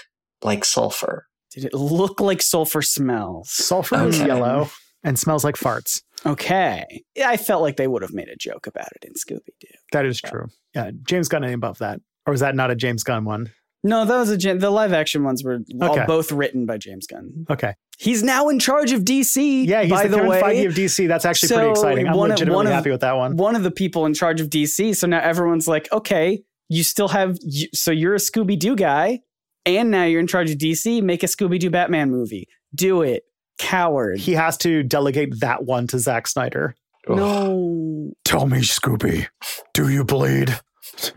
like 0.43 0.65
sulfur? 0.65 1.29
Did 1.53 1.67
it 1.67 1.75
look 1.75 2.21
like 2.21 2.43
sulfur 2.43 2.83
smells? 2.83 3.51
Sulfur 3.51 4.09
is 4.09 4.19
yellow 4.19 4.69
and 5.05 5.17
smells 5.17 5.45
like 5.45 5.55
farts. 5.55 6.03
Okay. 6.27 7.05
I 7.25 7.37
felt 7.37 7.63
like 7.63 7.77
they 7.77 7.87
would 7.87 8.03
have 8.03 8.13
made 8.13 8.29
a 8.29 8.37
joke 8.37 8.67
about 8.67 8.89
it 8.97 9.05
in 9.05 9.13
Scooby 9.13 9.55
Doo. 9.61 9.69
That 9.93 10.07
is 10.07 10.21
true. 10.21 10.47
Yeah, 10.75 10.91
James 11.07 11.29
Gunn 11.29 11.45
ain't 11.45 11.55
above 11.55 11.79
that. 11.79 12.01
Or 12.27 12.33
was 12.33 12.41
that 12.41 12.57
not 12.57 12.73
a 12.73 12.75
James 12.75 13.05
Gunn 13.05 13.25
one? 13.25 13.53
No, 13.87 14.05
that 14.07 14.17
was 14.17 14.31
a 14.31 14.37
the 14.55 14.71
live 14.71 14.93
action 14.95 15.23
ones 15.25 15.45
were 15.45 15.61
all 15.81 15.93
Okay. 15.93 16.05
both 16.07 16.33
written 16.33 16.65
by 16.67 16.79
James 16.79 17.07
Gunn. 17.07 17.45
Okay. 17.51 17.75
He's 17.99 18.23
now 18.23 18.49
in 18.49 18.59
charge 18.59 18.93
of 18.93 19.03
DC. 19.03 19.67
Yeah, 19.67 19.83
he's 19.83 19.91
by 19.93 20.05
the, 20.05 20.09
the, 20.09 20.17
Kevin 20.17 20.31
way. 20.31 20.41
Feige 20.41 20.67
of 20.69 20.75
DC. 20.75 21.07
That's 21.07 21.25
actually 21.25 21.55
pretty 21.55 21.71
exciting. 21.71 22.09
I'm 22.09 22.17
one 22.17 22.31
of- 22.31 22.37
legitimately 22.39 22.57
one 22.57 22.67
of- 22.67 22.73
happy 22.73 22.91
with 22.91 23.03
that 23.03 23.17
one. 23.17 23.37
one 23.37 23.55
of 23.55 23.63
the 23.63 23.71
people 23.71 24.07
in 24.07 24.15
charge 24.15 24.41
of 24.41 24.49
DC. 24.49 24.97
So 24.97 25.07
now 25.07 25.21
everyone's 25.21 25.69
like, 25.69 25.93
okay, 25.93 26.43
you 26.69 26.83
still 26.83 27.09
have, 27.09 27.39
so 27.75 27.91
you're 27.91 28.15
a 28.15 28.19
Scooby 28.19 28.59
Doo 28.59 28.75
guy, 28.75 29.21
and 29.67 29.91
now 29.91 30.05
you're 30.05 30.19
in 30.21 30.27
charge 30.27 30.51
of 30.51 30.57
DC. 30.59 31.03
Make 31.03 31.23
a 31.23 31.27
Scooby 31.27 31.59
Doo 31.61 31.69
Batman 31.71 32.11
movie. 32.11 32.49
Do 32.75 33.03
it, 33.03 33.25
coward. 33.59 34.19
He 34.19 34.33
has 34.33 34.57
to 34.59 34.83
delegate 34.83 35.41
that 35.41 35.65
one 35.65 35.87
to 35.89 35.99
Zack 35.99 36.27
Snyder. 36.27 36.75
Ugh. 37.09 37.17
no, 37.17 38.13
Tell 38.25 38.47
me, 38.47 38.61
Scooby, 38.61 39.27
do 39.75 39.91
you 39.91 40.05
bleed? 40.05 40.59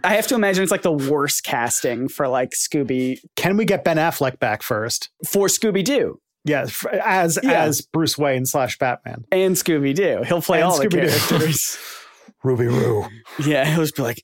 I 0.04 0.16
have 0.16 0.28
to 0.28 0.36
imagine 0.36 0.64
it's 0.64 0.72
like 0.72 0.82
the 0.82 0.92
worst 0.92 1.44
casting 1.44 2.08
for 2.08 2.28
like 2.28 2.52
Scooby 2.52 3.20
Can 3.36 3.58
we 3.58 3.66
get 3.66 3.84
Ben 3.84 3.98
Affleck 3.98 4.40
back 4.40 4.64
first? 4.64 5.10
for 5.28 5.48
Scooby 5.48 5.84
Doo 5.84 6.20
Yeah, 6.46 6.68
as 7.04 7.38
Yeah. 7.44 7.64
as 7.64 7.82
Bruce 7.82 8.18
Wayne 8.18 8.46
slash 8.46 8.78
Batman. 8.78 9.26
and 9.32 9.56
Scooby 9.56 9.94
Doo. 9.96 10.24
He'll 10.28 10.42
play 10.42 10.60
And 10.62 10.66
all 10.72 10.78
the 10.80 10.86
Scooby-Doo. 10.88 11.08
characters. 11.10 11.78
Ruby 12.44 12.68
Roo. 12.68 13.06
yeah, 13.46 13.66
he'll 13.66 13.84
just 13.84 13.96
be 13.96 14.04
like, 14.04 14.22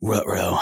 Rutro, 0.00 0.58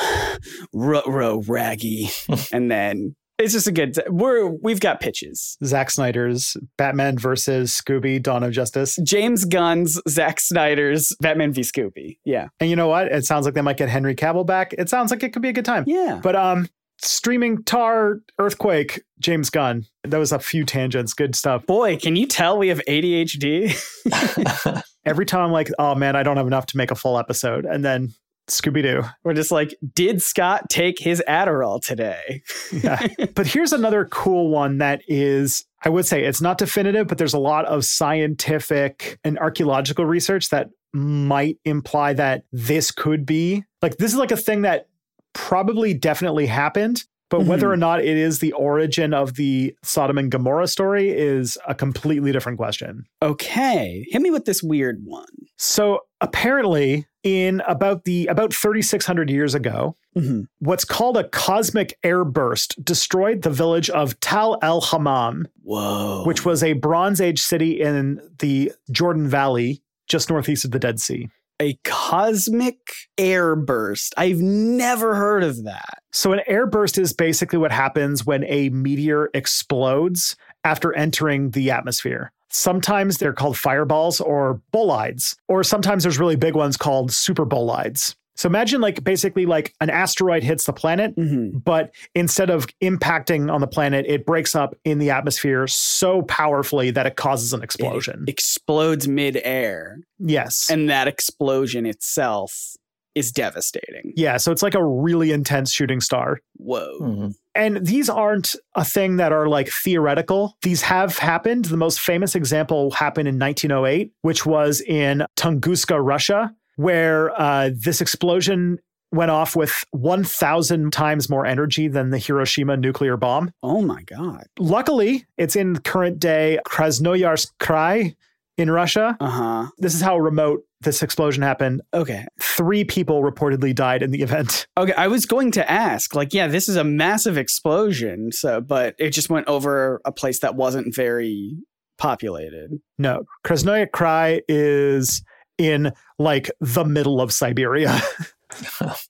Rutro, 0.72 1.42
Raggy, 1.48 2.11
and 2.53 2.70
then 2.70 3.14
it's 3.40 3.53
just 3.53 3.66
a 3.66 3.72
good. 3.72 3.98
We're 4.09 4.46
we've 4.46 4.81
got 4.81 5.00
pitches. 5.00 5.57
Zack 5.64 5.90
Snyder's 5.90 6.57
Batman 6.76 7.18
versus 7.18 7.72
Scooby: 7.72 8.22
Dawn 8.22 8.42
of 8.42 8.53
Justice. 8.53 8.98
James 9.03 9.44
Gunn's, 9.44 10.00
Zack 10.09 10.40
Snyder's 10.40 11.14
Batman 11.20 11.53
v 11.53 11.62
Scooby. 11.62 12.18
Yeah. 12.24 12.48
And 12.61 12.70
you 12.70 12.76
know 12.76 12.88
what? 12.88 13.09
It 13.09 13.24
sounds 13.24 13.46
like 13.46 13.55
they 13.55 13.62
might 13.62 13.76
get 13.76 13.88
Henry 13.88 14.14
Cavill 14.14 14.46
back. 14.46 14.74
It 14.79 14.88
sounds 14.88 15.11
like 15.11 15.22
it 15.22 15.33
could 15.33 15.42
be 15.42 15.48
a 15.48 15.53
good 15.53 15.64
time. 15.64 15.85
Yeah. 15.87 16.20
But 16.22 16.37
um, 16.37 16.68
streaming 17.03 17.62
Tar 17.64 18.20
Earthquake, 18.38 19.03
James 19.18 19.50
Gunn. 19.50 19.85
That 20.05 20.18
was 20.18 20.33
a 20.33 20.38
few 20.38 20.64
tangents. 20.64 21.14
Good 21.14 21.35
stuff. 21.35 21.66
Boy, 21.66 21.96
can 21.96 22.16
you 22.16 22.26
tell 22.26 22.59
we 22.59 22.68
have 22.68 22.81
ADHD? 22.88 23.74
Every 25.05 25.26
time 25.26 25.42
I'm 25.44 25.53
like, 25.53 25.70
oh 25.79 25.94
man, 25.94 26.16
I 26.16 26.22
don't 26.22 26.37
have 26.37 26.46
enough 26.46 26.66
to 26.66 26.76
make 26.76 26.90
a 26.90 26.94
full 26.94 27.18
episode, 27.18 27.64
and 27.64 27.85
then 27.85 28.14
Scooby 28.50 28.82
Doo. 28.82 29.02
We're 29.24 29.34
just 29.34 29.50
like, 29.50 29.74
did 29.94 30.22
Scott 30.22 30.68
take 30.68 30.98
his 30.98 31.22
Adderall 31.28 31.82
today? 31.82 32.42
Yeah. 32.72 33.06
but 33.34 33.46
here's 33.46 33.72
another 33.72 34.04
cool 34.06 34.50
one 34.50 34.78
that 34.78 35.02
is, 35.08 35.64
I 35.84 35.88
would 35.88 36.06
say 36.06 36.24
it's 36.24 36.40
not 36.40 36.58
definitive, 36.58 37.06
but 37.06 37.18
there's 37.18 37.34
a 37.34 37.38
lot 37.38 37.64
of 37.66 37.84
scientific 37.84 39.18
and 39.24 39.38
archaeological 39.38 40.04
research 40.04 40.50
that 40.50 40.70
might 40.92 41.58
imply 41.64 42.12
that 42.14 42.44
this 42.52 42.90
could 42.90 43.24
be 43.24 43.64
like, 43.82 43.96
this 43.96 44.12
is 44.12 44.18
like 44.18 44.32
a 44.32 44.36
thing 44.36 44.62
that 44.62 44.88
probably 45.32 45.94
definitely 45.94 46.46
happened. 46.46 47.04
But 47.30 47.44
whether 47.44 47.68
Mhm. 47.68 47.72
or 47.72 47.76
not 47.76 48.00
it 48.00 48.16
is 48.16 48.40
the 48.40 48.52
origin 48.52 49.14
of 49.14 49.34
the 49.34 49.74
Sodom 49.82 50.18
and 50.18 50.30
Gomorrah 50.30 50.66
story 50.66 51.10
is 51.10 51.56
a 51.66 51.74
completely 51.74 52.32
different 52.32 52.58
question. 52.58 53.04
Okay. 53.22 54.04
Hit 54.10 54.20
me 54.20 54.30
with 54.30 54.44
this 54.44 54.62
weird 54.62 55.00
one. 55.04 55.26
So 55.56 56.00
apparently, 56.20 57.06
in 57.22 57.62
about 57.68 58.04
the 58.04 58.26
about 58.26 58.52
3,600 58.52 59.30
years 59.30 59.54
ago, 59.54 59.96
Mhm. 60.16 60.46
what's 60.58 60.84
called 60.84 61.16
a 61.16 61.28
cosmic 61.28 61.96
airburst 62.04 62.82
destroyed 62.84 63.42
the 63.42 63.50
village 63.50 63.90
of 63.90 64.18
Tal 64.20 64.58
el 64.62 64.80
Hammam, 64.80 65.46
Whoa. 65.62 66.24
which 66.26 66.44
was 66.44 66.62
a 66.62 66.72
Bronze 66.72 67.20
Age 67.20 67.40
city 67.40 67.80
in 67.80 68.20
the 68.38 68.72
Jordan 68.90 69.28
Valley, 69.28 69.82
just 70.08 70.30
northeast 70.30 70.64
of 70.64 70.70
the 70.72 70.78
Dead 70.78 70.98
Sea. 70.98 71.28
A 71.60 71.78
cosmic 71.84 72.78
airburst. 73.18 74.12
I've 74.16 74.40
never 74.40 75.14
heard 75.14 75.44
of 75.44 75.64
that. 75.64 76.02
So, 76.12 76.32
an 76.32 76.40
airburst 76.48 76.98
is 76.98 77.12
basically 77.12 77.58
what 77.58 77.70
happens 77.70 78.24
when 78.26 78.44
a 78.44 78.70
meteor 78.70 79.30
explodes 79.34 80.36
after 80.64 80.92
entering 80.94 81.50
the 81.50 81.70
atmosphere. 81.70 82.32
Sometimes 82.48 83.18
they're 83.18 83.32
called 83.32 83.56
fireballs 83.56 84.20
or 84.20 84.60
bolides, 84.72 85.36
or 85.46 85.62
sometimes 85.62 86.02
there's 86.02 86.18
really 86.18 86.36
big 86.36 86.56
ones 86.56 86.76
called 86.76 87.12
super 87.12 87.44
bolides. 87.44 88.16
So 88.36 88.48
imagine 88.48 88.80
like 88.80 89.04
basically 89.04 89.44
like 89.44 89.74
an 89.80 89.90
asteroid 89.90 90.42
hits 90.42 90.64
the 90.64 90.72
planet, 90.72 91.14
Mm-hmm. 91.16 91.58
but 91.58 91.92
instead 92.14 92.48
of 92.50 92.66
impacting 92.82 93.52
on 93.52 93.60
the 93.60 93.66
planet, 93.66 94.06
it 94.08 94.24
breaks 94.24 94.54
up 94.54 94.74
in 94.84 94.98
the 94.98 95.10
atmosphere 95.10 95.66
so 95.66 96.22
powerfully 96.22 96.90
that 96.92 97.06
it 97.06 97.16
causes 97.16 97.52
an 97.52 97.62
explosion. 97.62 98.24
Explodes 98.28 99.06
midair, 99.08 99.98
yes. 100.18 100.68
and 100.70 100.88
that 100.88 101.06
explosion 101.08 101.84
itself 101.86 102.76
is 103.16 103.32
devastating. 103.32 104.12
yeah, 104.16 104.36
so 104.36 104.52
it's 104.52 104.62
like 104.62 104.76
a 104.76 104.84
really 104.84 105.32
intense 105.32 105.72
shooting 105.72 106.00
star. 106.00 106.38
Whoa. 106.58 106.96
Mhm. 107.00 107.34
And 107.56 107.84
these 107.84 108.08
aren't 108.08 108.54
a 108.76 108.84
thing 108.84 109.16
that 109.16 109.32
are 109.32 109.48
like 109.48 109.68
theoretical. 109.68 110.56
These 110.62 110.82
have 110.82 111.18
happened. 111.18 111.64
The 111.64 111.76
most 111.76 111.98
famous 112.00 112.36
example 112.36 112.92
happened 112.92 113.26
in 113.26 113.36
1908, 113.36 114.12
which 114.22 114.46
was 114.46 114.80
in 114.82 115.24
Tunguska, 115.36 115.98
Russia, 116.00 116.54
where 116.80 117.38
uh, 117.38 117.68
this 117.74 118.00
explosion 118.00 118.78
went 119.12 119.30
off 119.30 119.54
with 119.54 119.84
1,000 119.90 120.92
times 120.92 121.28
more 121.28 121.44
energy 121.44 121.88
than 121.88 122.08
the 122.08 122.18
Hiroshima 122.18 122.76
nuclear 122.76 123.18
bomb. 123.18 123.52
Oh 123.62 123.82
my 123.82 124.02
God. 124.02 124.46
Luckily, 124.58 125.26
it's 125.36 125.56
in 125.56 125.76
current 125.80 126.18
day 126.18 126.58
Krasnoyarsk 126.66 127.50
Krai 127.60 128.14
in 128.56 128.70
Russia. 128.70 129.16
Uh 129.20 129.30
huh. 129.30 129.66
This 129.78 129.94
is 129.94 130.00
how 130.00 130.16
remote 130.18 130.64
this 130.80 131.02
explosion 131.02 131.42
happened. 131.42 131.82
Okay. 131.92 132.24
Three 132.40 132.84
people 132.84 133.22
reportedly 133.22 133.74
died 133.74 134.02
in 134.02 134.10
the 134.10 134.22
event. 134.22 134.66
Okay. 134.78 134.94
I 134.94 135.08
was 135.08 135.26
going 135.26 135.50
to 135.52 135.70
ask, 135.70 136.14
like, 136.14 136.32
yeah, 136.32 136.46
this 136.46 136.66
is 136.66 136.76
a 136.76 136.84
massive 136.84 137.36
explosion. 137.36 138.32
So, 138.32 138.62
but 138.62 138.94
it 138.98 139.10
just 139.10 139.28
went 139.28 139.46
over 139.46 140.00
a 140.06 140.12
place 140.12 140.40
that 140.40 140.54
wasn't 140.54 140.94
very 140.94 141.58
populated. 141.98 142.80
No, 142.96 143.24
Krasnoya 143.44 143.88
Krai 143.90 144.40
is 144.48 145.22
in 145.60 145.92
like 146.18 146.50
the 146.60 146.84
middle 146.84 147.20
of 147.20 147.32
Siberia. 147.32 148.00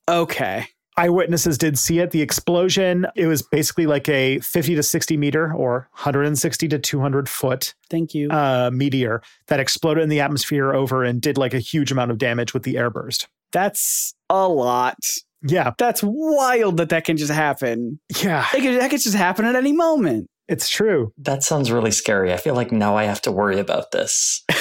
Okay. 0.09 0.67
Eyewitnesses 0.97 1.57
did 1.57 1.79
see 1.79 1.99
it. 2.01 2.11
The 2.11 2.21
explosion, 2.21 3.07
it 3.17 3.27
was 3.27 3.41
basically 3.41 3.87
like 3.87 4.07
a 4.09 4.39
50 4.41 4.75
to 4.75 4.83
60 4.83 5.17
meter 5.17 5.55
or 5.55 5.89
160 5.93 6.69
to 6.69 6.79
200 6.79 7.29
foot 7.29 7.75
Thank 7.89 8.13
you. 8.15 8.29
uh, 8.31 8.71
meteor 8.71 9.23
that 9.47 9.61
exploded 9.61 10.03
in 10.03 10.11
the 10.11 10.21
atmosphere 10.21 10.75
over 10.75 11.05
and 11.05 11.23
did 11.23 11.39
like 11.39 11.55
a 11.55 11.59
huge 11.59 11.91
amount 11.91 12.11
of 12.11 12.19
damage 12.19 12.53
with 12.53 12.65
the 12.65 12.75
airburst. 12.75 13.29
That's 13.53 14.15
a 14.29 14.47
lot. 14.47 14.99
Yeah. 15.43 15.73
That's 15.79 16.03
wild 16.03 16.77
that 16.77 16.91
that 16.91 17.05
can 17.05 17.17
just 17.17 17.33
happen. 17.33 17.99
Yeah. 18.23 18.47
It 18.55 18.61
could, 18.61 18.79
that 18.81 18.91
could 18.91 19.01
just 19.01 19.17
happen 19.17 19.47
at 19.47 19.57
any 19.57 19.73
moment. 19.73 20.27
It's 20.49 20.69
true. 20.69 21.15
That 21.17 21.45
sounds 21.45 21.71
really 21.71 21.93
scary. 21.93 22.33
I 22.33 22.37
feel 22.37 22.55
like 22.55 22.73
now 22.73 22.97
I 22.97 23.05
have 23.05 23.23
to 23.23 23.33
worry 23.33 23.59
about 23.59 23.93
this. 23.93 24.45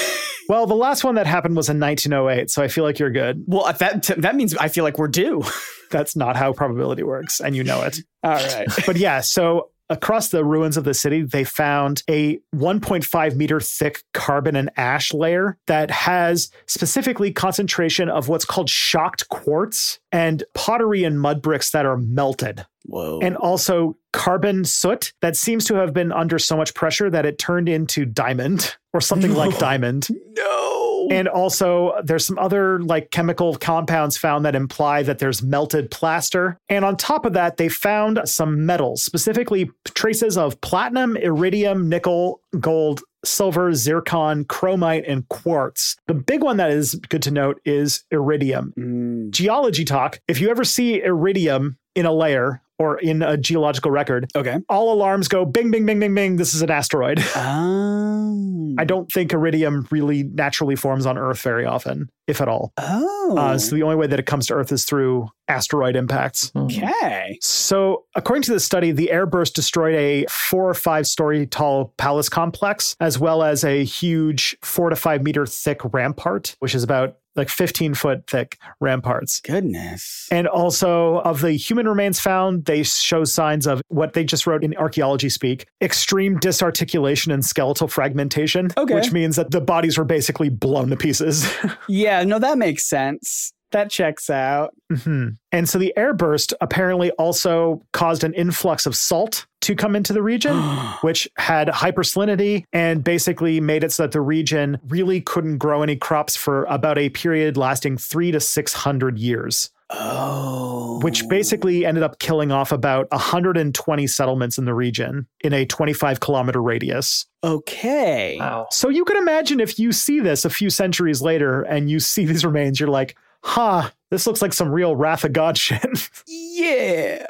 Well, 0.49 0.65
the 0.65 0.75
last 0.75 1.03
one 1.03 1.13
that 1.15 1.27
happened 1.27 1.55
was 1.55 1.69
in 1.69 1.79
1908, 1.79 2.49
so 2.49 2.63
I 2.63 2.67
feel 2.69 2.83
like 2.83 2.97
you're 2.97 3.11
good. 3.11 3.43
Well, 3.45 3.71
that 3.71 4.09
that 4.17 4.35
means 4.35 4.57
I 4.57 4.67
feel 4.67 4.83
like 4.83 4.97
we're 4.97 5.07
due. 5.07 5.43
That's 5.91 6.15
not 6.15 6.35
how 6.35 6.53
probability 6.53 7.03
works, 7.03 7.39
and 7.39 7.55
you 7.55 7.63
know 7.63 7.83
it. 7.83 7.99
All 8.23 8.31
right. 8.31 8.67
but 8.87 8.97
yeah, 8.97 9.21
so 9.21 9.69
across 9.89 10.29
the 10.29 10.45
ruins 10.45 10.77
of 10.77 10.83
the 10.83 10.93
city, 10.93 11.21
they 11.23 11.43
found 11.43 12.03
a 12.09 12.39
1.5 12.55 13.35
meter 13.35 13.59
thick 13.59 14.03
carbon 14.13 14.55
and 14.55 14.69
ash 14.77 15.13
layer 15.13 15.57
that 15.67 15.89
has 15.91 16.51
specifically 16.67 17.31
concentration 17.31 18.09
of 18.09 18.27
what's 18.27 18.45
called 18.45 18.69
shocked 18.69 19.27
quartz 19.29 19.99
and 20.11 20.43
pottery 20.53 21.03
and 21.03 21.19
mud 21.19 21.41
bricks 21.41 21.71
that 21.71 21.85
are 21.85 21.97
melted, 21.97 22.65
Whoa. 22.85 23.19
and 23.21 23.35
also 23.37 23.97
carbon 24.13 24.65
soot 24.65 25.13
that 25.21 25.35
seems 25.35 25.65
to 25.65 25.75
have 25.75 25.93
been 25.93 26.11
under 26.11 26.39
so 26.39 26.55
much 26.57 26.73
pressure 26.73 27.09
that 27.09 27.25
it 27.25 27.37
turned 27.39 27.69
into 27.69 28.05
diamond 28.05 28.75
or 28.93 29.01
something 29.01 29.33
like 29.33 29.57
diamond. 29.57 30.07
no. 30.37 30.78
And 31.11 31.27
also, 31.27 31.93
there's 32.03 32.25
some 32.25 32.37
other 32.39 32.79
like 32.81 33.11
chemical 33.11 33.55
compounds 33.55 34.17
found 34.17 34.45
that 34.45 34.55
imply 34.55 35.03
that 35.03 35.19
there's 35.19 35.41
melted 35.41 35.91
plaster. 35.91 36.57
And 36.69 36.85
on 36.85 36.97
top 36.97 37.25
of 37.25 37.33
that, 37.33 37.57
they 37.57 37.69
found 37.69 38.21
some 38.25 38.65
metals, 38.65 39.03
specifically 39.03 39.71
traces 39.85 40.37
of 40.37 40.59
platinum, 40.61 41.15
iridium, 41.17 41.89
nickel, 41.89 42.41
gold, 42.59 43.01
silver, 43.25 43.73
zircon, 43.73 44.45
chromite, 44.45 45.03
and 45.07 45.27
quartz. 45.29 45.95
The 46.07 46.13
big 46.13 46.41
one 46.41 46.57
that 46.57 46.71
is 46.71 46.95
good 47.09 47.21
to 47.23 47.31
note 47.31 47.59
is 47.65 48.03
iridium. 48.11 48.73
Mm, 48.77 49.31
Geology 49.31 49.85
talk 49.85 50.19
if 50.27 50.39
you 50.39 50.49
ever 50.49 50.63
see 50.63 51.01
iridium 51.01 51.77
in 51.95 52.05
a 52.05 52.13
layer, 52.13 52.61
or 52.79 52.97
in 52.99 53.21
a 53.21 53.37
geological 53.37 53.91
record, 53.91 54.29
Okay. 54.35 54.57
all 54.69 54.93
alarms 54.93 55.27
go 55.27 55.45
bing, 55.45 55.69
bing, 55.69 55.85
bing, 55.85 55.99
bing, 55.99 56.15
bing. 56.15 56.37
This 56.37 56.53
is 56.53 56.61
an 56.61 56.71
asteroid. 56.71 57.19
Oh. 57.35 58.75
I 58.77 58.85
don't 58.85 59.11
think 59.11 59.33
iridium 59.33 59.87
really 59.91 60.23
naturally 60.23 60.75
forms 60.75 61.05
on 61.05 61.17
Earth 61.17 61.41
very 61.41 61.65
often, 61.65 62.09
if 62.27 62.39
at 62.41 62.47
all. 62.47 62.71
Oh. 62.77 63.35
Uh, 63.37 63.57
so 63.57 63.75
the 63.75 63.83
only 63.83 63.95
way 63.97 64.07
that 64.07 64.19
it 64.19 64.25
comes 64.25 64.47
to 64.47 64.53
Earth 64.53 64.71
is 64.71 64.85
through 64.85 65.27
asteroid 65.47 65.95
impacts. 65.95 66.51
okay. 66.55 67.37
So, 67.41 68.05
according 68.15 68.43
to 68.43 68.53
the 68.53 68.59
study, 68.59 68.91
the 68.91 69.09
airburst 69.11 69.53
destroyed 69.53 69.95
a 69.95 70.25
four 70.29 70.69
or 70.69 70.73
five 70.73 71.07
story 71.07 71.45
tall 71.47 71.93
palace 71.97 72.29
complex, 72.29 72.95
as 72.99 73.19
well 73.19 73.43
as 73.43 73.63
a 73.63 73.83
huge 73.83 74.55
four 74.61 74.89
to 74.89 74.95
five 74.95 75.23
meter 75.23 75.45
thick 75.45 75.81
rampart, 75.93 76.55
which 76.59 76.73
is 76.75 76.83
about 76.83 77.17
like 77.35 77.49
15 77.49 77.93
foot 77.93 78.27
thick 78.27 78.57
ramparts. 78.79 79.39
Goodness. 79.41 80.27
And 80.31 80.47
also, 80.47 81.19
of 81.19 81.41
the 81.41 81.53
human 81.53 81.87
remains 81.87 82.19
found, 82.19 82.65
they 82.65 82.83
show 82.83 83.23
signs 83.23 83.67
of 83.67 83.81
what 83.87 84.13
they 84.13 84.23
just 84.23 84.45
wrote 84.47 84.63
in 84.63 84.75
archaeology 84.77 85.29
speak 85.29 85.65
extreme 85.81 86.37
disarticulation 86.39 87.31
and 87.31 87.45
skeletal 87.45 87.87
fragmentation, 87.87 88.69
Okay. 88.77 88.93
which 88.95 89.11
means 89.11 89.35
that 89.35 89.51
the 89.51 89.61
bodies 89.61 89.97
were 89.97 90.05
basically 90.05 90.49
blown 90.49 90.89
to 90.89 90.97
pieces. 90.97 91.49
Yeah, 91.87 92.23
no, 92.23 92.39
that 92.39 92.57
makes 92.57 92.87
sense. 92.87 93.51
That 93.71 93.89
checks 93.89 94.29
out. 94.29 94.73
Mhm. 94.91 95.37
And 95.51 95.69
so 95.69 95.77
the 95.77 95.93
airburst 95.95 96.53
apparently 96.61 97.11
also 97.11 97.83
caused 97.93 98.23
an 98.23 98.33
influx 98.33 98.85
of 98.85 98.95
salt 98.95 99.45
to 99.61 99.75
come 99.75 99.95
into 99.95 100.13
the 100.13 100.23
region, 100.23 100.57
which 101.01 101.27
had 101.37 101.67
hypersalinity 101.67 102.63
and 102.73 103.03
basically 103.03 103.59
made 103.59 103.83
it 103.83 103.91
so 103.91 104.03
that 104.03 104.11
the 104.11 104.21
region 104.21 104.79
really 104.87 105.21
couldn't 105.21 105.57
grow 105.57 105.83
any 105.83 105.95
crops 105.95 106.35
for 106.35 106.63
about 106.65 106.97
a 106.97 107.09
period 107.09 107.57
lasting 107.57 107.97
three 107.97 108.31
to 108.31 108.39
600 108.39 109.19
years, 109.19 109.69
oh. 109.91 110.99
which 111.03 111.27
basically 111.29 111.85
ended 111.85 112.03
up 112.03 112.19
killing 112.19 112.51
off 112.51 112.71
about 112.71 113.07
120 113.11 114.07
settlements 114.07 114.57
in 114.57 114.65
the 114.65 114.73
region 114.73 115.27
in 115.41 115.53
a 115.53 115.65
25 115.65 116.19
kilometer 116.19 116.61
radius. 116.61 117.25
Okay. 117.43 118.37
Wow. 118.39 118.67
So 118.71 118.89
you 118.89 119.05
can 119.05 119.17
imagine 119.17 119.59
if 119.59 119.77
you 119.77 119.91
see 119.91 120.19
this 120.19 120.45
a 120.45 120.49
few 120.49 120.69
centuries 120.69 121.21
later 121.21 121.61
and 121.61 121.89
you 121.89 121.99
see 121.99 122.25
these 122.25 122.45
remains, 122.45 122.79
you're 122.79 122.89
like, 122.89 123.15
huh, 123.43 123.89
this 124.11 124.25
looks 124.27 124.41
like 124.41 124.53
some 124.53 124.69
real 124.71 124.95
Wrath 124.95 125.23
of 125.23 125.33
God 125.33 125.57
shit. 125.57 125.85
Yeah. 126.27 127.25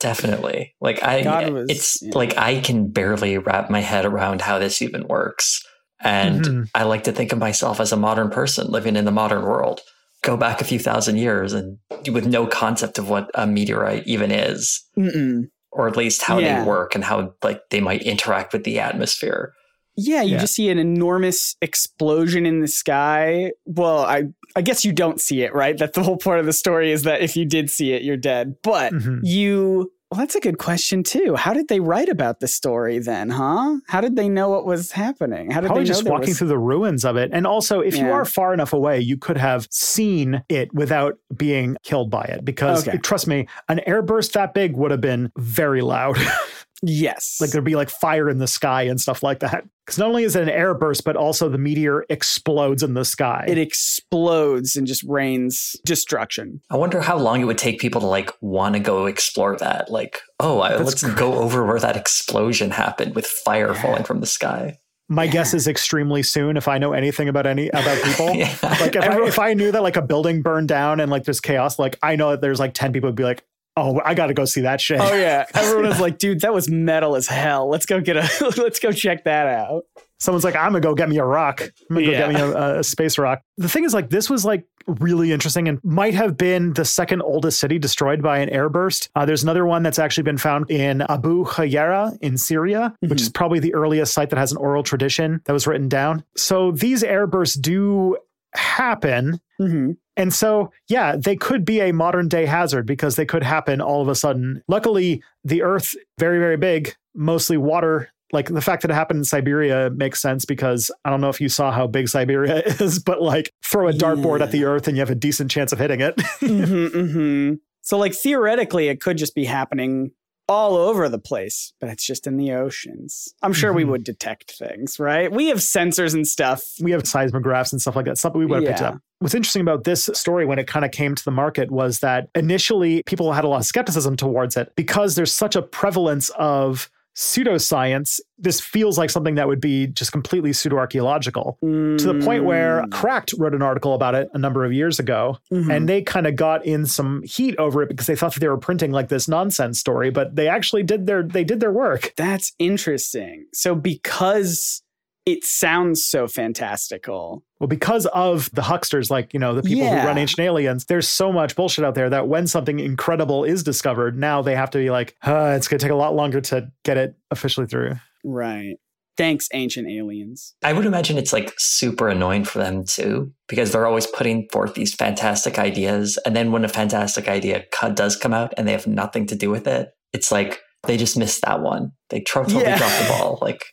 Definitely. 0.00 0.74
Like 0.80 1.02
I 1.02 1.22
God 1.22 1.50
was- 1.52 1.66
it's 1.70 2.02
yeah. 2.02 2.10
like 2.14 2.36
I 2.36 2.60
can 2.60 2.88
barely 2.90 3.38
wrap 3.38 3.70
my 3.70 3.80
head 3.80 4.04
around 4.04 4.40
how 4.40 4.58
this 4.58 4.82
even 4.82 5.06
works. 5.06 5.62
And 6.00 6.44
Mhm. 6.44 6.68
I 6.74 6.82
like 6.82 7.04
to 7.04 7.12
think 7.12 7.32
of 7.32 7.38
myself 7.38 7.78
as 7.80 7.92
a 7.92 7.96
modern 7.96 8.28
person 8.30 8.66
living 8.68 8.96
in 8.96 9.04
the 9.04 9.12
modern 9.12 9.42
world. 9.42 9.80
Go 10.22 10.36
back 10.36 10.60
a 10.60 10.64
few 10.64 10.78
thousand 10.80 11.16
years 11.18 11.52
and 11.52 11.78
with 12.10 12.26
no 12.26 12.46
concept 12.46 12.98
of 12.98 13.08
what 13.08 13.30
a 13.34 13.46
meteorite 13.46 14.06
even 14.06 14.30
is, 14.32 14.82
Mm-mm. 14.98 15.48
or 15.70 15.86
at 15.88 15.96
least 15.96 16.22
how 16.22 16.38
Yeah. 16.38 16.60
they 16.62 16.68
work 16.68 16.94
and 16.96 17.04
how 17.04 17.34
like 17.42 17.60
they 17.70 17.80
might 17.80 18.02
interact 18.02 18.52
with 18.52 18.64
the 18.64 18.80
atmosphere. 18.80 19.52
Yeah, 19.96 20.22
you 20.22 20.32
Yeah. 20.32 20.38
just 20.40 20.54
see 20.54 20.68
an 20.70 20.78
enormous 20.78 21.54
explosion 21.62 22.46
in 22.46 22.60
the 22.60 22.68
sky. 22.68 23.52
Well, 23.66 23.98
I 24.00 24.24
I 24.56 24.62
guess 24.62 24.84
you 24.84 24.92
don't 24.92 25.20
see 25.20 25.42
it, 25.42 25.54
right? 25.54 25.76
That 25.78 25.94
the 25.94 26.02
whole 26.02 26.16
part 26.16 26.40
of 26.40 26.46
the 26.46 26.52
story 26.52 26.92
is 26.92 27.02
that 27.02 27.20
if 27.22 27.36
you 27.36 27.44
did 27.44 27.70
see 27.70 27.92
it, 27.92 28.02
you're 28.02 28.16
dead. 28.16 28.56
But 28.62 28.92
Mhm. 28.92 29.20
you 29.22 29.92
well, 30.10 30.18
that's 30.18 30.34
a 30.34 30.40
good 30.40 30.58
question 30.58 31.02
too. 31.02 31.36
How 31.36 31.54
did 31.54 31.68
they 31.68 31.80
write 31.80 32.10
about 32.10 32.40
the 32.40 32.46
story 32.46 32.98
then, 32.98 33.30
huh? 33.30 33.78
How 33.88 34.02
did 34.02 34.14
they 34.14 34.28
know 34.28 34.50
what 34.50 34.66
was 34.66 34.92
happening? 34.92 35.50
How 35.50 35.62
did 35.62 35.68
Probably 35.68 35.84
they 35.84 35.88
know 35.88 35.94
just 35.94 36.06
walking 36.06 36.28
was- 36.28 36.38
through 36.38 36.48
the 36.48 36.58
ruins 36.58 37.02
of 37.06 37.16
it. 37.16 37.30
And 37.32 37.46
also, 37.46 37.80
if 37.80 37.96
you 37.96 38.10
are 38.10 38.26
far 38.26 38.52
enough 38.52 38.74
away, 38.74 39.00
you 39.00 39.16
could 39.16 39.38
have 39.38 39.66
seen 39.70 40.42
it 40.50 40.68
without 40.74 41.14
being 41.34 41.78
killed 41.82 42.10
by 42.10 42.24
it. 42.24 42.44
Because 42.44 42.86
Okay. 42.86 42.98
trust 42.98 43.26
me, 43.26 43.46
an 43.70 43.80
airburst 43.86 44.32
that 44.32 44.52
big 44.52 44.76
would 44.76 44.90
have 44.90 45.00
been 45.00 45.32
very 45.38 45.80
loud. 45.80 46.18
Yes. 46.82 47.38
like 47.40 47.50
there'd 47.50 47.64
be 47.64 47.76
like 47.76 47.90
fire 47.90 48.28
in 48.28 48.38
the 48.38 48.46
sky 48.48 48.82
and 48.82 49.00
stuff 49.00 49.22
like 49.22 49.38
that. 49.40 49.64
Because 49.86 49.98
not 49.98 50.08
only 50.08 50.24
is 50.24 50.34
it 50.36 50.42
an 50.42 50.48
airburst, 50.48 51.04
but 51.04 51.16
also 51.16 51.48
the 51.48 51.58
meteor 51.58 52.04
explodes 52.08 52.82
in 52.82 52.94
the 52.94 53.04
sky. 53.04 53.44
it 53.48 53.58
explodes 53.58 54.76
and 54.76 54.86
just 54.86 55.02
rains 55.04 55.76
destruction. 55.84 56.60
I 56.70 56.76
wonder 56.76 57.00
how 57.00 57.18
long 57.18 57.40
it 57.40 57.44
would 57.44 57.58
take 57.58 57.78
people 57.80 58.00
to 58.00 58.06
like 58.06 58.30
want 58.40 58.74
to 58.74 58.80
go 58.80 59.06
explore 59.06 59.56
that. 59.58 59.90
Like, 59.90 60.20
oh, 60.40 60.60
I, 60.60 60.76
let's 60.76 61.02
cr- 61.02 61.12
go 61.16 61.34
over 61.34 61.64
where 61.66 61.78
that 61.80 61.96
explosion 61.96 62.70
happened 62.72 63.14
with 63.14 63.26
fire 63.26 63.72
Yeah. 63.74 63.82
falling 63.82 64.04
from 64.04 64.20
the 64.20 64.26
sky. 64.26 64.78
My 65.08 65.26
guess 65.26 65.52
is 65.52 65.68
extremely 65.68 66.22
soon 66.22 66.56
if 66.56 66.68
I 66.68 66.78
know 66.78 66.92
anything 66.94 67.28
about 67.28 67.46
any 67.46 67.68
about 67.68 68.02
people. 68.02 68.30
Yeah. 68.34 68.54
Like 68.62 68.96
if 68.96 69.04
I, 69.04 69.26
if 69.26 69.38
I 69.38 69.52
knew 69.54 69.70
that 69.72 69.82
like 69.82 69.96
a 69.96 70.02
building 70.02 70.42
burned 70.42 70.68
down 70.68 71.00
and 71.00 71.10
like 71.10 71.24
there's 71.24 71.40
chaos, 71.40 71.78
like 71.78 71.98
I 72.02 72.16
know 72.16 72.30
that 72.30 72.40
there's 72.40 72.58
like 72.60 72.72
10 72.72 72.92
people 72.92 73.08
would 73.08 73.16
be 73.16 73.24
like, 73.24 73.44
oh, 73.76 74.00
I 74.04 74.14
got 74.14 74.26
to 74.26 74.34
go 74.34 74.44
see 74.44 74.62
that 74.62 74.80
shit. 74.80 75.00
Oh 75.00 75.14
yeah. 75.14 75.46
Everyone 75.54 75.88
was 75.88 76.00
like, 76.00 76.18
dude, 76.18 76.40
that 76.40 76.54
was 76.54 76.68
metal 76.68 77.16
as 77.16 77.26
hell. 77.26 77.68
Let's 77.68 77.86
go 77.86 78.00
get 78.00 78.16
a 78.16 78.28
let's 78.56 78.78
go 78.78 78.92
check 78.92 79.24
that 79.24 79.46
out. 79.46 79.84
Someone's 80.18 80.44
like, 80.44 80.54
I'm 80.54 80.70
gonna 80.70 80.80
go 80.80 80.94
get 80.94 81.08
me 81.08 81.18
a 81.18 81.24
rock. 81.24 81.60
I'm 81.90 81.96
gonna 81.96 82.06
go 82.06 82.12
get 82.12 82.28
me 82.28 82.40
a, 82.40 82.78
a 82.78 82.84
space 82.84 83.18
rock. 83.18 83.42
The 83.56 83.68
thing 83.68 83.82
is, 83.82 83.92
like, 83.92 84.08
this 84.08 84.30
was 84.30 84.44
like 84.44 84.64
really 84.86 85.32
interesting 85.32 85.68
and 85.68 85.82
might 85.82 86.14
have 86.14 86.36
been 86.36 86.72
the 86.74 86.84
second 86.84 87.22
oldest 87.22 87.58
city 87.58 87.78
destroyed 87.78 88.22
by 88.22 88.38
an 88.38 88.48
airburst. 88.48 89.08
Uh, 89.16 89.24
there's 89.24 89.42
another 89.42 89.66
one 89.66 89.82
that's 89.82 89.98
actually 89.98 90.22
been 90.22 90.38
found 90.38 90.70
in 90.70 91.02
Abu 91.02 91.44
Hureyra 91.44 92.16
in 92.20 92.38
Syria, 92.38 92.94
which 93.00 93.20
is 93.20 93.28
probably 93.28 93.58
the 93.58 93.74
earliest 93.74 94.14
site 94.14 94.30
that 94.30 94.38
has 94.38 94.52
an 94.52 94.58
oral 94.58 94.84
tradition 94.84 95.40
that 95.44 95.52
was 95.52 95.66
written 95.66 95.88
down. 95.88 96.22
So 96.36 96.70
these 96.70 97.02
airbursts 97.02 97.60
do 97.60 98.16
happen. 98.54 99.40
hmm 99.58 99.92
And 100.16 100.32
so, 100.32 100.70
yeah, 100.88 101.16
they 101.16 101.36
could 101.36 101.64
be 101.64 101.80
a 101.80 101.92
modern 101.92 102.28
day 102.28 102.46
hazard 102.46 102.86
because 102.86 103.16
they 103.16 103.24
could 103.26 103.42
happen 103.42 103.80
all 103.80 104.02
of 104.02 104.08
a 104.08 104.14
sudden. 104.14 104.62
Luckily, 104.68 105.22
the 105.44 105.62
Earth, 105.62 105.94
very, 106.18 106.38
very 106.38 106.56
big, 106.56 106.94
mostly 107.14 107.56
water. 107.56 108.10
Like 108.32 108.48
the 108.48 108.60
fact 108.62 108.82
that 108.82 108.90
it 108.90 108.94
happened 108.94 109.18
in 109.18 109.24
Siberia 109.24 109.90
makes 109.90 110.20
sense 110.22 110.44
because 110.46 110.90
I 111.04 111.10
don't 111.10 111.20
know 111.20 111.28
if 111.28 111.40
you 111.40 111.48
saw 111.50 111.70
how 111.70 111.86
big 111.86 112.08
Siberia 112.08 112.62
is, 112.80 112.98
but 112.98 113.20
like 113.22 113.52
throw 113.62 113.88
a 113.88 113.92
dartboard 113.92 114.38
Yeah. 114.38 114.44
at 114.46 114.52
the 114.52 114.64
Earth 114.64 114.88
and 114.88 114.96
you 114.96 115.00
have 115.02 115.10
a 115.10 115.14
decent 115.14 115.50
chance 115.50 115.72
of 115.72 115.78
hitting 115.78 116.00
it. 116.00 116.18
hmm 116.40 116.86
hmm 116.86 117.52
So 117.82 117.98
like 117.98 118.14
theoretically, 118.14 118.88
it 118.88 119.00
could 119.00 119.18
just 119.18 119.34
be 119.34 119.44
happening 119.44 120.12
all 120.48 120.76
over 120.76 121.08
the 121.08 121.18
place, 121.18 121.72
but 121.80 121.88
it's 121.88 122.04
just 122.04 122.26
in 122.26 122.36
the 122.36 122.52
oceans. 122.52 123.32
I'm 123.42 123.52
sure 123.52 123.72
we 123.72 123.84
Mhm. 123.84 123.88
would 123.88 124.04
detect 124.04 124.52
things, 124.58 124.98
right? 124.98 125.30
We 125.32 125.48
have 125.48 125.58
sensors 125.58 126.14
and 126.14 126.26
stuff. 126.26 126.62
we 126.80 126.90
have 126.92 127.02
seismographs 127.02 127.72
and 127.72 127.80
stuff 127.80 127.94
like 127.96 128.06
that. 128.06 128.18
Something 128.18 128.40
we 128.40 128.46
would 128.46 128.62
have 128.64 128.68
picked 128.76 128.82
up. 128.82 128.98
What's 129.20 129.34
interesting 129.34 129.62
about 129.62 129.84
this 129.84 130.10
story 130.14 130.44
when 130.46 130.58
it 130.58 130.66
kind 130.66 130.84
of 130.84 130.90
came 130.90 131.14
to 131.14 131.24
the 131.24 131.30
market 131.30 131.70
was 131.70 132.00
that 132.00 132.28
initially 132.34 133.02
people 133.06 133.32
had 133.32 133.44
a 133.44 133.48
lot 133.48 133.58
of 133.58 133.66
skepticism 133.66 134.16
towards 134.16 134.56
it 134.56 134.72
because 134.74 135.14
there's 135.14 135.32
such 135.32 135.54
a 135.54 135.62
prevalence 135.62 136.28
of 136.30 136.90
pseudoscience. 137.14 138.20
This 138.38 138.60
feels 138.60 138.98
like 138.98 139.10
something 139.10 139.34
that 139.36 139.46
would 139.48 139.60
be 139.60 139.86
just 139.88 140.12
completely 140.12 140.52
pseudo 140.52 140.76
archaeological. 140.76 141.58
To 141.62 141.96
the 141.96 142.20
point 142.24 142.44
where 142.44 142.82
Mm. 142.82 142.90
Cracked 142.90 143.34
wrote 143.38 143.54
an 143.54 143.62
article 143.62 143.94
about 143.94 144.14
it 144.14 144.28
a 144.34 144.38
number 144.38 144.64
of 144.64 144.72
years 144.72 144.98
ago, 144.98 145.38
Mhm. 145.52 145.70
and 145.74 145.88
they 145.88 146.02
kind 146.02 146.26
of 146.26 146.36
got 146.36 146.64
in 146.64 146.86
some 146.86 147.22
heat 147.24 147.54
over 147.58 147.82
it 147.82 147.88
because 147.88 148.06
they 148.06 148.16
thought 148.16 148.34
that 148.34 148.40
they 148.40 148.48
were 148.48 148.56
printing 148.58 148.92
like 148.92 149.08
this 149.08 149.28
nonsense 149.28 149.78
story, 149.78 150.10
but 150.10 150.36
they 150.36 150.48
actually 150.48 150.82
did 150.82 151.06
their 151.06 151.22
they 151.22 151.44
did 151.44 151.60
their 151.60 151.72
work. 151.72 152.12
That's 152.16 152.52
interesting. 152.58 153.46
So 153.52 153.74
because 153.74 154.82
it 155.26 155.44
sounds 155.44 156.04
so 156.04 156.26
fantastical. 156.26 157.44
Well, 157.60 157.68
because 157.68 158.06
of 158.06 158.50
the 158.52 158.62
hucksters, 158.62 159.10
like, 159.10 159.32
you 159.32 159.38
know, 159.40 159.54
the 159.54 159.62
people 159.62 159.84
Yeah. 159.84 160.00
who 160.02 160.06
run 160.08 160.18
ancient 160.18 160.40
aliens, 160.40 160.86
there's 160.86 161.06
so 161.08 161.32
much 161.32 161.54
bullshit 161.54 161.84
out 161.84 161.94
there 161.94 162.10
that 162.10 162.28
when 162.28 162.46
something 162.46 162.80
incredible 162.80 163.44
is 163.44 163.62
discovered, 163.62 164.18
now 164.18 164.42
they 164.42 164.56
have 164.56 164.70
to 164.70 164.78
be 164.78 164.90
like, 164.90 165.14
uh, 165.22 165.54
it's 165.56 165.68
going 165.68 165.78
to 165.78 165.84
take 165.84 165.92
a 165.92 165.96
lot 165.96 166.14
longer 166.14 166.40
to 166.40 166.68
get 166.84 166.96
it 166.96 167.14
officially 167.30 167.66
through. 167.66 167.94
Right. 168.24 168.76
Thanks, 169.16 169.46
ancient 169.52 169.88
aliens. 169.88 170.54
I 170.64 170.72
would 170.72 170.86
imagine 170.86 171.18
it's 171.18 171.32
like 171.34 171.52
super 171.58 172.08
annoying 172.08 172.44
for 172.44 172.58
them 172.58 172.84
too, 172.84 173.32
because 173.46 173.70
they're 173.70 173.86
always 173.86 174.06
putting 174.06 174.48
forth 174.50 174.74
these 174.74 174.94
fantastic 174.94 175.58
ideas. 175.58 176.18
And 176.24 176.34
then 176.34 176.50
when 176.50 176.64
a 176.64 176.68
fantastic 176.68 177.28
idea 177.28 177.64
does 177.94 178.16
come 178.16 178.32
out 178.32 178.54
and 178.56 178.66
they 178.66 178.72
have 178.72 178.86
nothing 178.86 179.26
to 179.26 179.34
do 179.36 179.50
with 179.50 179.66
it, 179.68 179.90
it's 180.14 180.32
like 180.32 180.60
they 180.86 180.96
just 180.96 181.16
missed 181.18 181.42
that 181.42 181.60
one. 181.60 181.92
They 182.08 182.20
tro- 182.20 182.44
totally 182.44 182.64
Yeah. 182.64 182.78
dropped 182.78 182.98
the 183.02 183.08
ball. 183.08 183.38
Like, 183.42 183.66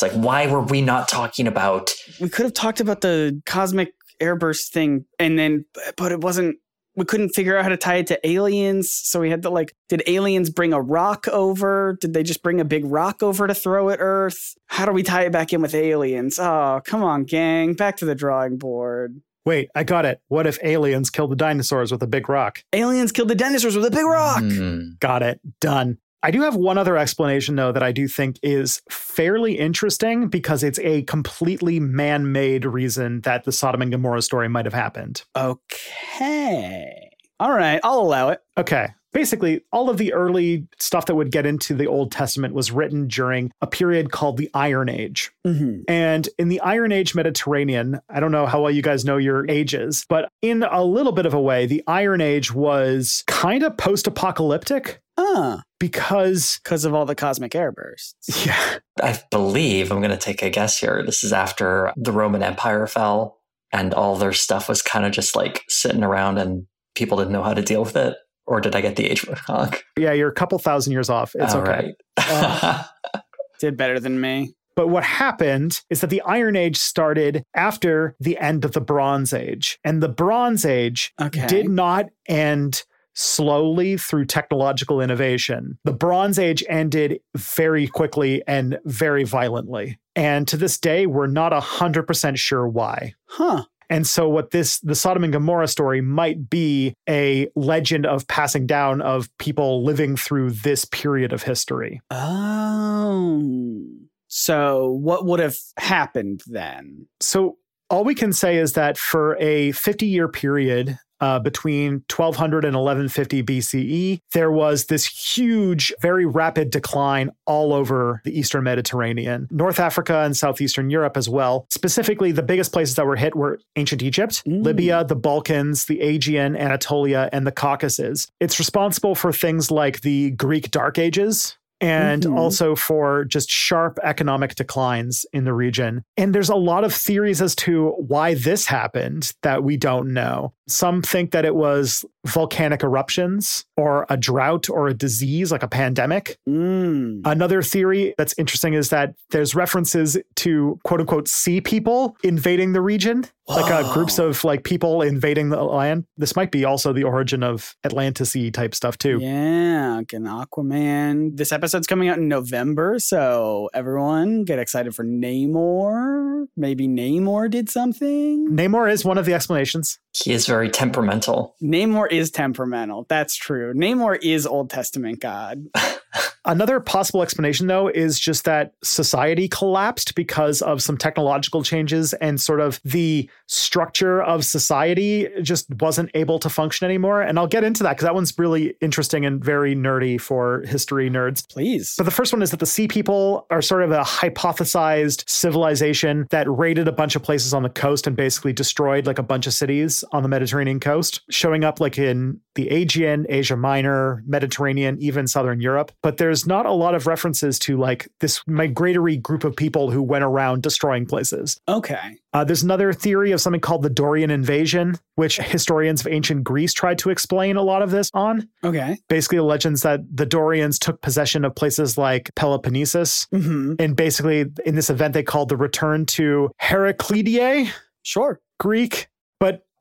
it's 0.00 0.14
like, 0.14 0.22
why 0.22 0.46
were 0.46 0.60
we 0.60 0.80
not 0.80 1.08
talking 1.08 1.48
about? 1.48 1.90
We 2.20 2.28
could 2.28 2.44
have 2.44 2.54
talked 2.54 2.78
about 2.78 3.00
the 3.00 3.42
cosmic 3.46 3.94
airburst 4.20 4.68
thing 4.68 5.04
and 5.18 5.36
then 5.38 5.64
but 5.96 6.12
it 6.12 6.20
wasn't 6.20 6.56
we 6.94 7.04
couldn't 7.04 7.28
figure 7.30 7.56
out 7.56 7.62
how 7.62 7.68
to 7.68 7.76
tie 7.76 7.96
it 7.96 8.08
to 8.08 8.26
aliens, 8.28 8.92
so 8.92 9.20
we 9.20 9.30
had 9.30 9.42
to 9.42 9.50
like 9.50 9.74
did 9.88 10.02
aliens 10.06 10.50
bring 10.50 10.72
a 10.72 10.80
rock 10.80 11.26
over? 11.28 11.98
Did 12.00 12.14
they 12.14 12.22
just 12.22 12.44
bring 12.44 12.60
a 12.60 12.64
big 12.64 12.84
rock 12.84 13.24
over 13.24 13.48
to 13.48 13.54
throw 13.54 13.90
at 13.90 13.98
Earth? 14.00 14.54
How 14.66 14.84
do 14.84 14.92
we 14.92 15.02
tie 15.02 15.22
it 15.22 15.32
back 15.32 15.52
in 15.52 15.62
with 15.62 15.74
aliens? 15.74 16.38
Oh, 16.38 16.80
come 16.84 17.02
on, 17.02 17.24
gang. 17.24 17.74
Back 17.74 17.96
to 17.96 18.04
the 18.04 18.14
drawing 18.14 18.56
board. 18.56 19.20
Wait, 19.44 19.68
I 19.74 19.82
got 19.82 20.04
it. 20.04 20.20
What 20.28 20.46
if 20.46 20.58
aliens 20.62 21.10
killed 21.10 21.32
the 21.32 21.36
dinosaurs 21.36 21.90
with 21.90 22.02
a 22.02 22.08
big 22.08 22.28
rock? 22.28 22.62
Aliens 22.72 23.10
killed 23.10 23.28
the 23.28 23.34
dinosaurs 23.34 23.74
with 23.76 23.84
a 23.86 23.90
big 23.90 24.04
rock. 24.04 24.42
Hmm. 24.42 24.90
Got 25.00 25.22
it. 25.22 25.40
Done. 25.60 25.98
I 26.22 26.30
do 26.30 26.42
have 26.42 26.56
one 26.56 26.78
other 26.78 26.96
explanation, 26.96 27.54
though, 27.54 27.70
that 27.70 27.82
I 27.82 27.92
do 27.92 28.08
think 28.08 28.38
is 28.42 28.82
fairly 28.90 29.58
interesting 29.58 30.28
because 30.28 30.64
it's 30.64 30.80
a 30.80 31.02
completely 31.02 31.78
man 31.78 32.32
made 32.32 32.64
reason 32.64 33.20
that 33.20 33.44
the 33.44 33.52
Sodom 33.52 33.82
and 33.82 33.92
Gomorrah 33.92 34.22
story 34.22 34.48
might 34.48 34.64
have 34.64 34.74
happened. 34.74 35.22
Okay. 35.36 37.10
All 37.40 37.52
right, 37.52 37.80
I'll 37.84 38.00
allow 38.00 38.30
it. 38.30 38.40
Okay. 38.56 38.88
Basically 39.12 39.62
all 39.72 39.88
of 39.90 39.96
the 39.98 40.12
early 40.12 40.66
stuff 40.78 41.06
that 41.06 41.14
would 41.14 41.30
get 41.32 41.46
into 41.46 41.74
the 41.74 41.86
Old 41.86 42.12
Testament 42.12 42.54
was 42.54 42.70
written 42.70 43.08
during 43.08 43.50
a 43.60 43.66
period 43.66 44.10
called 44.12 44.36
the 44.36 44.50
Iron 44.54 44.88
Age. 44.88 45.30
Mhm. 45.46 45.84
And 45.88 46.28
in 46.38 46.48
the 46.48 46.60
Iron 46.60 46.92
Age 46.92 47.14
Mediterranean, 47.14 48.00
I 48.08 48.20
don't 48.20 48.32
know 48.32 48.46
how 48.46 48.62
well 48.62 48.70
you 48.70 48.82
guys 48.82 49.04
know 49.04 49.16
your 49.16 49.48
ages, 49.50 50.04
but 50.08 50.28
in 50.42 50.62
a 50.62 50.84
little 50.84 51.12
bit 51.12 51.26
of 51.26 51.34
a 51.34 51.40
way, 51.40 51.66
the 51.66 51.82
Iron 51.86 52.20
Age 52.20 52.52
was 52.54 53.24
kind 53.26 53.62
of 53.62 53.76
post 53.76 54.06
apocalyptic 54.06 55.00
Ah, 55.20 55.62
because, 55.80 56.60
because 56.62 56.84
of 56.84 56.94
all 56.94 57.04
the 57.04 57.14
cosmic 57.16 57.52
airbursts. 57.52 58.14
yeah, 58.46 58.78
I 59.02 59.18
believe 59.32 59.90
I'm 59.90 59.98
going 60.00 60.10
to 60.12 60.16
take 60.16 60.42
a 60.42 60.50
guess 60.50 60.78
here. 60.78 61.02
This 61.04 61.24
is 61.24 61.32
after 61.32 61.92
the 61.96 62.12
Roman 62.12 62.42
Empire 62.42 62.86
fell 62.86 63.38
and 63.72 63.92
all 63.92 64.14
their 64.16 64.32
stuff 64.32 64.68
was 64.68 64.80
kind 64.80 65.04
of 65.04 65.10
just 65.12 65.34
like 65.34 65.64
sitting 65.68 66.04
around 66.04 66.38
and 66.38 66.66
people 66.94 67.18
didn't 67.18 67.32
know 67.32 67.42
how 67.42 67.52
to 67.54 67.62
deal 67.62 67.82
with 67.82 67.96
it. 67.96 68.16
Or 68.48 68.60
did 68.60 68.74
I 68.74 68.80
get 68.80 68.96
the 68.96 69.04
age 69.06 69.24
wrong? 69.48 69.72
yeah, 69.98 70.12
you're 70.12 70.28
a 70.30 70.34
couple 70.34 70.58
thousand 70.58 70.92
years 70.92 71.10
off. 71.10 71.34
It's 71.38 71.54
All 71.54 71.60
okay. 71.62 71.94
right. 72.18 72.84
Did 73.60 73.76
better 73.76 73.98
than 74.00 74.20
me. 74.20 74.54
But 74.76 74.88
what 74.88 75.02
happened 75.02 75.80
is 75.90 76.00
that 76.00 76.10
the 76.10 76.20
Iron 76.22 76.54
Age 76.54 76.76
started 76.76 77.42
after 77.54 78.14
the 78.20 78.38
end 78.38 78.64
of 78.64 78.72
the 78.72 78.80
Bronze 78.80 79.32
Age. 79.32 79.78
And 79.82 80.00
the 80.00 80.08
Bronze 80.08 80.64
Age 80.64 81.12
Okay. 81.20 81.46
did 81.48 81.68
not 81.68 82.06
end 82.28 82.84
slowly 83.14 83.96
through 83.96 84.26
technological 84.26 85.00
innovation. 85.00 85.76
The 85.84 85.92
Bronze 85.92 86.38
Age 86.38 86.62
ended 86.68 87.18
very 87.36 87.88
quickly 87.88 88.42
and 88.46 88.78
very 88.84 89.24
violently. 89.24 89.98
And 90.14 90.46
to 90.46 90.56
this 90.56 90.78
day, 90.78 91.06
we're 91.06 91.26
not 91.26 91.50
100% 91.52 92.38
sure 92.38 92.68
why. 92.68 93.14
Huh. 93.26 93.64
And 93.90 94.06
so, 94.06 94.28
what 94.28 94.50
this, 94.50 94.80
the 94.80 94.94
Sodom 94.94 95.24
and 95.24 95.32
Gomorrah 95.32 95.68
story 95.68 96.00
might 96.00 96.50
be 96.50 96.94
a 97.08 97.48
legend 97.56 98.06
of 98.06 98.26
passing 98.28 98.66
down 98.66 99.00
of 99.00 99.28
people 99.38 99.84
living 99.84 100.16
through 100.16 100.50
this 100.50 100.84
period 100.84 101.32
of 101.32 101.42
history. 101.42 102.00
Oh. 102.10 103.84
So 104.28 104.90
what 104.90 105.24
would 105.24 105.40
have 105.40 105.56
happened 105.78 106.42
then? 106.46 107.06
So 107.20 107.56
all 107.90 108.04
we 108.04 108.14
can 108.14 108.32
say 108.32 108.58
is 108.58 108.74
that 108.74 108.98
for 108.98 109.36
a 109.38 109.72
50 109.72 110.06
year 110.06 110.28
period 110.28 110.98
uh, 111.20 111.38
between 111.38 112.04
1200 112.10 112.64
and 112.64 112.76
1150 112.76 113.42
BCE, 113.42 114.20
there 114.32 114.50
was 114.50 114.86
this 114.86 115.06
huge, 115.06 115.92
very 116.00 116.26
rapid 116.26 116.70
decline 116.70 117.30
all 117.46 117.72
over 117.72 118.20
the 118.24 118.38
Eastern 118.38 118.64
Mediterranean, 118.64 119.48
North 119.50 119.80
Africa 119.80 120.20
and 120.20 120.36
Southeastern 120.36 120.90
Europe 120.90 121.16
as 121.16 121.28
well. 121.28 121.66
Specifically, 121.70 122.32
the 122.32 122.42
biggest 122.42 122.72
places 122.72 122.94
that 122.96 123.06
were 123.06 123.16
hit 123.16 123.34
were 123.34 123.60
ancient 123.76 124.02
Egypt. 124.02 124.42
Libya, 124.46 125.04
the 125.04 125.16
Balkans, 125.16 125.86
the 125.86 126.00
Aegean, 126.00 126.56
Anatolia, 126.56 127.28
and 127.32 127.46
the 127.46 127.52
Caucasus. 127.52 128.28
It's 128.40 128.58
responsible 128.58 129.14
for 129.14 129.32
things 129.32 129.70
like 129.70 130.00
the 130.02 130.30
Greek 130.32 130.70
Dark 130.70 130.98
Ages, 130.98 131.56
and 131.80 132.22
Mhm. 132.24 132.36
also 132.36 132.74
for 132.74 133.24
just 133.24 133.50
sharp 133.50 133.98
economic 134.02 134.54
declines 134.54 135.24
in 135.32 135.44
the 135.44 135.52
region. 135.52 136.02
And 136.16 136.34
there's 136.34 136.48
a 136.48 136.56
lot 136.56 136.84
of 136.84 136.92
theories 136.92 137.40
as 137.40 137.54
to 137.56 137.90
why 137.98 138.34
this 138.34 138.66
happened 138.66 139.32
that 139.42 139.62
we 139.62 139.76
don't 139.76 140.12
know. 140.12 140.52
Some 140.66 141.02
think 141.02 141.30
that 141.30 141.44
it 141.44 141.54
was 141.54 142.04
volcanic 142.26 142.82
eruptions 142.82 143.64
or 143.76 144.06
a 144.08 144.16
drought 144.16 144.68
or 144.68 144.88
a 144.88 144.94
disease 144.94 145.52
like 145.52 145.62
a 145.62 145.68
pandemic. 145.68 146.36
Mm. 146.48 147.22
Another 147.24 147.62
theory 147.62 148.14
that's 148.18 148.34
interesting 148.38 148.74
is 148.74 148.90
that 148.90 149.14
there's 149.30 149.54
references 149.54 150.18
to 150.36 150.78
quote 150.84 151.00
unquote 151.00 151.28
sea 151.28 151.60
people 151.60 152.16
invading 152.22 152.72
the 152.72 152.80
region, 152.80 153.24
like 153.46 153.70
uh, 153.70 153.92
groups 153.92 154.18
of 154.18 154.44
like 154.44 154.64
people 154.64 155.02
invading 155.02 155.50
the 155.50 155.62
land. 155.62 156.04
This 156.16 156.36
might 156.36 156.50
be 156.50 156.64
also 156.64 156.92
the 156.92 157.04
origin 157.04 157.42
of 157.42 157.76
Atlantis 157.84 158.36
type 158.52 158.74
stuff 158.74 158.98
too. 158.98 159.18
Yeah, 159.20 159.96
like 159.96 160.12
an 160.12 160.24
Aquaman. 160.24 161.36
This 161.36 161.52
episode's 161.52 161.86
coming 161.86 162.08
out 162.08 162.18
in 162.18 162.28
November, 162.28 162.98
so 162.98 163.70
everyone 163.72 164.44
get 164.44 164.58
excited 164.58 164.94
for 164.94 165.04
Namor. 165.04 166.46
Maybe 166.56 166.88
Namor 166.88 167.50
did 167.50 167.70
something. 167.70 168.48
Namor 168.50 168.90
is 168.90 169.04
one 169.04 169.18
of 169.18 169.24
the 169.24 169.34
explanations. 169.34 169.98
He 170.24 170.32
is 170.32 170.46
very 170.46 170.68
temperamental. 170.68 171.54
Namor 171.62 172.10
is 172.10 172.30
temperamental. 172.30 173.06
That's 173.08 173.36
true. 173.36 173.74
Namor 173.74 174.18
is 174.22 174.46
Old 174.46 174.70
Testament 174.70 175.20
God. 175.20 175.66
Another 176.44 176.80
possible 176.80 177.22
explanation, 177.22 177.66
though, 177.66 177.88
is 177.88 178.18
just 178.18 178.44
that 178.44 178.72
society 178.82 179.48
collapsed 179.48 180.14
because 180.14 180.62
of 180.62 180.82
some 180.82 180.96
technological 180.96 181.62
changes 181.62 182.14
and 182.14 182.40
sort 182.40 182.60
of 182.60 182.80
the 182.84 183.28
structure 183.48 184.22
of 184.22 184.46
society 184.46 185.28
just 185.42 185.66
wasn't 185.80 186.10
able 186.14 186.38
to 186.38 186.48
function 186.48 186.86
anymore. 186.86 187.20
And 187.20 187.38
I'll 187.38 187.46
get 187.46 187.64
into 187.64 187.82
that 187.82 187.90
because 187.90 188.04
that 188.04 188.14
one's 188.14 188.32
really 188.38 188.74
interesting 188.80 189.26
and 189.26 189.44
very 189.44 189.76
nerdy 189.76 190.18
for 190.18 190.62
history 190.62 191.10
nerds. 191.10 191.46
Please. 191.48 191.94
But 191.98 192.04
the 192.04 192.10
first 192.10 192.32
one 192.32 192.40
is 192.40 192.50
that 192.50 192.60
the 192.60 192.66
Sea 192.66 192.88
People 192.88 193.46
are 193.50 193.60
sort 193.60 193.82
of 193.82 193.90
a 193.90 194.00
hypothesized 194.00 195.28
civilization 195.28 196.26
that 196.30 196.48
raided 196.48 196.88
a 196.88 196.92
bunch 196.92 197.14
of 197.14 197.22
places 197.22 197.52
on 197.52 197.62
the 197.62 197.68
coast 197.68 198.06
and 198.06 198.16
basically 198.16 198.54
destroyed 198.54 199.06
like 199.06 199.18
a 199.18 199.22
bunch 199.22 199.46
of 199.46 199.52
cities 199.52 200.02
on 200.12 200.22
the 200.22 200.28
Mediterranean 200.28 200.80
coast, 200.80 201.20
showing 201.30 201.64
up 201.64 201.80
like 201.80 201.98
in 201.98 202.40
the 202.54 202.68
Aegean, 202.70 203.24
Asia 203.28 203.56
Minor, 203.56 204.22
Mediterranean, 204.26 204.96
even 205.00 205.26
Southern 205.26 205.60
Europe. 205.60 205.92
But 206.02 206.16
there's 206.16 206.46
not 206.46 206.66
a 206.66 206.72
lot 206.72 206.94
of 206.94 207.06
references 207.06 207.58
to 207.60 207.76
like 207.76 208.08
this 208.20 208.42
migratory 208.46 209.16
group 209.16 209.44
of 209.44 209.54
people 209.54 209.90
who 209.90 210.02
went 210.02 210.24
around 210.24 210.62
destroying 210.62 211.06
places. 211.06 211.60
okay. 211.68 212.16
Uh, 212.34 212.44
there's 212.44 212.62
another 212.62 212.92
theory 212.92 213.32
of 213.32 213.40
something 213.40 213.60
called 213.60 213.82
the 213.82 213.88
Dorian 213.88 214.30
invasion, 214.30 214.96
which 215.14 215.38
historians 215.38 216.02
of 216.02 216.08
ancient 216.12 216.44
Greece 216.44 216.74
tried 216.74 216.98
to 216.98 217.08
explain 217.08 217.56
a 217.56 217.62
lot 217.62 217.80
of 217.80 217.90
this 217.90 218.10
on 218.12 218.46
Okay. 218.62 218.98
basically 219.08 219.38
the 219.38 219.44
legends 219.44 219.80
that 219.82 220.00
the 220.14 220.26
Dorians 220.26 220.78
took 220.78 221.00
possession 221.00 221.42
of 221.44 221.54
places 221.54 221.96
like 221.96 222.30
Peloponnesus. 222.36 223.26
hmm 223.30 223.72
And 223.78 223.96
basically, 223.96 224.44
in 224.66 224.74
this 224.74 224.90
event, 224.90 225.14
they 225.14 225.22
called 225.22 225.48
the 225.48 225.56
return 225.56 226.04
to 226.06 226.50
Heraclidae, 226.62 227.70
Sure. 228.02 228.40
Greek. 228.60 229.08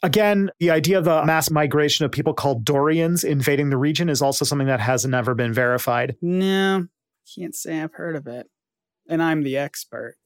Again, 0.04 0.52
the 0.60 0.70
idea 0.72 0.98
of 1.00 1.06
the 1.06 1.26
mass 1.26 1.50
migration 1.50 2.06
of 2.06 2.12
people 2.12 2.34
called 2.34 2.64
Dorians 2.64 3.24
invading 3.24 3.70
the 3.72 3.78
region 3.78 4.10
is 4.10 4.22
also 4.22 4.46
something 4.46 4.68
that 4.68 4.80
has 4.80 5.06
never 5.06 5.34
been 5.34 5.54
verified. 5.54 6.16
No, 6.22 6.88
can't 7.36 7.56
say 7.56 7.82
I've 7.82 7.94
heard 7.94 8.16
of 8.16 8.28
it. 8.28 8.48
And 9.10 9.22
I'm 9.24 9.44
the 9.44 9.58
expert. 9.58 10.16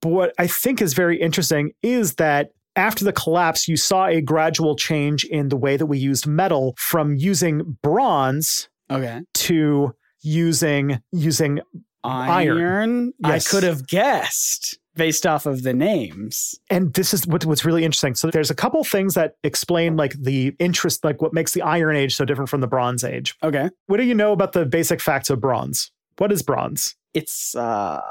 But 0.00 0.10
what 0.10 0.32
I 0.38 0.46
think 0.46 0.80
is 0.80 0.94
very 0.94 1.20
interesting 1.20 1.72
is 1.82 2.14
that 2.14 2.50
after 2.76 3.04
the 3.04 3.12
collapse, 3.12 3.66
you 3.66 3.76
saw 3.76 4.06
a 4.06 4.20
gradual 4.20 4.76
change 4.76 5.24
in 5.24 5.48
the 5.48 5.56
way 5.56 5.76
that 5.76 5.86
we 5.86 5.98
used 5.98 6.24
metal 6.24 6.74
from 6.78 7.16
using 7.16 7.76
bronze 7.82 8.68
Okay. 8.88 9.22
to 9.34 9.92
using 10.22 11.00
using 11.10 11.60
Iron. 12.04 12.30
Iron. 12.60 13.12
Yes. 13.18 13.48
I 13.48 13.50
could 13.50 13.64
have 13.64 13.88
guessed 13.88 14.78
based 14.98 15.26
off 15.26 15.46
of 15.46 15.62
the 15.62 15.72
names. 15.72 16.54
and 16.68 16.92
this 16.92 17.14
is 17.14 17.26
what, 17.26 17.46
what's 17.46 17.64
really 17.64 17.84
interesting. 17.84 18.14
So 18.14 18.30
there's 18.30 18.50
a 18.50 18.54
couple 18.54 18.84
things 18.84 19.14
that 19.14 19.36
explain 19.42 19.96
like 19.96 20.12
the 20.12 20.54
interest, 20.58 21.04
like 21.04 21.22
what 21.22 21.32
makes 21.32 21.52
the 21.52 21.62
Iron 21.62 21.96
Age 21.96 22.14
so 22.14 22.26
different 22.26 22.50
from 22.50 22.60
the 22.60 22.66
Bronze 22.66 23.02
Age. 23.04 23.34
Okay. 23.42 23.70
What 23.86 23.96
do 23.96 24.02
you 24.04 24.14
know 24.14 24.32
about 24.32 24.52
the 24.52 24.66
basic 24.66 25.00
facts 25.00 25.30
of 25.30 25.40
bronze? 25.40 25.90
What 26.18 26.30
is 26.32 26.42
bronze? 26.42 26.94
It's 27.14 27.54
uh 27.54 28.02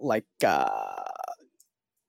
like 0.00 0.26
uh 0.44 0.68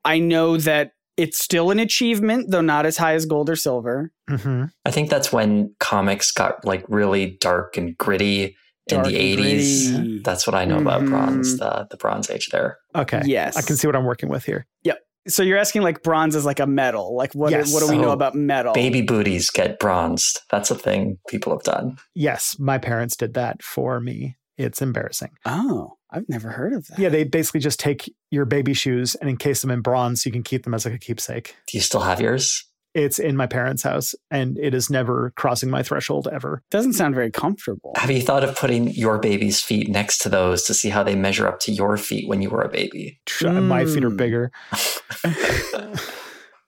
I 0.06 0.18
know 0.20 0.58
that 0.58 0.94
it's 1.18 1.44
still 1.44 1.70
an 1.70 1.80
achievement, 1.80 2.50
though 2.50 2.62
not 2.62 2.86
as 2.86 2.96
high 2.98 3.14
as 3.14 3.26
gold 3.26 3.50
or 3.50 3.56
silver. 3.56 4.12
hmm 4.30 4.66
I 4.86 4.92
think 4.92 5.10
that's 5.10 5.32
when 5.32 5.76
comics 5.80 6.32
got 6.32 6.64
like 6.66 6.86
really 6.88 7.38
dark 7.42 7.78
and 7.78 7.98
gritty 7.98 8.40
Dark 8.48 8.56
in 8.92 9.04
the 9.04 9.16
80s. 9.16 10.24
That's 10.24 10.46
what 10.48 10.56
I 10.56 10.66
know 10.66 10.78
about 10.80 11.02
Mhm. 11.02 11.10
bronze, 11.10 11.58
the, 11.58 11.88
the 11.90 11.98
Bronze 11.98 12.30
Age 12.30 12.50
there. 12.52 12.78
Okay. 12.96 13.22
Yes. 13.26 13.58
I 13.58 13.62
can 13.62 13.76
see 13.78 13.88
what 13.88 13.96
I'm 13.96 14.06
working 14.06 14.30
with 14.30 14.46
here. 14.46 14.68
Yep. 14.84 15.00
So 15.28 15.44
you're 15.44 15.58
asking 15.58 15.82
like 15.84 16.02
bronze 16.02 16.36
is 16.36 16.46
like 16.46 16.60
a 16.60 16.66
metal. 16.68 17.16
Like 17.16 17.34
what 17.36 17.52
Yes. 17.52 17.74
what 17.74 17.82
do 17.82 17.90
we 17.90 17.98
know 17.98 18.06
So 18.06 18.12
about 18.12 18.36
metal? 18.36 18.74
Baby 18.74 19.02
booties 19.02 19.50
get 19.52 19.78
bronzed. 19.80 20.40
That's 20.50 20.72
a 20.72 20.76
thing 20.76 21.18
people 21.28 21.54
have 21.54 21.64
done. 21.64 21.98
Yes, 22.16 22.56
my 22.60 22.78
parents 22.78 23.16
did 23.16 23.34
that 23.36 23.62
for 23.62 24.00
me. 24.00 24.38
It's 24.58 24.82
embarrassing. 24.82 25.30
Oh, 25.46 25.94
I've 26.12 26.28
never 26.28 26.50
heard 26.50 26.74
of 26.74 26.88
that. 26.88 27.00
Yeah, 27.00 27.10
they 27.10 27.24
basically 27.24 27.60
just 27.60 27.80
take 27.80 28.12
your 28.32 28.46
baby 28.46 28.74
shoes 28.74 29.16
and 29.16 29.30
encase 29.30 29.62
them 29.62 29.72
in 29.72 29.82
bronze 29.82 30.24
so 30.24 30.28
you 30.28 30.34
can 30.34 30.44
keep 30.44 30.64
them 30.64 30.74
as 30.74 30.84
like 30.86 30.96
a 30.96 31.00
keepsake. 31.00 31.56
Do 31.68 31.78
you 31.78 31.82
still 31.82 32.02
have 32.02 32.20
yours? 32.20 32.66
It's 32.96 33.20
in 33.20 33.36
my 33.38 33.46
parents' 33.46 33.84
house 33.84 34.16
and 34.32 34.58
it 34.58 34.74
is 34.74 34.90
never 34.90 35.32
crossing 35.36 35.70
my 35.70 35.84
threshold 35.84 36.28
ever. 36.32 36.64
Doesn't 36.72 36.94
sound 36.94 37.14
very 37.16 37.30
comfortable. 37.32 37.94
Have 37.96 38.10
you 38.10 38.22
thought 38.22 38.44
of 38.44 38.56
putting 38.56 38.90
your 38.90 39.20
baby's 39.20 39.62
feet 39.62 39.90
next 39.90 40.18
to 40.20 40.30
those 40.30 40.64
to 40.64 40.74
see 40.74 40.90
how 40.90 41.04
they 41.04 41.16
measure 41.16 41.48
up 41.48 41.60
to 41.62 41.72
your 41.72 41.98
feet 41.98 42.28
when 42.28 42.42
you 42.42 42.50
were 42.50 42.62
a 42.64 42.70
baby? 42.70 43.20
My 43.44 43.86
feet 43.86 44.04
are 44.04 44.10
Mm. 44.10 44.18
bigger. 44.18 44.52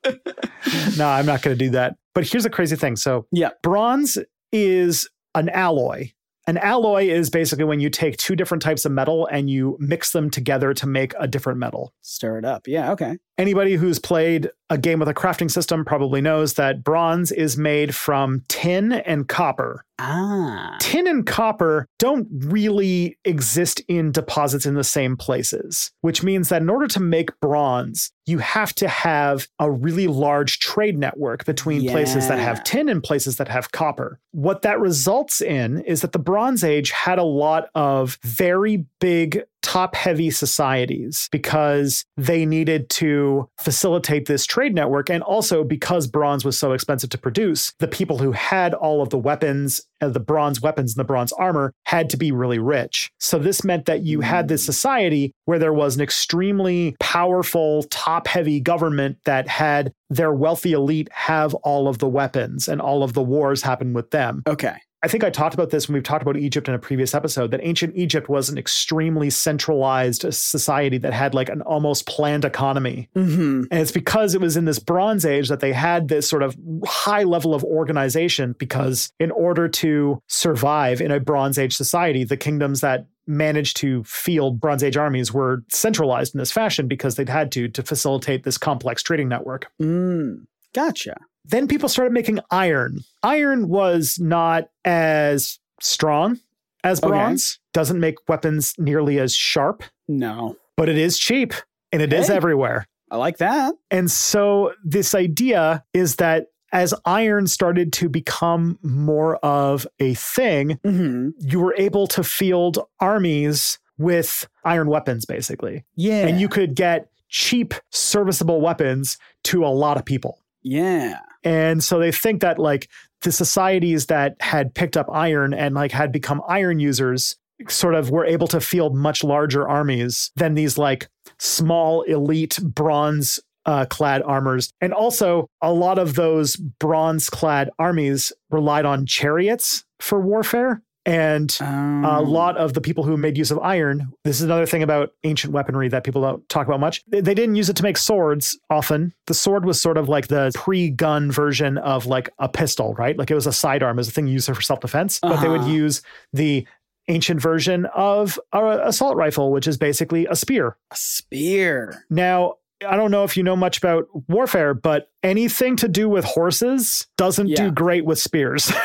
no, 0.98 1.08
I'm 1.08 1.26
not 1.26 1.42
going 1.42 1.58
to 1.58 1.66
do 1.66 1.72
that. 1.72 1.96
But 2.14 2.28
here's 2.28 2.44
the 2.44 2.50
crazy 2.50 2.76
thing. 2.76 2.96
So, 2.96 3.28
Yeah. 3.32 3.50
bronze 3.62 4.18
is 4.52 5.10
an 5.36 5.50
alloy. 5.50 6.12
An 6.48 6.58
alloy 6.58 7.06
is 7.08 7.30
basically 7.30 7.66
when 7.66 7.80
you 7.80 7.90
take 7.90 8.18
two 8.18 8.36
different 8.36 8.64
types 8.64 8.84
of 8.84 8.92
metal 8.92 9.28
and 9.32 9.50
you 9.50 9.78
mix 9.80 10.12
them 10.12 10.30
together 10.32 10.74
to 10.74 10.88
make 10.88 11.14
a 11.20 11.28
different 11.28 11.60
metal. 11.60 11.94
Stir 12.02 12.40
it 12.40 12.46
up. 12.46 12.68
Yeah, 12.68 12.92
okay. 12.94 13.18
Anybody 13.42 13.74
who's 13.74 13.98
played 13.98 14.52
a 14.70 14.78
game 14.78 15.00
with 15.00 15.10
a 15.10 15.16
crafting 15.16 15.50
system 15.50 15.84
probably 15.84 16.22
knows 16.22 16.54
that 16.54 16.84
bronze 16.84 17.32
is 17.32 17.58
made 17.58 17.96
from 17.96 18.44
tin 18.48 18.92
and 18.92 19.28
copper. 19.28 19.84
Ah. 19.98 20.78
Tin 20.80 21.08
and 21.08 21.26
copper 21.26 21.88
don't 21.98 22.28
really 22.32 23.18
exist 23.26 23.82
in 23.88 24.12
deposits 24.12 24.68
in 24.68 24.76
the 24.76 24.84
same 24.84 25.18
places, 25.18 25.92
which 26.02 26.22
means 26.22 26.50
that 26.50 26.62
in 26.62 26.70
order 26.70 26.88
to 26.88 27.00
make 27.00 27.38
bronze, 27.40 28.12
you 28.26 28.38
have 28.38 28.74
to 28.76 28.88
have 28.88 29.48
a 29.60 29.70
really 29.70 30.08
large 30.08 30.60
trade 30.60 30.98
network 30.98 31.44
between 31.46 31.90
places 31.90 32.28
that 32.28 32.40
have 32.40 32.64
tin 32.64 32.90
and 32.90 33.04
places 33.04 33.38
that 33.38 33.48
have 33.48 33.72
copper. 33.72 34.20
What 34.32 34.62
that 34.62 34.80
results 34.80 35.42
in 35.42 35.82
is 35.82 36.02
that 36.02 36.12
the 36.12 36.20
Bronze 36.20 36.64
Age 36.64 36.92
had 36.92 37.20
a 37.20 37.24
lot 37.24 37.70
of 37.76 38.20
very 38.24 38.86
big 39.00 39.44
top 39.62 39.96
heavy 39.96 40.32
societies 40.32 41.30
because 41.32 42.06
they 42.18 42.46
needed 42.46 42.90
to 42.90 43.31
facilitate 43.60 44.26
this 44.26 44.46
trade 44.46 44.74
network. 44.74 45.10
And 45.10 45.24
also 45.24 45.64
because 45.64 46.08
bronze 46.08 46.44
was 46.44 46.58
so 46.58 46.74
expensive 46.74 47.10
to 47.12 47.18
produce, 47.18 47.74
the 47.80 47.88
people 47.88 48.18
who 48.18 48.32
had 48.32 48.74
all 48.74 49.02
of 49.02 49.10
the 49.10 49.18
weapons, 49.18 49.82
uh, 50.02 50.10
the 50.10 50.20
bronze 50.20 50.62
weapons 50.62 50.94
and 50.94 51.00
the 51.00 51.08
bronze 51.08 51.32
armor 51.34 51.74
had 51.86 52.10
to 52.10 52.18
be 52.18 52.32
really 52.32 52.60
rich. 52.60 53.12
So 53.20 53.40
this 53.40 53.64
meant 53.64 53.86
that 53.86 54.02
you 54.02 54.22
had 54.22 54.48
this 54.48 54.66
society 54.66 55.34
where 55.46 55.60
there 55.60 55.74
was 55.74 55.96
an 55.96 56.02
extremely 56.02 56.96
powerful, 57.00 57.84
top 57.84 58.28
heavy 58.28 58.60
government 58.60 59.18
that 59.26 59.48
had 59.48 59.94
their 60.10 60.34
wealthy 60.34 60.74
elite 60.74 61.10
have 61.12 61.54
all 61.56 61.88
of 61.88 62.00
the 62.00 62.10
weapons 62.10 62.68
and 62.68 62.82
all 62.82 63.04
of 63.04 63.14
the 63.14 63.24
wars 63.24 63.62
happen 63.62 63.94
with 63.94 64.12
them. 64.12 64.44
Okay. 64.48 64.76
I 65.04 65.08
think 65.08 65.24
I 65.24 65.32
talked 65.32 65.56
about 65.56 65.72
this 65.72 65.88
when 65.88 65.96
we've 65.96 66.04
talked 66.04 66.22
about 66.22 66.38
Egypt 66.38 66.68
in 66.68 66.76
a 66.76 66.80
previous 66.80 67.16
episode 67.16 67.50
that 67.52 67.60
ancient 67.64 67.96
Egypt 67.96 68.30
was 68.30 68.50
an 68.50 68.58
extremely 68.58 69.32
centralized 69.32 70.32
society 70.32 71.00
that 71.00 71.12
had 71.12 71.34
like 71.34 71.50
an 71.50 71.64
almost 71.64 72.06
planned 72.06 72.46
economy. 72.46 73.10
Mm-hmm. 73.16 73.64
And 73.72 73.82
it's 73.82 73.92
because 73.92 74.36
it 74.36 74.42
was 74.42 74.56
in 74.56 74.66
this 74.66 74.78
Bronze 74.78 75.26
Age 75.26 75.50
that 75.50 75.60
they 75.60 75.74
had 75.74 76.08
this 76.08 76.30
sort 76.30 76.44
of 76.44 76.56
high 76.86 77.24
level 77.24 77.56
of 77.56 77.64
organization. 77.64 78.56
Because 78.60 79.12
in 79.20 79.32
order 79.32 79.68
to 79.68 80.22
survive 80.28 81.02
in 81.02 81.10
a 81.10 81.20
Bronze 81.20 81.58
Age 81.58 81.76
society, 81.76 82.24
the 82.24 82.38
kingdoms 82.38 82.82
that 82.82 83.08
managed 83.26 83.78
to 83.78 84.04
field 84.04 84.60
Bronze 84.60 84.84
Age 84.84 84.98
armies 84.98 85.34
were 85.34 85.64
centralized 85.72 86.36
in 86.36 86.40
this 86.40 86.52
fashion 86.52 86.88
because 86.88 87.16
they'd 87.16 87.30
had 87.30 87.52
to 87.54 87.68
to 87.70 87.82
facilitate 87.82 88.44
this 88.44 88.58
complex 88.58 89.02
trading 89.02 89.30
network. 89.30 89.72
Mm. 89.82 90.46
Gotcha. 90.74 91.18
Then 91.46 91.68
people 91.68 91.90
started 91.90 92.14
making 92.14 92.40
iron. 92.52 93.00
Iron 93.24 93.68
was 93.70 94.18
not 94.20 94.70
as 94.86 95.60
strong 95.82 96.40
as 96.84 97.00
Okay. 97.00 97.10
bronze, 97.10 97.60
doesn't 97.74 98.00
make 98.00 98.16
weapons 98.28 98.74
nearly 98.78 99.20
as 99.20 99.34
sharp, 99.36 99.84
No. 100.08 100.56
but 100.78 100.90
it 100.90 100.98
is 100.98 101.18
cheap 101.18 101.54
and 101.92 102.02
it 102.02 102.12
is 102.14 102.28
Hey. 102.28 102.36
everywhere. 102.36 102.86
I 103.10 103.18
like 103.18 103.38
that. 103.38 103.74
And 103.90 104.10
so 104.10 104.74
this 104.84 105.14
idea 105.14 105.84
is 105.94 106.16
that 106.18 106.48
as 106.72 106.94
iron 107.06 107.48
started 107.48 107.92
to 107.92 108.08
become 108.08 108.80
more 108.82 109.36
of 109.38 109.86
a 110.00 110.14
thing, 110.14 110.80
Mm-hmm. 110.86 111.30
you 111.40 111.60
were 111.60 111.76
able 111.78 112.08
to 112.08 112.24
field 112.24 112.80
armies 113.00 113.78
with 113.98 114.48
iron 114.64 114.88
weapons, 114.88 115.26
basically. 115.26 115.84
Yeah. 115.96 116.26
And 116.28 116.40
you 116.40 116.48
could 116.48 116.74
get 116.76 117.10
cheap, 117.28 117.74
serviceable 117.92 118.62
weapons 118.62 119.18
to 119.44 119.66
a 119.66 119.68
lot 119.68 119.98
of 119.98 120.06
people. 120.06 120.40
Yeah. 120.64 121.20
And 121.44 121.84
so 121.84 122.00
they 122.00 122.12
think 122.12 122.42
that 122.42 122.60
like 122.60 122.90
the 123.22 123.32
societies 123.32 124.08
that 124.08 124.36
had 124.40 124.74
picked 124.74 124.98
up 124.98 125.08
iron 125.12 125.54
and 125.54 125.76
like 125.76 125.92
had 125.92 126.12
become 126.12 126.42
iron 126.48 126.80
users 126.80 127.36
sort 127.68 127.96
of 127.96 128.10
were 128.10 128.26
able 128.26 128.48
to 128.48 128.60
field 128.60 128.96
much 128.96 129.24
larger 129.24 129.68
armies 129.68 130.32
than 130.36 130.56
these 130.56 130.78
like 130.78 131.08
small 131.40 132.02
elite 132.04 132.60
bronze 132.64 133.40
uh, 133.66 133.86
clad 133.86 134.24
armors. 134.24 134.72
And 134.82 134.94
also 134.94 135.48
a 135.62 135.72
lot 135.72 136.00
of 136.00 136.16
those 136.16 136.56
bronze 136.56 137.30
clad 137.30 137.70
armies 137.78 138.32
relied 138.50 138.86
on 138.86 139.06
chariots 139.06 139.84
for 140.00 140.20
warfare. 140.20 140.82
And 141.06 141.56
Um, 141.62 142.06
a 142.06 142.22
lot 142.22 142.58
of 142.58 142.74
the 142.74 142.82
people 142.82 143.04
who 143.04 143.18
made 143.18 143.38
use 143.38 143.50
of 143.50 143.58
iron, 143.60 144.12
this 144.24 144.36
is 144.38 144.44
another 144.44 144.66
thing 144.68 144.84
about 144.84 145.14
ancient 145.24 145.52
weaponry 145.52 145.88
that 145.90 146.04
people 146.04 146.22
don't 146.22 146.48
talk 146.48 146.68
about 146.68 146.80
much. 146.80 147.04
They, 147.08 147.22
didn't 147.22 147.56
use 147.56 147.70
it 147.70 147.76
to 147.78 147.84
make 147.84 147.98
swords 147.98 148.58
often. 148.70 149.14
The 149.26 149.34
sword 149.34 149.66
was 149.66 149.82
sort 149.82 149.98
of 149.98 150.10
like 150.10 150.28
the 150.28 150.52
pre 150.54 150.90
gun 150.92 151.32
version 151.32 151.78
of 151.80 152.06
like 152.06 152.30
a 152.38 152.48
pistol, 152.48 152.94
right? 152.96 153.18
Like 153.18 153.32
it 153.32 153.36
was 153.36 153.48
a 153.48 153.54
sidearm, 153.54 153.98
it 153.98 154.02
was 154.02 154.10
a 154.10 154.12
thing 154.12 154.28
you 154.28 154.34
used 154.34 154.48
for 154.48 154.62
self 154.62 154.80
defense. 154.80 155.20
But 155.22 155.42
they 155.42 155.48
would 155.50 155.62
Uh-huh. 155.62 155.70
use 155.72 156.02
the 156.34 156.68
ancient 157.08 157.42
version 157.42 157.88
of 157.96 158.40
an 158.54 158.80
assault 158.82 159.16
rifle, 159.18 159.52
which 159.52 159.68
is 159.68 159.78
basically 159.78 160.28
a 160.28 160.36
spear. 160.36 160.78
A 160.92 160.96
spear. 160.96 162.06
Now, 162.12 162.56
I 162.88 162.96
don't 162.96 163.10
know 163.12 163.24
if 163.24 163.36
you 163.36 163.44
know 163.44 163.56
much 163.56 163.78
about 163.80 164.06
warfare, 164.30 164.74
but 164.76 165.10
anything 165.24 165.76
to 165.78 165.88
do 165.88 166.08
with 166.08 166.26
horses 166.26 167.08
doesn't 167.18 167.48
Yeah. 167.48 167.56
do 167.66 167.72
great 167.72 168.06
with 168.06 168.20
spears. 168.20 168.72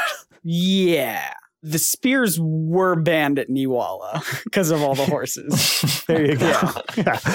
Yeah. 0.49 1.29
The 1.63 1.79
spears 1.79 2.39
were 2.41 2.97
banned 2.97 3.39
at 3.39 3.49
Niwala 3.49 4.23
because 4.45 4.71
of 4.71 4.83
all 4.83 4.95
the 4.95 5.07
horses. 5.07 6.03
There 6.07 6.25
you 6.25 6.37
go. 6.37 6.73
Yeah. 6.97 7.19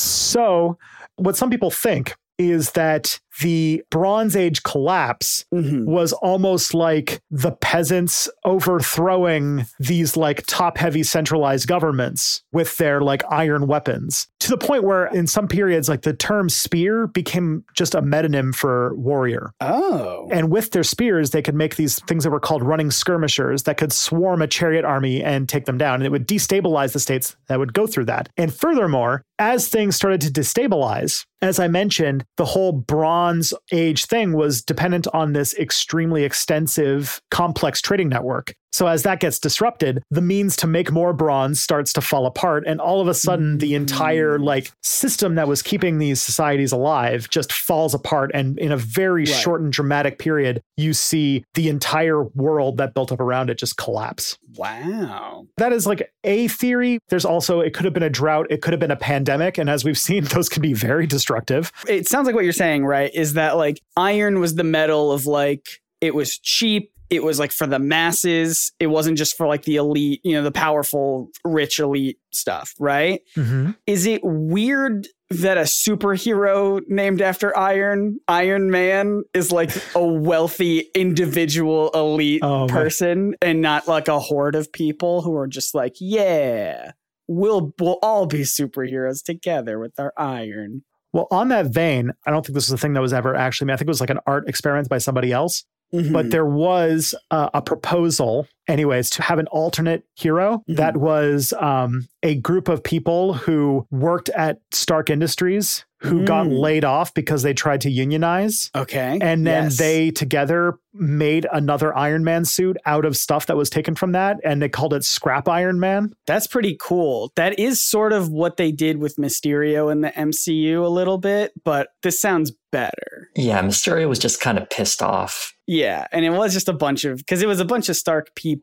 So, 0.00 0.78
what 1.16 1.36
some 1.36 1.50
people 1.50 1.72
think 1.72 2.14
is 2.38 2.72
that 2.72 3.18
the 3.40 3.82
Bronze 3.90 4.34
Age 4.36 4.62
collapse 4.62 5.44
Mhm. 5.54 5.84
was 5.86 6.12
almost 6.14 6.74
like 6.74 7.20
the 7.30 7.52
peasants 7.52 8.28
overthrowing 8.44 9.66
these 9.80 10.16
like 10.16 10.44
top 10.46 10.78
heavy 10.78 11.02
centralized 11.02 11.66
governments 11.66 12.42
with 12.52 12.76
their 12.78 13.00
like 13.00 13.22
iron 13.30 13.66
weapons 13.66 14.28
to 14.40 14.48
the 14.50 14.56
point 14.56 14.84
where 14.84 15.06
in 15.06 15.26
some 15.26 15.48
periods 15.48 15.88
like 15.88 16.02
the 16.02 16.12
term 16.12 16.48
spear 16.48 17.06
became 17.06 17.64
just 17.74 17.94
a 17.94 18.02
metonym 18.02 18.54
for 18.54 18.94
warrior 18.96 19.52
Oh. 19.60 20.28
and 20.30 20.50
with 20.50 20.70
their 20.70 20.82
spears, 20.84 21.30
they 21.30 21.42
could 21.42 21.54
make 21.54 21.76
these 21.76 22.00
things 22.04 22.24
that 22.24 22.30
were 22.30 22.40
called 22.40 22.62
running 22.62 22.90
skirmishers 22.90 23.64
that 23.64 23.76
could 23.76 23.92
swarm 23.92 24.42
a 24.42 24.46
chariot 24.46 24.84
army 24.84 25.22
and 25.22 25.48
take 25.48 25.64
them 25.66 25.78
down. 25.78 25.96
And 25.96 26.04
it 26.04 26.10
would 26.10 26.26
destabilize 26.28 26.92
the 26.92 27.00
states 27.00 27.36
that 27.48 27.58
would 27.58 27.72
go 27.72 27.86
through 27.86 28.06
that. 28.06 28.28
And 28.36 28.52
furthermore, 28.52 29.22
as 29.38 29.68
things 29.68 29.96
started 29.96 30.20
to 30.22 30.30
destabilize, 30.30 31.24
as 31.42 31.58
I 31.58 31.68
mentioned, 31.68 32.24
the 32.36 32.44
whole 32.44 32.72
Bronze 32.72 33.27
Age 33.72 34.06
thing 34.06 34.32
was 34.32 34.62
dependent 34.62 35.06
on 35.12 35.32
this 35.32 35.54
extremely 35.58 36.24
extensive, 36.24 37.20
complex 37.30 37.80
trading 37.80 38.08
network. 38.08 38.54
So 38.78 38.86
as 38.86 39.02
that 39.02 39.18
gets 39.18 39.40
disrupted, 39.40 40.04
the 40.08 40.20
means 40.20 40.54
to 40.58 40.68
make 40.68 40.92
more 40.92 41.12
bronze 41.12 41.60
starts 41.60 41.92
to 41.94 42.00
fall 42.00 42.26
apart. 42.26 42.62
And 42.64 42.80
all 42.80 43.00
of 43.00 43.08
a 43.08 43.14
sudden, 43.14 43.58
the 43.58 43.74
entire 43.74 44.38
mm. 44.38 44.44
like 44.44 44.70
system 44.84 45.34
that 45.34 45.48
was 45.48 45.62
keeping 45.62 45.98
these 45.98 46.22
societies 46.22 46.70
alive 46.70 47.28
just 47.28 47.52
falls 47.52 47.92
apart. 47.92 48.30
And 48.34 48.56
in 48.56 48.70
a 48.70 48.76
very 48.76 49.24
Right. 49.24 49.34
short 49.34 49.62
and 49.62 49.72
dramatic 49.72 50.20
period, 50.20 50.62
you 50.76 50.92
see 50.94 51.44
the 51.54 51.68
entire 51.68 52.22
world 52.22 52.76
that 52.76 52.94
built 52.94 53.10
up 53.10 53.18
around 53.18 53.50
it 53.50 53.58
just 53.58 53.78
collapse. 53.78 54.38
Wow. 54.56 55.48
That 55.56 55.72
is 55.72 55.84
like 55.84 56.12
a 56.22 56.46
theory. 56.46 57.00
There's 57.08 57.24
also, 57.24 57.58
it 57.58 57.74
could 57.74 57.84
have 57.84 57.94
been 57.94 58.04
a 58.04 58.08
drought, 58.10 58.46
it 58.48 58.62
could 58.62 58.72
have 58.72 58.78
been 58.78 58.92
a 58.92 58.96
pandemic. 58.96 59.58
And 59.58 59.68
as 59.68 59.84
we've 59.84 59.98
seen, 59.98 60.22
those 60.34 60.48
can 60.48 60.62
be 60.62 60.72
very 60.72 61.08
destructive. 61.08 61.72
It 61.88 62.06
sounds 62.06 62.26
like 62.26 62.36
what 62.36 62.44
you're 62.44 62.52
saying, 62.52 62.86
right? 62.86 63.12
Is 63.12 63.32
that 63.32 63.56
like 63.56 63.80
iron 63.96 64.38
was 64.38 64.54
the 64.54 64.62
metal 64.62 65.10
of 65.10 65.26
like 65.26 65.80
it 66.00 66.14
was 66.14 66.38
cheap. 66.38 66.92
It 67.10 67.22
was 67.22 67.38
like 67.38 67.52
for 67.52 67.66
the 67.66 67.78
masses. 67.78 68.72
It 68.78 68.88
wasn't 68.88 69.16
just 69.18 69.36
for 69.36 69.46
like 69.46 69.62
the 69.62 69.76
elite, 69.76 70.20
you 70.24 70.32
know, 70.34 70.42
the 70.42 70.50
powerful, 70.52 71.30
rich 71.44 71.78
elite 71.80 72.18
stuff, 72.32 72.74
right? 72.78 73.22
Mm-hmm. 73.36 73.70
Is 73.86 74.06
it 74.06 74.20
weird 74.22 75.06
that 75.30 75.58
a 75.58 75.62
superhero 75.62 76.80
named 76.88 77.20
after 77.22 77.56
Iron, 77.56 78.18
Iron 78.28 78.70
Man, 78.70 79.22
is 79.34 79.52
like 79.52 79.70
a 79.94 80.04
wealthy 80.06 80.88
individual 80.94 81.90
elite 81.94 82.40
Oh, 82.42 82.66
my- 82.66 82.72
person 82.72 83.34
and 83.42 83.60
not 83.62 83.88
like 83.88 84.08
a 84.08 84.18
horde 84.20 84.54
of 84.54 84.72
people 84.72 85.22
who 85.22 85.34
are 85.36 85.46
just 85.46 85.74
like, 85.74 85.94
yeah, 86.00 86.92
we'll 87.26 87.74
we'll 87.78 87.98
all 88.02 88.26
be 88.26 88.40
superheroes 88.40 89.22
together 89.22 89.78
with 89.78 89.98
our 89.98 90.12
iron. 90.16 90.82
Well, 91.12 91.26
on 91.30 91.48
that 91.48 91.66
vein, 91.66 92.12
I 92.26 92.30
don't 92.30 92.44
think 92.44 92.54
this 92.54 92.66
is 92.66 92.72
a 92.72 92.78
thing 92.78 92.92
that 92.92 93.00
was 93.00 93.14
ever 93.14 93.34
actually 93.34 93.66
made. 93.66 93.72
I 93.74 93.76
think 93.76 93.88
it 93.88 93.90
was 93.90 94.00
like 94.00 94.10
an 94.10 94.20
art 94.26 94.46
experiment 94.48 94.88
by 94.90 94.98
somebody 94.98 95.32
else. 95.32 95.64
Mhm. 95.92 96.12
but 96.12 96.30
there 96.30 96.46
was 96.46 97.14
uh, 97.30 97.48
a 97.54 97.62
proposal 97.62 98.46
anyways 98.68 99.10
to 99.10 99.22
have 99.22 99.38
an 99.38 99.46
alternate 99.48 100.04
hero 100.14 100.62
Mhm. 100.68 100.76
that 100.76 100.96
was 100.98 101.52
um, 101.60 102.06
a 102.22 102.34
group 102.36 102.68
of 102.68 102.82
people 102.82 103.34
who 103.34 103.86
worked 103.90 104.28
at 104.30 104.58
stark 104.72 105.10
industries 105.10 105.84
who 106.00 106.24
got 106.24 106.46
Mm. 106.46 106.60
laid 106.60 106.84
off 106.84 107.12
because 107.12 107.42
they 107.42 107.52
tried 107.52 107.80
to 107.80 107.90
unionize 107.90 108.70
okay, 108.76 109.18
and 109.20 109.44
then 109.44 109.64
Yes. 109.64 109.78
they 109.78 110.10
together 110.12 110.74
made 110.94 111.46
another 111.52 111.96
iron 111.96 112.22
man 112.22 112.44
suit 112.44 112.76
out 112.86 113.04
of 113.04 113.16
stuff 113.16 113.46
that 113.46 113.56
was 113.56 113.68
taken 113.68 113.94
from 113.96 114.12
that 114.12 114.36
and 114.44 114.62
they 114.62 114.68
called 114.68 114.94
it 114.94 115.02
scrap 115.04 115.48
iron 115.48 115.80
man 115.80 116.12
That's 116.26 116.46
pretty 116.46 116.76
cool. 116.80 117.32
That 117.36 117.58
is 117.58 117.84
sort 117.84 118.12
of 118.12 118.28
what 118.28 118.58
they 118.58 118.70
did 118.70 118.98
with 118.98 119.16
Mysterio 119.16 119.90
in 119.90 120.00
the 120.02 120.16
MCU 120.16 120.84
a 120.84 120.88
little 120.88 121.18
bit, 121.18 121.52
but 121.64 121.88
this 122.04 122.20
sounds 122.20 122.52
better. 122.70 123.28
Yeah, 123.34 123.60
Mysterio 123.62 124.08
was 124.08 124.18
just 124.18 124.40
kind 124.40 124.58
of 124.58 124.68
pissed 124.70 125.02
off. 125.02 125.52
Yeah, 125.66 126.06
and 126.12 126.24
it 126.24 126.30
was 126.30 126.52
just 126.52 126.68
a 126.68 126.72
bunch 126.72 127.04
of 127.04 127.18
because 127.18 127.42
it 127.42 127.48
was 127.48 127.60
a 127.60 127.64
bunch 127.64 127.88
of 127.88 127.96
Stark 127.96 128.34
people. 128.34 128.57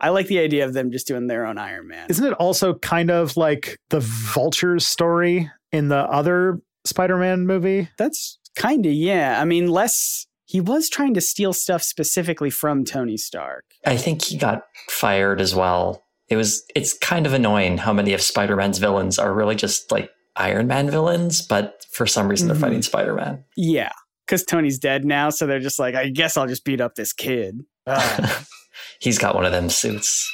I 0.00 0.08
like 0.10 0.28
the 0.28 0.38
idea 0.38 0.64
of 0.64 0.72
them 0.72 0.90
just 0.90 1.06
doing 1.06 1.26
their 1.26 1.44
own 1.46 1.58
Iron 1.58 1.88
Man. 1.88 2.06
isn't 2.08 2.24
it 2.24 2.32
also 2.34 2.74
kind 2.74 3.10
of 3.10 3.36
like 3.36 3.78
the 3.90 4.00
vulture's 4.00 4.86
story 4.86 5.50
in 5.72 5.88
the 5.88 5.98
other 5.98 6.60
Spider-Man 6.84 7.46
movie. 7.46 7.88
That's 7.98 8.38
kind 8.56 8.84
of 8.86 8.92
yeah. 8.92 9.40
I 9.40 9.44
mean, 9.44 9.68
less. 9.68 10.26
He 10.44 10.60
was 10.60 10.88
trying 10.88 11.14
to 11.14 11.20
steal 11.20 11.52
stuff 11.52 11.82
specifically 11.82 12.50
from 12.50 12.84
Tony 12.84 13.16
Stark. 13.16 13.64
I 13.86 13.96
think 13.96 14.24
he 14.24 14.36
got 14.36 14.64
fired 14.88 15.40
as 15.40 15.54
well. 15.54 16.02
It 16.28 16.36
was 16.36 16.64
it's 16.74 16.96
kind 16.98 17.26
of 17.26 17.32
annoying 17.32 17.78
how 17.78 17.92
many 17.92 18.12
of 18.12 18.20
Spider-Man's 18.20 18.78
villains 18.78 19.18
are 19.18 19.32
really 19.32 19.54
just 19.54 19.92
like 19.92 20.10
Iron 20.36 20.66
Man 20.66 20.90
villains, 20.90 21.42
but 21.42 21.84
for 21.92 22.06
some 22.06 22.28
reason 22.28 22.48
they're 22.48 22.56
fighting 22.56 22.82
Spider-Man. 22.82 23.44
Yeah, 23.56 23.92
because 24.26 24.44
Tony's 24.44 24.78
dead 24.78 25.04
now, 25.04 25.30
so 25.30 25.46
they're 25.46 25.60
just 25.60 25.78
like, 25.78 25.94
I 25.94 26.08
guess 26.08 26.36
I'll 26.36 26.46
just 26.48 26.64
beat 26.64 26.80
up 26.80 26.94
this 26.96 27.12
kid. 27.12 27.60
Ah. 27.86 28.44
He's 29.00 29.18
got 29.18 29.34
one 29.34 29.44
of 29.44 29.52
them 29.52 29.68
suits. 29.70 30.30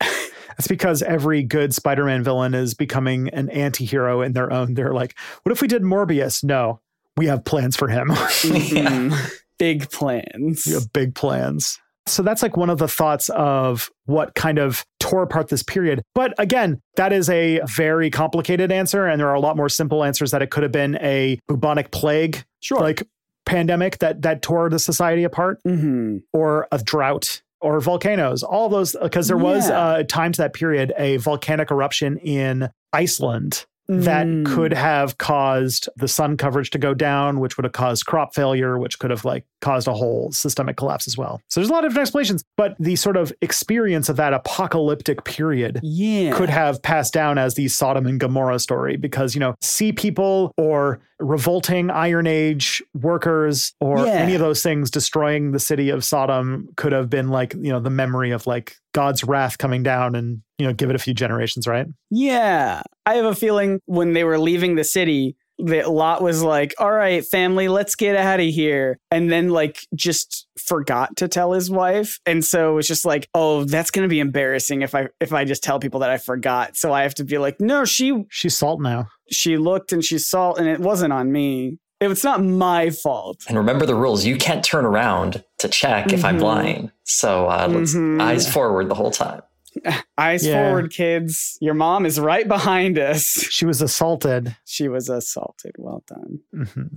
That's 0.00 0.68
because 0.68 1.02
every 1.02 1.42
good 1.42 1.72
Spider-Man 1.74 2.22
villain 2.22 2.52
is 2.54 2.74
becoming 2.74 3.28
an 3.30 3.48
anti-hero 3.48 4.20
in 4.20 4.32
their 4.34 4.52
own. 4.52 4.74
They're 4.74 4.92
like, 4.92 5.16
what 5.42 5.52
if 5.52 5.62
we 5.62 5.68
did 5.68 5.82
Morbius? 5.82 6.44
No, 6.44 6.80
we 7.16 7.26
have 7.26 7.44
plans 7.44 7.76
for 7.76 7.88
him. 7.88 8.08
Mhm. 8.10 9.14
Big 9.58 9.90
plans. 9.90 10.64
we 10.66 10.72
have 10.72 10.90
big 10.92 11.14
plans. 11.14 11.78
So 12.06 12.22
that's 12.22 12.42
like 12.42 12.56
one 12.56 12.70
of 12.70 12.78
the 12.78 12.88
thoughts 12.88 13.28
of 13.30 13.90
what 14.06 14.34
kind 14.34 14.58
of 14.58 14.84
tore 15.00 15.22
apart 15.22 15.48
this 15.48 15.62
period. 15.62 16.02
But 16.14 16.32
again, 16.38 16.80
that 16.96 17.12
is 17.12 17.28
a 17.28 17.60
very 17.66 18.10
complicated 18.10 18.72
answer, 18.72 19.06
and 19.06 19.20
there 19.20 19.28
are 19.28 19.34
a 19.34 19.40
lot 19.40 19.56
more 19.56 19.68
simple 19.68 20.02
answers 20.02 20.30
that 20.30 20.40
it 20.42 20.50
could 20.50 20.62
have 20.62 20.72
been 20.72 20.96
a 21.02 21.38
bubonic 21.46 21.90
plague, 21.90 22.42
Sure. 22.60 22.80
like 22.80 23.02
pandemic 23.46 23.98
that 23.98 24.22
that 24.22 24.40
tore 24.42 24.68
the 24.70 24.78
society 24.78 25.24
apart, 25.24 25.58
hmm 25.64 26.18
or 26.32 26.66
a 26.72 26.78
drought, 26.78 27.42
or 27.60 27.80
volcanoes. 27.80 28.42
All 28.42 28.68
those 28.68 28.96
because 29.00 29.28
there 29.28 29.36
was 29.36 29.68
Yeah. 29.68 29.78
uh, 29.80 30.02
time 30.04 30.32
to 30.32 30.42
that 30.42 30.52
period 30.54 30.92
a 30.96 31.16
volcanic 31.18 31.70
eruption 31.70 32.16
in 32.18 32.70
Iceland 32.92 33.66
that 33.90 34.26
Mm. 34.26 34.46
could 34.46 34.72
have 34.72 35.18
caused 35.18 35.88
the 35.96 36.06
sun 36.06 36.36
coverage 36.36 36.70
to 36.70 36.78
go 36.78 36.94
down, 36.94 37.40
which 37.40 37.56
would 37.56 37.64
have 37.64 37.72
caused 37.72 38.06
crop 38.06 38.34
failure, 38.34 38.78
which 38.78 38.98
could 39.00 39.10
have 39.10 39.24
like 39.24 39.44
caused 39.60 39.88
a 39.88 39.92
whole 39.92 40.30
systemic 40.30 40.76
collapse 40.76 41.06
as 41.08 41.18
well. 41.18 41.40
So 41.48 41.60
there's 41.60 41.68
a 41.68 41.72
lot 41.72 41.84
of 41.84 41.90
different 41.90 42.04
explanations, 42.06 42.44
but 42.56 42.76
the 42.78 42.94
sort 42.96 43.16
of 43.16 43.32
experience 43.42 44.08
of 44.08 44.16
that 44.16 44.32
apocalyptic 44.32 45.24
period 45.24 45.80
Yeah. 45.82 46.32
could 46.32 46.48
have 46.50 46.80
passed 46.82 47.12
down 47.12 47.36
as 47.36 47.54
the 47.54 47.68
Sodom 47.68 48.06
and 48.06 48.20
Gomorrah 48.20 48.58
story 48.60 48.96
because, 48.96 49.34
you 49.34 49.40
know, 49.40 49.54
sea 49.60 49.92
people 49.92 50.52
or 50.56 51.00
revolting 51.18 51.90
Iron 51.90 52.26
Age 52.26 52.82
workers 52.94 53.74
or 53.80 53.98
Yeah. 54.06 54.12
any 54.12 54.34
of 54.34 54.40
those 54.40 54.62
things 54.62 54.90
destroying 54.90 55.50
the 55.52 55.58
city 55.58 55.90
of 55.90 56.02
Sodom 56.04 56.68
could 56.76 56.92
have 56.92 57.10
been 57.10 57.28
like, 57.28 57.52
you 57.54 57.70
know, 57.70 57.80
the 57.80 57.90
memory 57.90 58.30
of 58.30 58.46
like 58.46 58.76
God's 58.92 59.24
wrath 59.24 59.58
coming 59.58 59.82
down 59.82 60.14
and, 60.14 60.42
you 60.58 60.66
know, 60.66 60.72
give 60.72 60.90
it 60.90 60.96
a 60.96 61.00
few 61.00 61.14
generations, 61.14 61.66
right? 61.66 61.86
Yeah. 62.10 62.82
I 63.06 63.14
have 63.14 63.24
a 63.24 63.34
feeling 63.34 63.80
when 63.86 64.12
they 64.12 64.24
were 64.24 64.38
leaving 64.38 64.74
the 64.74 64.84
city, 64.84 65.36
that 65.64 65.90
Lot 65.90 66.22
was 66.22 66.42
like, 66.42 66.74
all 66.78 66.90
right, 66.90 67.22
family, 67.22 67.68
let's 67.68 67.94
get 67.94 68.16
out 68.16 68.40
of 68.40 68.46
here. 68.46 68.98
And 69.10 69.30
then, 69.30 69.50
like, 69.50 69.86
just 69.94 70.46
forgot 70.58 71.16
to 71.16 71.28
tell 71.28 71.52
his 71.52 71.70
wife. 71.70 72.18
And 72.24 72.42
so 72.42 72.78
it's 72.78 72.88
just 72.88 73.04
like, 73.04 73.28
oh, 73.34 73.64
that's 73.64 73.90
going 73.90 74.04
to 74.04 74.08
be 74.08 74.20
embarrassing 74.20 74.80
if 74.80 74.94
I, 74.94 75.08
if 75.20 75.34
I 75.34 75.44
just 75.44 75.62
tell 75.62 75.78
people 75.78 76.00
that 76.00 76.10
I 76.10 76.16
forgot. 76.16 76.76
So 76.78 76.92
I 76.94 77.02
have 77.02 77.14
to 77.16 77.24
be 77.24 77.36
like, 77.38 77.60
no, 77.60 77.84
she, 77.84 78.24
She's 78.30 78.56
salt 78.56 78.80
now. 78.80 79.08
she 79.30 79.58
looked 79.58 79.92
and 79.92 80.02
she 80.02 80.18
saw, 80.18 80.54
and 80.54 80.66
it 80.66 80.80
wasn't 80.80 81.12
on 81.12 81.30
me. 81.30 81.78
It's 82.00 82.24
not 82.24 82.42
my 82.42 82.90
fault. 82.90 83.42
And 83.48 83.58
remember 83.58 83.84
the 83.86 83.94
rules. 83.94 84.24
You 84.24 84.36
can't 84.36 84.64
turn 84.64 84.84
around 84.84 85.44
to 85.58 85.68
check 85.68 86.12
if 86.12 86.24
I'm 86.24 86.38
lying. 86.38 86.90
So 87.04 87.46
uh, 87.46 87.68
let's 87.70 87.94
Mhm. 87.94 88.20
eyes 88.22 88.50
forward 88.50 88.88
the 88.88 88.94
whole 88.94 89.10
time. 89.10 89.42
Eyes 90.18 90.44
Yeah. 90.44 90.64
forward, 90.68 90.90
kids. 90.92 91.56
Your 91.60 91.74
mom 91.74 92.04
is 92.06 92.18
right 92.18 92.48
behind 92.48 92.98
us. 92.98 93.22
She 93.50 93.64
was 93.66 93.80
assaulted. 93.80 94.56
She 94.64 94.88
was 94.88 95.08
assaulted. 95.08 95.72
Well 95.78 96.02
done. 96.08 96.40
Mhm. 96.54 96.88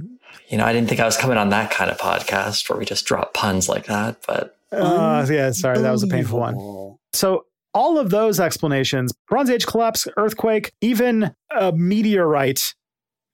You 0.47 0.58
know, 0.58 0.66
I 0.66 0.74
didn't 0.74 0.89
think 0.89 0.99
I 1.01 1.06
was 1.06 1.18
coming 1.18 1.38
on 1.38 1.49
that 1.49 1.70
kind 1.70 1.91
of 1.91 1.97
podcast 1.99 2.68
where 2.70 2.80
we 2.80 2.86
just 2.86 3.06
drop 3.06 3.34
puns 3.34 3.68
like 3.70 3.86
that, 3.88 4.18
but 4.28 4.56
Uh, 4.72 5.24
yeah, 5.30 5.51
sorry, 5.51 5.78
that 5.80 5.91
was 5.91 6.01
a 6.01 6.08
painful 6.08 6.39
one. 6.39 6.97
So 7.14 7.45
all 7.76 7.99
of 7.99 8.10
those 8.10 8.39
explanations, 8.39 9.14
Bronze 9.30 9.51
Age 9.51 9.68
collapse, 9.68 10.08
earthquake, 10.18 10.72
even 10.82 11.36
a 11.56 11.72
meteorite, 11.74 12.74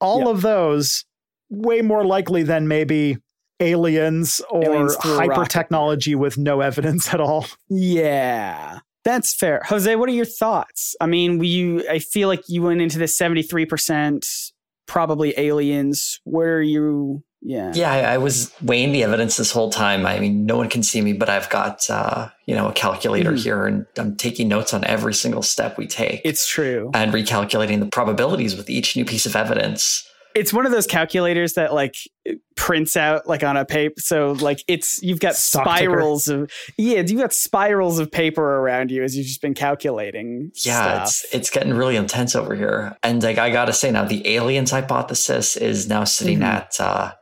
all 0.02 0.20
Yeah. 0.24 0.28
of 0.30 0.42
those 0.42 1.06
way 1.50 1.82
more 1.82 2.04
likely 2.04 2.42
than 2.42 2.68
maybe 2.68 3.18
aliens 3.60 4.40
or 4.50 4.64
Aliens 4.64 4.96
hyper 5.00 5.44
technology 5.44 6.14
with 6.14 6.38
no 6.38 6.60
evidence 6.60 7.12
at 7.12 7.20
all. 7.20 7.46
Yeah. 7.68 8.78
That's 9.04 9.34
fair. 9.34 9.62
Jose, 9.66 9.96
what 9.96 10.08
are 10.08 10.12
your 10.12 10.24
thoughts? 10.26 10.94
I 11.00 11.06
mean, 11.06 11.38
we, 11.38 11.48
you 11.48 11.88
I 11.88 11.98
feel 11.98 12.28
like 12.28 12.42
you 12.48 12.62
went 12.62 12.80
into 12.80 12.98
this 12.98 13.16
73% 13.18 14.52
probably 14.86 15.34
aliens. 15.38 16.20
Where 16.24 16.56
are 16.56 16.62
you? 16.62 17.22
Yeah. 17.42 17.72
yeah, 17.74 17.90
I, 17.90 18.00
I 18.00 18.18
was 18.18 18.52
weighing 18.60 18.92
the 18.92 19.02
evidence 19.02 19.38
this 19.38 19.50
whole 19.50 19.70
time. 19.70 20.04
I 20.04 20.20
mean, 20.20 20.44
no 20.44 20.58
one 20.58 20.68
can 20.68 20.82
see 20.82 21.00
me, 21.00 21.14
but 21.14 21.30
I've 21.30 21.48
got 21.48 21.88
uh, 21.88 22.28
you 22.44 22.54
know 22.54 22.68
a 22.68 22.72
calculator 22.74 23.32
Mhm. 23.32 23.42
here, 23.42 23.66
and 23.66 23.86
I'm 23.96 24.14
taking 24.16 24.46
notes 24.48 24.74
on 24.74 24.84
every 24.84 25.14
single 25.14 25.40
step 25.40 25.78
we 25.78 25.86
take 25.86 26.20
It's 26.22 26.46
true. 26.46 26.90
and 26.92 27.14
recalculating 27.14 27.80
the 27.80 27.86
probabilities 27.86 28.54
with 28.56 28.68
each 28.68 28.94
new 28.94 29.06
piece 29.06 29.24
of 29.24 29.34
evidence. 29.34 30.06
It's 30.34 30.52
one 30.52 30.64
of 30.66 30.72
those 30.72 30.86
calculators 30.86 31.54
that 31.54 31.72
like 31.74 31.94
prints 32.56 32.96
out 32.96 33.26
like 33.26 33.42
on 33.42 33.56
a 33.56 33.64
paper. 33.64 33.94
So 33.98 34.32
like 34.32 34.62
it's 34.68 35.02
you've 35.02 35.20
got 35.20 35.34
Stock 35.34 35.64
ticker. 35.78 35.90
spirals 35.92 36.28
of 36.28 36.50
yeah, 36.78 37.00
you've 37.00 37.18
got 37.20 37.32
spirals 37.32 37.98
of 37.98 38.12
paper 38.12 38.42
around 38.58 38.90
you 38.90 39.02
as 39.02 39.16
you've 39.16 39.26
just 39.26 39.42
been 39.42 39.54
calculating. 39.54 40.52
Yeah, 40.56 41.04
stuff. 41.04 41.24
it's 41.24 41.34
it's 41.34 41.50
getting 41.50 41.74
really 41.74 41.96
intense 41.96 42.34
over 42.36 42.54
here. 42.54 42.96
And 43.02 43.22
like 43.22 43.38
I 43.38 43.50
gotta 43.50 43.72
say 43.72 43.90
now, 43.90 44.04
the 44.04 44.26
aliens 44.28 44.70
hypothesis 44.70 45.56
is 45.56 45.88
now 45.88 46.04
sitting 46.04 46.40
Mhm. 46.40 46.44
at 46.44 46.80
uh, 46.80 47.12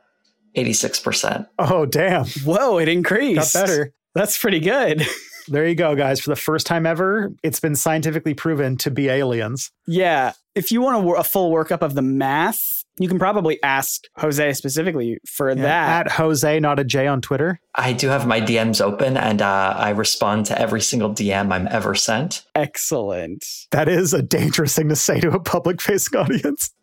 86%. 0.55 1.47
Oh, 1.59 1.85
damn. 1.85 2.25
whoa, 2.43 2.77
it 2.79 2.87
increased. 2.87 3.53
Got 3.53 3.61
better. 3.67 3.93
That's 4.15 4.37
pretty 4.37 4.59
good. 4.59 5.05
There 5.47 5.65
you 5.67 5.73
go, 5.73 5.95
guys. 5.95 6.19
For 6.21 6.29
the 6.29 6.35
first 6.35 6.67
time 6.67 6.85
ever, 6.85 7.31
it's 7.41 7.59
been 7.59 7.73
scientifically 7.75 8.35
proven 8.35 8.77
to 8.79 8.91
be 8.91 9.09
aliens. 9.09 9.71
Yeah. 9.87 10.33
If 10.53 10.71
you 10.71 10.79
want 10.79 11.03
a, 11.03 11.11
a 11.13 11.23
full 11.23 11.51
workup 11.51 11.81
of 11.81 11.95
the 11.95 12.03
math, 12.03 12.78
you 12.99 13.07
can 13.07 13.17
probably 13.17 13.61
ask 13.63 14.03
Jose 14.17 14.53
specifically 14.53 15.17
for 15.25 15.49
Yeah. 15.49 15.55
that. 15.55 16.05
At 16.07 16.11
Jose, 16.13 16.59
not 16.59 16.79
a 16.79 16.83
J 16.83 17.07
on 17.07 17.21
Twitter. 17.21 17.59
I 17.75 17.93
do 17.93 18.07
have 18.09 18.27
my 18.27 18.39
DMs 18.41 18.81
open 18.81 19.15
and 19.17 19.41
uh, 19.41 19.73
I 19.77 19.89
respond 19.91 20.45
to 20.47 20.59
every 20.61 20.81
single 20.81 21.09
DM 21.11 21.51
I'm 21.51 21.67
ever 21.71 21.95
sent. 21.95 22.43
Excellent. 22.55 23.45
That 23.71 23.87
is 23.87 24.13
a 24.13 24.21
dangerous 24.21 24.75
thing 24.75 24.89
to 24.89 24.95
say 24.95 25.19
to 25.21 25.31
a 25.31 25.39
public 25.39 25.81
facing 25.81 26.19
audience. 26.19 26.71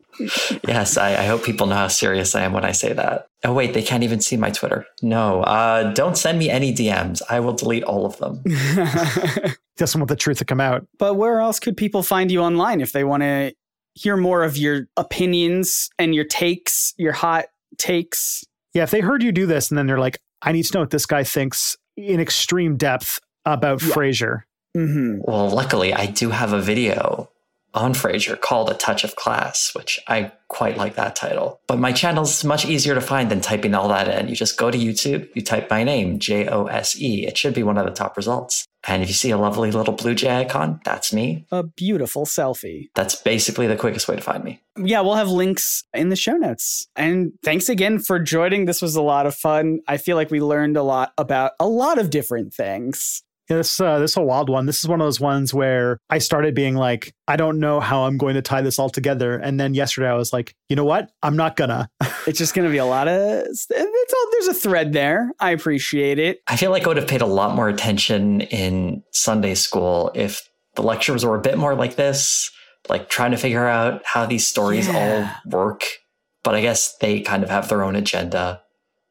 Yes, 0.67 0.97
I, 0.97 1.11
I 1.11 1.27
hope 1.27 1.45
people 1.45 1.67
know 1.67 1.75
how 1.75 1.89
serious 1.89 2.35
I 2.35 2.41
am 2.41 2.55
when 2.55 2.65
I 2.65 2.73
say 2.73 2.95
that. 2.95 3.27
Oh, 3.45 3.53
wait, 3.53 3.75
they 3.75 3.83
can't 3.83 4.03
even 4.03 4.23
see 4.23 4.39
my 4.39 4.49
Twitter. 4.51 4.87
No, 5.03 5.43
uh, 5.43 5.93
don't 5.93 6.17
send 6.17 6.39
me 6.39 6.49
any 6.49 6.73
DMs. 6.73 7.21
I 7.29 7.41
will 7.41 7.53
delete 7.53 7.85
all 7.85 8.07
of 8.07 8.17
them. 8.17 8.43
Doesn't 9.77 10.01
want 10.01 10.09
the 10.09 10.17
truth 10.17 10.39
to 10.39 10.47
come 10.47 10.59
out. 10.61 10.87
but 10.99 11.15
where 11.17 11.41
else 11.41 11.61
could 11.61 11.77
people 11.77 12.03
find 12.03 12.31
you 12.31 12.41
online 12.41 12.81
if 12.81 12.93
they 12.93 13.05
want 13.05 13.25
to 13.25 13.53
hear 13.97 14.17
more 14.17 14.45
of 14.45 14.57
your 14.57 14.87
opinions 14.97 15.91
and 15.99 16.15
your 16.15 16.25
takes, 16.25 16.95
your 16.97 17.13
hot 17.13 17.47
takes? 17.79 18.45
Yeah, 18.75 18.83
if 18.83 18.91
they 18.91 19.01
heard 19.01 19.23
you 19.23 19.33
do 19.33 19.47
this 19.47 19.71
and 19.71 19.79
then 19.79 19.87
they're 19.87 19.99
like, 19.99 20.19
I 20.43 20.53
need 20.53 20.65
to 20.65 20.75
know 20.75 20.81
what 20.81 20.91
this 20.91 21.07
guy 21.07 21.25
thinks 21.25 21.77
in 21.97 22.21
extreme 22.21 22.77
depth 22.77 23.19
about 23.45 23.83
Yeah. 23.83 23.95
Frasier. 23.95 24.43
Mm-hmm. 24.77 25.21
Well, 25.23 25.49
luckily, 25.49 25.95
I 25.95 26.07
do 26.07 26.29
have 26.31 26.53
a 26.53 26.61
video 26.61 27.31
on 27.73 27.95
Frasier 27.95 28.39
called 28.39 28.71
A 28.71 28.75
Touch 28.75 29.05
of 29.05 29.17
Class, 29.17 29.75
which 29.75 29.99
I 30.09 30.33
quite 30.49 30.77
like 30.77 30.97
that 30.97 31.17
title. 31.17 31.61
But 31.67 31.79
my 31.79 31.93
channel's 31.93 32.45
much 32.45 32.67
easier 32.67 32.95
to 32.95 33.01
find 33.01 33.31
than 33.31 33.41
typing 33.41 33.75
all 33.75 33.89
that 33.89 34.09
in. 34.09 34.29
You 34.29 34.37
just 34.37 34.59
go 34.59 34.71
to 34.71 34.79
YouTube, 34.79 35.29
you 35.35 35.43
type 35.43 35.71
my 35.71 35.85
name, 35.85 36.19
J 36.19 36.49
O 36.49 36.67
S 36.67 37.01
E. 37.01 37.27
It 37.27 37.39
should 37.39 37.55
be 37.55 37.63
one 37.63 37.79
of 37.79 37.87
the 37.87 37.93
top 37.93 38.17
results. 38.17 38.67
And 38.89 39.03
if 39.03 39.09
you 39.09 39.15
see 39.15 39.31
a 39.31 39.39
lovely 39.39 39.71
little 39.71 39.95
blue 39.95 40.15
jay 40.15 40.41
icon, 40.41 40.81
that's 40.85 41.13
me. 41.13 41.47
A 41.51 41.63
beautiful 41.63 42.25
selfie. 42.25 42.89
That's 42.95 43.17
basically 43.17 43.67
the 43.67 43.77
quickest 43.77 44.09
way 44.09 44.17
to 44.17 44.23
find 44.23 44.45
me. 44.45 44.61
Yeah, 44.79 45.01
we'll 45.01 45.15
have 45.15 45.29
links 45.29 45.83
in 45.93 46.09
the 46.09 46.17
show 46.17 46.35
notes. 46.35 46.87
And 46.95 47.33
thanks 47.43 47.69
again 47.69 47.99
for 47.99 48.19
joining. 48.19 48.67
This 48.67 48.83
was 48.83 48.95
a 48.95 49.03
lot 49.03 49.27
of 49.27 49.35
fun. 49.35 49.81
I 49.89 49.97
feel 49.97 50.17
like 50.17 50.31
we 50.31 50.41
learned 50.41 50.77
a 50.77 50.83
lot 50.83 51.13
about 51.19 51.53
a 51.59 51.67
lot 51.67 51.99
of 51.99 52.11
different 52.11 52.55
things. 52.55 53.23
Yeah, 53.49 53.59
this 53.59 53.81
uh, 53.81 53.99
this 54.01 54.13
is 54.13 54.17
a 54.17 54.23
wild 54.23 54.49
one. 54.49 54.67
This 54.67 54.81
is 54.83 54.89
one 54.89 55.01
of 55.01 55.07
those 55.07 55.21
ones 55.21 55.55
where 55.55 55.99
I 56.11 56.19
started 56.19 56.55
being 56.55 56.75
like, 56.75 57.13
I 57.29 57.37
don't 57.37 57.61
know 57.61 57.79
how 57.81 58.05
I'm 58.05 58.17
going 58.19 58.35
to 58.35 58.43
tie 58.43 58.61
this 58.63 58.79
all 58.79 58.91
together. 58.91 59.37
And 59.37 59.59
then 59.61 59.73
yesterday 59.75 60.09
I 60.09 60.15
was 60.15 60.33
like, 60.33 60.55
you 60.69 60.75
know 60.77 60.85
what? 60.85 61.11
I'm 61.23 61.37
not 61.37 61.57
gonna. 61.57 61.89
It's 62.27 62.39
just 62.41 62.55
going 62.55 62.65
to 62.67 62.73
be 62.73 62.79
a 62.79 62.85
lot 62.85 63.07
of. 63.07 63.47
It's 63.47 63.71
all. 63.71 64.31
There's 64.33 64.49
a 64.49 64.55
thread 64.55 64.93
there. 64.93 65.31
I 65.39 65.51
appreciate 65.53 66.19
it. 66.19 66.41
I 66.49 66.57
feel 66.57 66.73
like 66.73 66.83
I 66.85 66.89
would 66.89 66.97
have 66.97 67.07
paid 67.07 67.21
a 67.23 67.27
lot 67.27 67.55
more 67.55 67.69
attention 67.69 68.41
in 68.41 69.05
Sunday 69.13 69.55
school 69.55 70.11
if 70.13 70.43
the 70.75 70.83
lectures 70.83 71.25
were 71.25 71.37
a 71.37 71.41
bit 71.41 71.57
more 71.57 71.77
like 71.77 71.95
this, 71.95 72.51
like 72.89 73.09
trying 73.09 73.31
to 73.31 73.37
figure 73.37 73.65
out 73.65 74.03
how 74.05 74.27
these 74.27 74.45
stories 74.45 74.89
Yeah. 74.89 75.31
all 75.47 75.51
work. 75.67 75.83
But 76.43 76.57
I 76.57 76.63
guess 76.63 76.97
they 76.97 77.21
kind 77.21 77.45
of 77.45 77.51
have 77.51 77.69
their 77.69 77.85
own 77.85 77.95
agenda. 77.95 78.61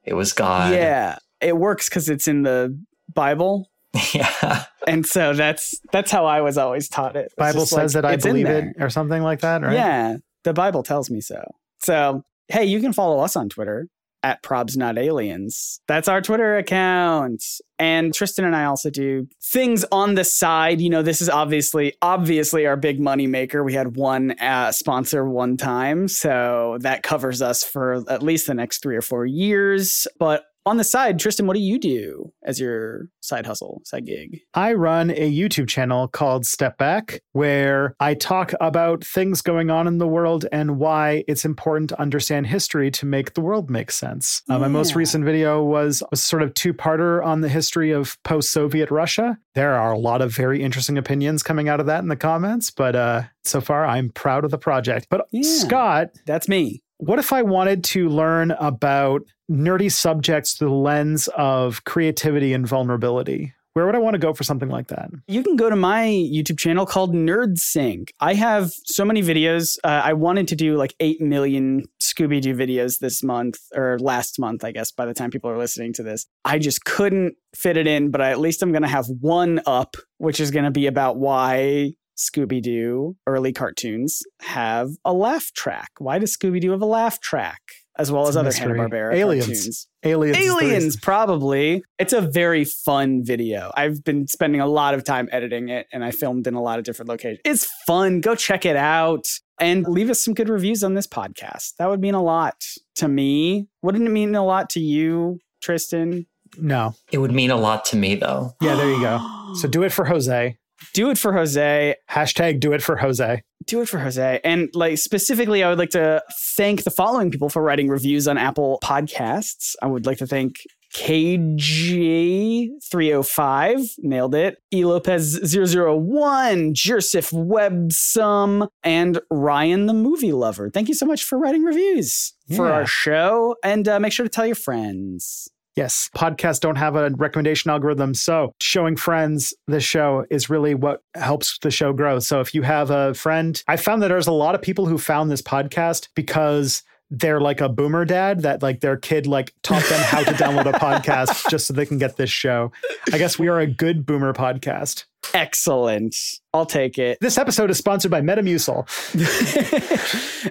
It 0.03 0.15
was 0.15 0.33
God. 0.33 0.73
yeah, 0.73 1.17
it 1.39 1.55
works 1.55 1.87
because 1.87 2.09
it's 2.09 2.27
in 2.27 2.43
the 2.43 2.77
Bible, 3.13 3.69
yeah. 4.13 4.65
and 4.87 5.05
so 5.05 5.33
that's 5.33 5.79
that's 5.91 6.11
how 6.11 6.25
I 6.25 6.41
was 6.41 6.57
always 6.57 6.89
taught 6.89 7.15
it. 7.15 7.25
It's 7.25 7.35
Bible 7.35 7.65
says 7.65 7.95
like, 7.95 8.03
that 8.03 8.05
I 8.05 8.15
believe 8.17 8.47
it 8.47 8.75
or 8.79 8.89
something 8.89 9.21
like 9.21 9.41
that, 9.41 9.61
right? 9.61 9.73
Yeah, 9.73 10.17
the 10.43 10.53
Bible 10.53 10.83
tells 10.83 11.09
me 11.09 11.21
so. 11.21 11.43
So 11.83 12.23
Hey, 12.47 12.65
you 12.65 12.79
can 12.79 12.93
follow 12.93 13.19
us 13.21 13.35
on 13.35 13.49
Twitter 13.49 13.87
at 14.21 14.43
probs 14.43 14.77
not 14.77 14.97
aliens. 14.97 15.79
That's 15.87 16.07
our 16.07 16.21
Twitter 16.21 16.57
account. 16.57 17.43
And 17.79 18.13
Tristan 18.13 18.45
and 18.45 18.55
I 18.55 18.65
also 18.65 18.89
do 18.89 19.27
things 19.41 19.83
on 19.91 20.15
the 20.15 20.23
side. 20.23 20.79
You 20.79 20.89
know, 20.89 21.01
this 21.01 21.21
is 21.21 21.29
obviously 21.29 21.93
obviously 22.01 22.65
our 22.65 22.77
big 22.77 22.99
money 22.99 23.27
maker. 23.27 23.63
We 23.63 23.73
had 23.73 23.97
one 23.97 24.31
uh, 24.39 24.71
sponsor 24.71 25.27
one 25.27 25.57
time, 25.57 26.07
so 26.07 26.77
that 26.81 27.03
covers 27.03 27.41
us 27.41 27.63
for 27.63 28.03
at 28.09 28.21
least 28.21 28.47
the 28.47 28.53
next 28.53 28.81
three 28.81 28.95
or 28.95 29.01
four 29.01 29.25
years. 29.25 30.07
But 30.19 30.45
on 30.65 30.77
the 30.77 30.83
side, 30.83 31.19
Tristan, 31.19 31.45
what 31.47 31.55
do 31.55 31.61
you 31.61 31.77
do 31.77 32.31
as 32.43 32.59
your 32.59 33.09
side 33.21 33.45
hustle, 33.45 33.81
side 33.85 34.05
gig? 34.05 34.41
I 34.53 34.73
run 34.73 35.11
a 35.11 35.31
YouTube 35.31 35.67
channel 35.67 36.07
called 36.07 36.45
Step 36.45 36.77
Back 36.77 37.21
where 37.33 37.95
I 37.99 38.15
talk 38.15 38.53
about 38.59 39.03
things 39.03 39.41
going 39.41 39.69
on 39.69 39.87
in 39.87 39.99
the 39.99 40.07
world 40.07 40.45
and 40.51 40.77
why 40.79 41.23
it's 41.27 41.45
important 41.45 41.89
to 41.89 42.01
understand 42.01 42.47
history 42.47 42.89
to 42.91 43.05
make 43.05 43.33
the 43.33 43.41
world 43.41 43.69
make 43.69 43.91
sense. 43.91 44.41
Uh, 44.49 44.57
my 44.57 44.67
most 44.67 44.95
recent 44.95 45.23
video 45.23 45.63
was 45.63 46.01
a 46.11 46.15
sort 46.15 46.41
of 46.41 46.53
two 46.53 46.73
parter 46.73 47.23
on 47.23 47.41
the 47.41 47.49
history 47.49 47.91
of 47.91 48.17
post 48.23 48.51
Soviet 48.51 48.89
Russia. 48.89 49.37
There 49.53 49.75
are 49.75 49.91
a 49.91 49.99
lot 49.99 50.21
of 50.21 50.31
very 50.33 50.63
interesting 50.63 50.97
opinions 50.97 51.43
coming 51.43 51.69
out 51.69 51.79
of 51.79 51.85
that 51.85 51.99
in 51.99 52.09
the 52.09 52.15
comments, 52.15 52.71
but 52.71 52.95
uh, 52.95 53.23
so 53.43 53.61
far 53.61 53.85
I'm 53.85 54.09
proud 54.09 54.45
of 54.45 54.51
the 54.51 54.57
project. 54.57 55.07
But 55.09 55.27
Yeah. 55.31 55.43
Scott, 55.43 56.09
That's 56.25 56.47
me. 56.47 56.81
What 56.97 57.19
if 57.19 57.33
I 57.33 57.41
wanted 57.41 57.83
to 57.85 58.09
learn 58.09 58.51
about 58.51 59.23
nerdy 59.51 59.91
subjects 59.91 60.53
through 60.53 60.69
the 60.69 60.75
lens 60.75 61.27
of 61.35 61.83
creativity 61.83 62.53
and 62.53 62.67
vulnerability? 62.67 63.53
Where 63.73 63.85
would 63.85 63.95
I 63.95 63.99
want 63.99 64.13
to 64.13 64.19
go 64.19 64.33
for 64.33 64.45
something 64.45 64.69
like 64.69 64.87
that? 64.87 65.09
You 65.27 65.43
can 65.43 65.57
go 65.57 65.69
to 65.69 65.75
my 65.75 66.05
YouTube 66.05 66.57
channel 66.57 66.85
called 66.85 67.13
Nerd 67.13 67.57
Sync. 67.57 68.13
I 68.21 68.33
have 68.33 68.71
so 68.85 69.03
many 69.03 69.21
videos. 69.21 69.77
Uh, 69.83 70.01
I 70.01 70.13
wanted 70.13 70.47
to 70.47 70.55
do 70.55 70.77
like 70.77 70.95
8 71.01 71.19
million 71.19 71.83
Scooby 72.01 72.39
Doo 72.39 72.55
videos 72.55 72.99
this 72.99 73.21
month 73.21 73.57
or 73.75 73.99
last 73.99 74.39
month, 74.39 74.63
I 74.63 74.71
guess, 74.71 74.93
by 74.93 75.05
the 75.05 75.13
time 75.13 75.29
people 75.29 75.49
are 75.49 75.57
listening 75.57 75.91
to 75.93 76.03
this. 76.03 76.25
I 76.45 76.57
just 76.57 76.85
couldn't 76.85 77.35
fit 77.53 77.75
it 77.75 77.85
in, 77.85 78.11
but 78.11 78.21
I, 78.21 78.31
at 78.31 78.39
least 78.39 78.63
I'm 78.63 78.71
going 78.71 78.83
to 78.83 78.87
have 78.87 79.07
one 79.19 79.59
up, 79.65 79.97
which 80.19 80.39
is 80.39 80.51
going 80.51 80.65
to 80.65 80.71
be 80.71 80.87
about 80.87 81.17
why 81.17 81.95
Scooby 82.17 82.61
Doo 82.61 83.15
early 83.27 83.51
cartoons 83.53 84.21
have 84.41 84.89
a 85.03 85.13
laugh 85.13 85.51
track. 85.53 85.89
Why 85.99 86.19
does 86.19 86.35
Scooby 86.35 86.61
Doo 86.61 86.71
have 86.71 86.81
a 86.81 86.85
laugh 86.85 87.19
track? 87.19 87.61
As 87.97 88.11
well 88.11 88.23
It's 88.23 88.31
as 88.31 88.37
other 88.37 88.47
mystery. 88.49 88.77
Hanna 88.77 88.89
Barbera 88.89 89.13
Aliens. 89.15 89.45
cartoons. 89.45 89.87
Aliens. 90.03 90.37
Aliens, 90.37 90.95
probably. 90.97 91.81
It's 91.97 92.11
a 92.11 92.19
very 92.19 92.65
fun 92.65 93.23
video. 93.23 93.71
I've 93.73 94.03
been 94.03 94.27
spending 94.27 94.59
a 94.59 94.67
lot 94.67 94.93
of 94.93 95.05
time 95.05 95.29
editing 95.31 95.69
it 95.69 95.87
and 95.93 96.03
I 96.03 96.11
filmed 96.11 96.45
in 96.45 96.55
a 96.55 96.61
lot 96.61 96.77
of 96.77 96.83
different 96.83 97.07
locations. 97.07 97.39
It's 97.45 97.65
fun. 97.87 98.19
Go 98.19 98.35
check 98.35 98.65
it 98.65 98.75
out 98.75 99.23
and 99.61 99.87
leave 99.87 100.09
us 100.09 100.21
some 100.21 100.33
good 100.33 100.49
reviews 100.49 100.83
on 100.83 100.93
this 100.93 101.07
podcast. 101.07 101.75
That 101.79 101.89
would 101.89 102.01
mean 102.01 102.15
a 102.15 102.21
lot 102.21 102.61
to 102.95 103.07
me. 103.07 103.67
Wouldn't 103.81 104.05
it 104.05 104.11
mean 104.11 104.35
a 104.35 104.43
lot 104.45 104.69
to 104.71 104.81
you, 104.81 105.39
Tristan? 105.61 106.25
No. 106.57 106.95
It 107.13 107.19
would 107.19 107.31
mean 107.31 107.49
a 107.51 107.55
lot 107.57 107.85
to 107.85 107.95
me, 107.95 108.15
though. 108.15 108.55
Yeah, 108.61 108.75
there 108.75 108.89
you 108.89 108.99
go. 108.99 109.53
So 109.55 109.69
do 109.69 109.83
it 109.83 109.93
for 109.93 110.03
Jose. 110.03 110.57
Do 110.93 111.09
it 111.09 111.17
for 111.17 111.33
Jose. 111.33 111.95
Hashtag 112.09 112.59
do 112.59 112.73
it 112.73 112.81
for 112.81 112.97
Jose. 112.97 113.41
do 113.65 113.81
it 113.81 113.89
for 113.89 113.99
Jose. 113.99 114.39
And 114.43 114.69
like 114.73 114.97
specifically, 114.97 115.63
I 115.63 115.69
would 115.69 115.79
like 115.79 115.89
to 115.91 116.21
thank 116.55 116.83
the 116.83 116.91
following 116.91 117.31
people 117.31 117.49
for 117.49 117.61
writing 117.61 117.87
reviews 117.87 118.27
on 118.27 118.37
Apple 118.37 118.79
Podcasts. 118.83 119.75
I 119.81 119.87
would 119.87 120.05
like 120.05 120.17
to 120.19 120.27
thank 120.27 120.55
KG305, 120.95 123.89
nailed 123.99 124.35
it. 124.35 124.57
E 124.73 124.85
Lopez 124.85 125.53
001, 125.53 126.73
Jersif 126.73 127.33
Websum, 127.33 128.69
and 128.83 129.19
Ryan 129.29 129.87
the 129.87 129.93
Movie 129.93 130.31
Lover. 130.31 130.69
Thank 130.69 130.87
you 130.87 130.93
so 130.93 131.05
much 131.05 131.25
for 131.25 131.37
writing 131.37 131.63
reviews 131.63 132.33
for 132.55 132.71
our 132.71 132.85
show. 132.85 133.57
And 133.63 133.85
uh, 133.87 133.99
make 133.99 134.13
sure 134.13 134.25
to 134.25 134.29
tell 134.29 134.45
your 134.45 134.55
friends. 134.55 135.49
Yes, 135.75 136.09
podcasts 136.15 136.61
don't 136.61 136.77
have 136.77 136.95
a 136.95 137.09
recommendation 137.11 137.69
algorithm. 137.69 138.13
So 138.13 138.53
showing 138.61 138.95
friends 138.95 139.53
the 139.67 139.81
show 139.81 140.25
is 140.29 140.49
really 140.49 140.73
what 140.73 141.03
helps 141.15 141.57
the 141.59 141.71
show 141.71 141.91
grow. 141.91 142.19
So 142.19 142.39
if 142.39 142.55
you 142.55 142.61
have 142.61 142.91
a 142.91 143.13
friend, 143.13 143.61
I 143.67 143.75
found 143.75 144.01
that 144.01 144.07
there's 144.07 144.27
a 144.27 144.31
lot 144.31 144.55
of 144.55 144.61
people 144.61 144.85
who 144.85 144.97
found 144.97 145.29
this 145.29 145.41
podcast 145.41 146.07
because 146.15 146.83
they're 147.11 147.41
like 147.41 147.61
a 147.61 147.69
boomer 147.69 148.05
dad 148.05 148.41
that 148.41 148.63
like 148.63 148.79
their 148.79 148.97
kid 148.97 149.27
like 149.27 149.53
taught 149.63 149.83
them 149.83 149.99
how 150.05 150.23
to 150.23 150.31
download 150.31 150.65
a 150.65 150.71
podcast 150.79 151.49
just 151.49 151.67
so 151.67 151.73
they 151.73 151.85
can 151.85 151.97
get 151.97 152.17
this 152.17 152.29
show. 152.29 152.71
I 153.11 153.17
guess 153.17 153.37
we 153.37 153.47
are 153.47 153.59
a 153.59 153.67
good 153.67 154.05
boomer 154.05 154.33
podcast. 154.33 155.05
Excellent. 155.33 156.15
I'll 156.53 156.65
take 156.65 156.97
it. 156.97 157.17
This 157.19 157.37
episode 157.37 157.69
is 157.69 157.77
sponsored 157.77 158.11
by 158.11 158.21
Metamucil. 158.21 158.85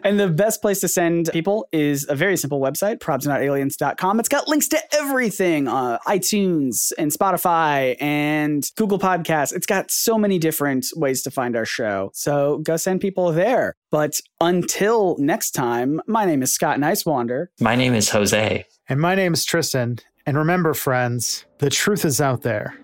and 0.05 0.21
the 0.21 0.29
best 0.29 0.61
place 0.61 0.81
to 0.81 0.89
send 0.89 1.31
people 1.33 1.67
is 1.73 2.07
a 2.09 2.15
very 2.15 2.37
simple 2.37 2.61
website, 2.61 2.99
probsnotaliens.com. 2.99 4.21
It's 4.21 4.29
got 4.29 4.47
links 4.47 4.69
to 4.69 4.81
everything 4.95 5.67
uh, 5.67 5.99
iTunes 6.07 6.93
and 6.99 7.11
Spotify 7.11 7.97
and 8.01 8.71
Google 8.77 8.99
Podcasts. 8.99 9.55
It's 9.55 9.67
got 9.67 9.91
so 9.91 10.19
many 10.19 10.39
different 10.39 10.87
ways 10.95 11.23
to 11.23 11.31
find 11.31 11.57
our 11.57 11.65
show. 11.65 12.11
So 12.13 12.59
go 12.59 12.77
send 12.77 13.01
people 13.01 13.33
there. 13.33 13.75
But 13.91 14.21
until 14.41 15.17
next 15.19 15.53
time, 15.53 16.03
my 16.07 16.27
name 16.27 16.43
is 16.43 16.53
Scott 16.53 16.79
Niswander. 16.79 17.47
My 17.61 17.77
name 17.77 17.95
is 17.95 18.11
Jose. 18.11 18.67
And 18.89 19.01
my 19.01 19.15
name 19.15 19.33
is 19.33 19.45
Tristan. 19.45 19.99
And 20.27 20.37
remember, 20.37 20.75
friends, 20.75 21.45
the 21.59 21.71
truth 21.71 22.05
is 22.05 22.21
out 22.21 22.43
there. 22.43 22.75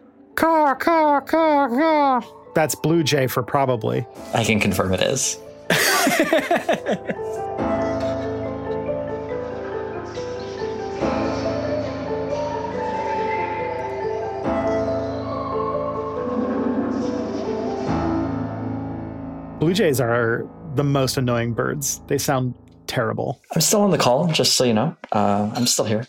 Caw, 0.41 0.75
caw, 0.77 1.21
caw, 1.21 1.69
caw. 1.69 2.23
That's 2.55 2.75
Blue 2.75 3.03
Jay 3.03 3.27
for 3.27 3.43
probably. 3.43 4.07
I 4.33 4.43
can 4.43 4.59
confirm 4.59 4.95
it 4.95 5.03
is. 5.03 5.37
Blue 19.59 19.75
Jays 19.75 20.01
are 20.01 20.49
the 20.75 20.85
most 20.85 21.19
annoying 21.19 21.53
birds. 21.53 22.01
They 22.07 22.17
sound 22.17 22.55
terrible. 22.87 23.43
I'm 23.55 23.61
still 23.61 23.83
on 23.83 23.91
the 23.91 23.99
call, 23.99 24.29
just 24.29 24.57
so 24.57 24.65
you 24.65 24.73
know. 24.73 24.97
Uh, 25.13 25.51
I'm 25.55 25.67
still 25.67 25.85
here. 25.85 26.07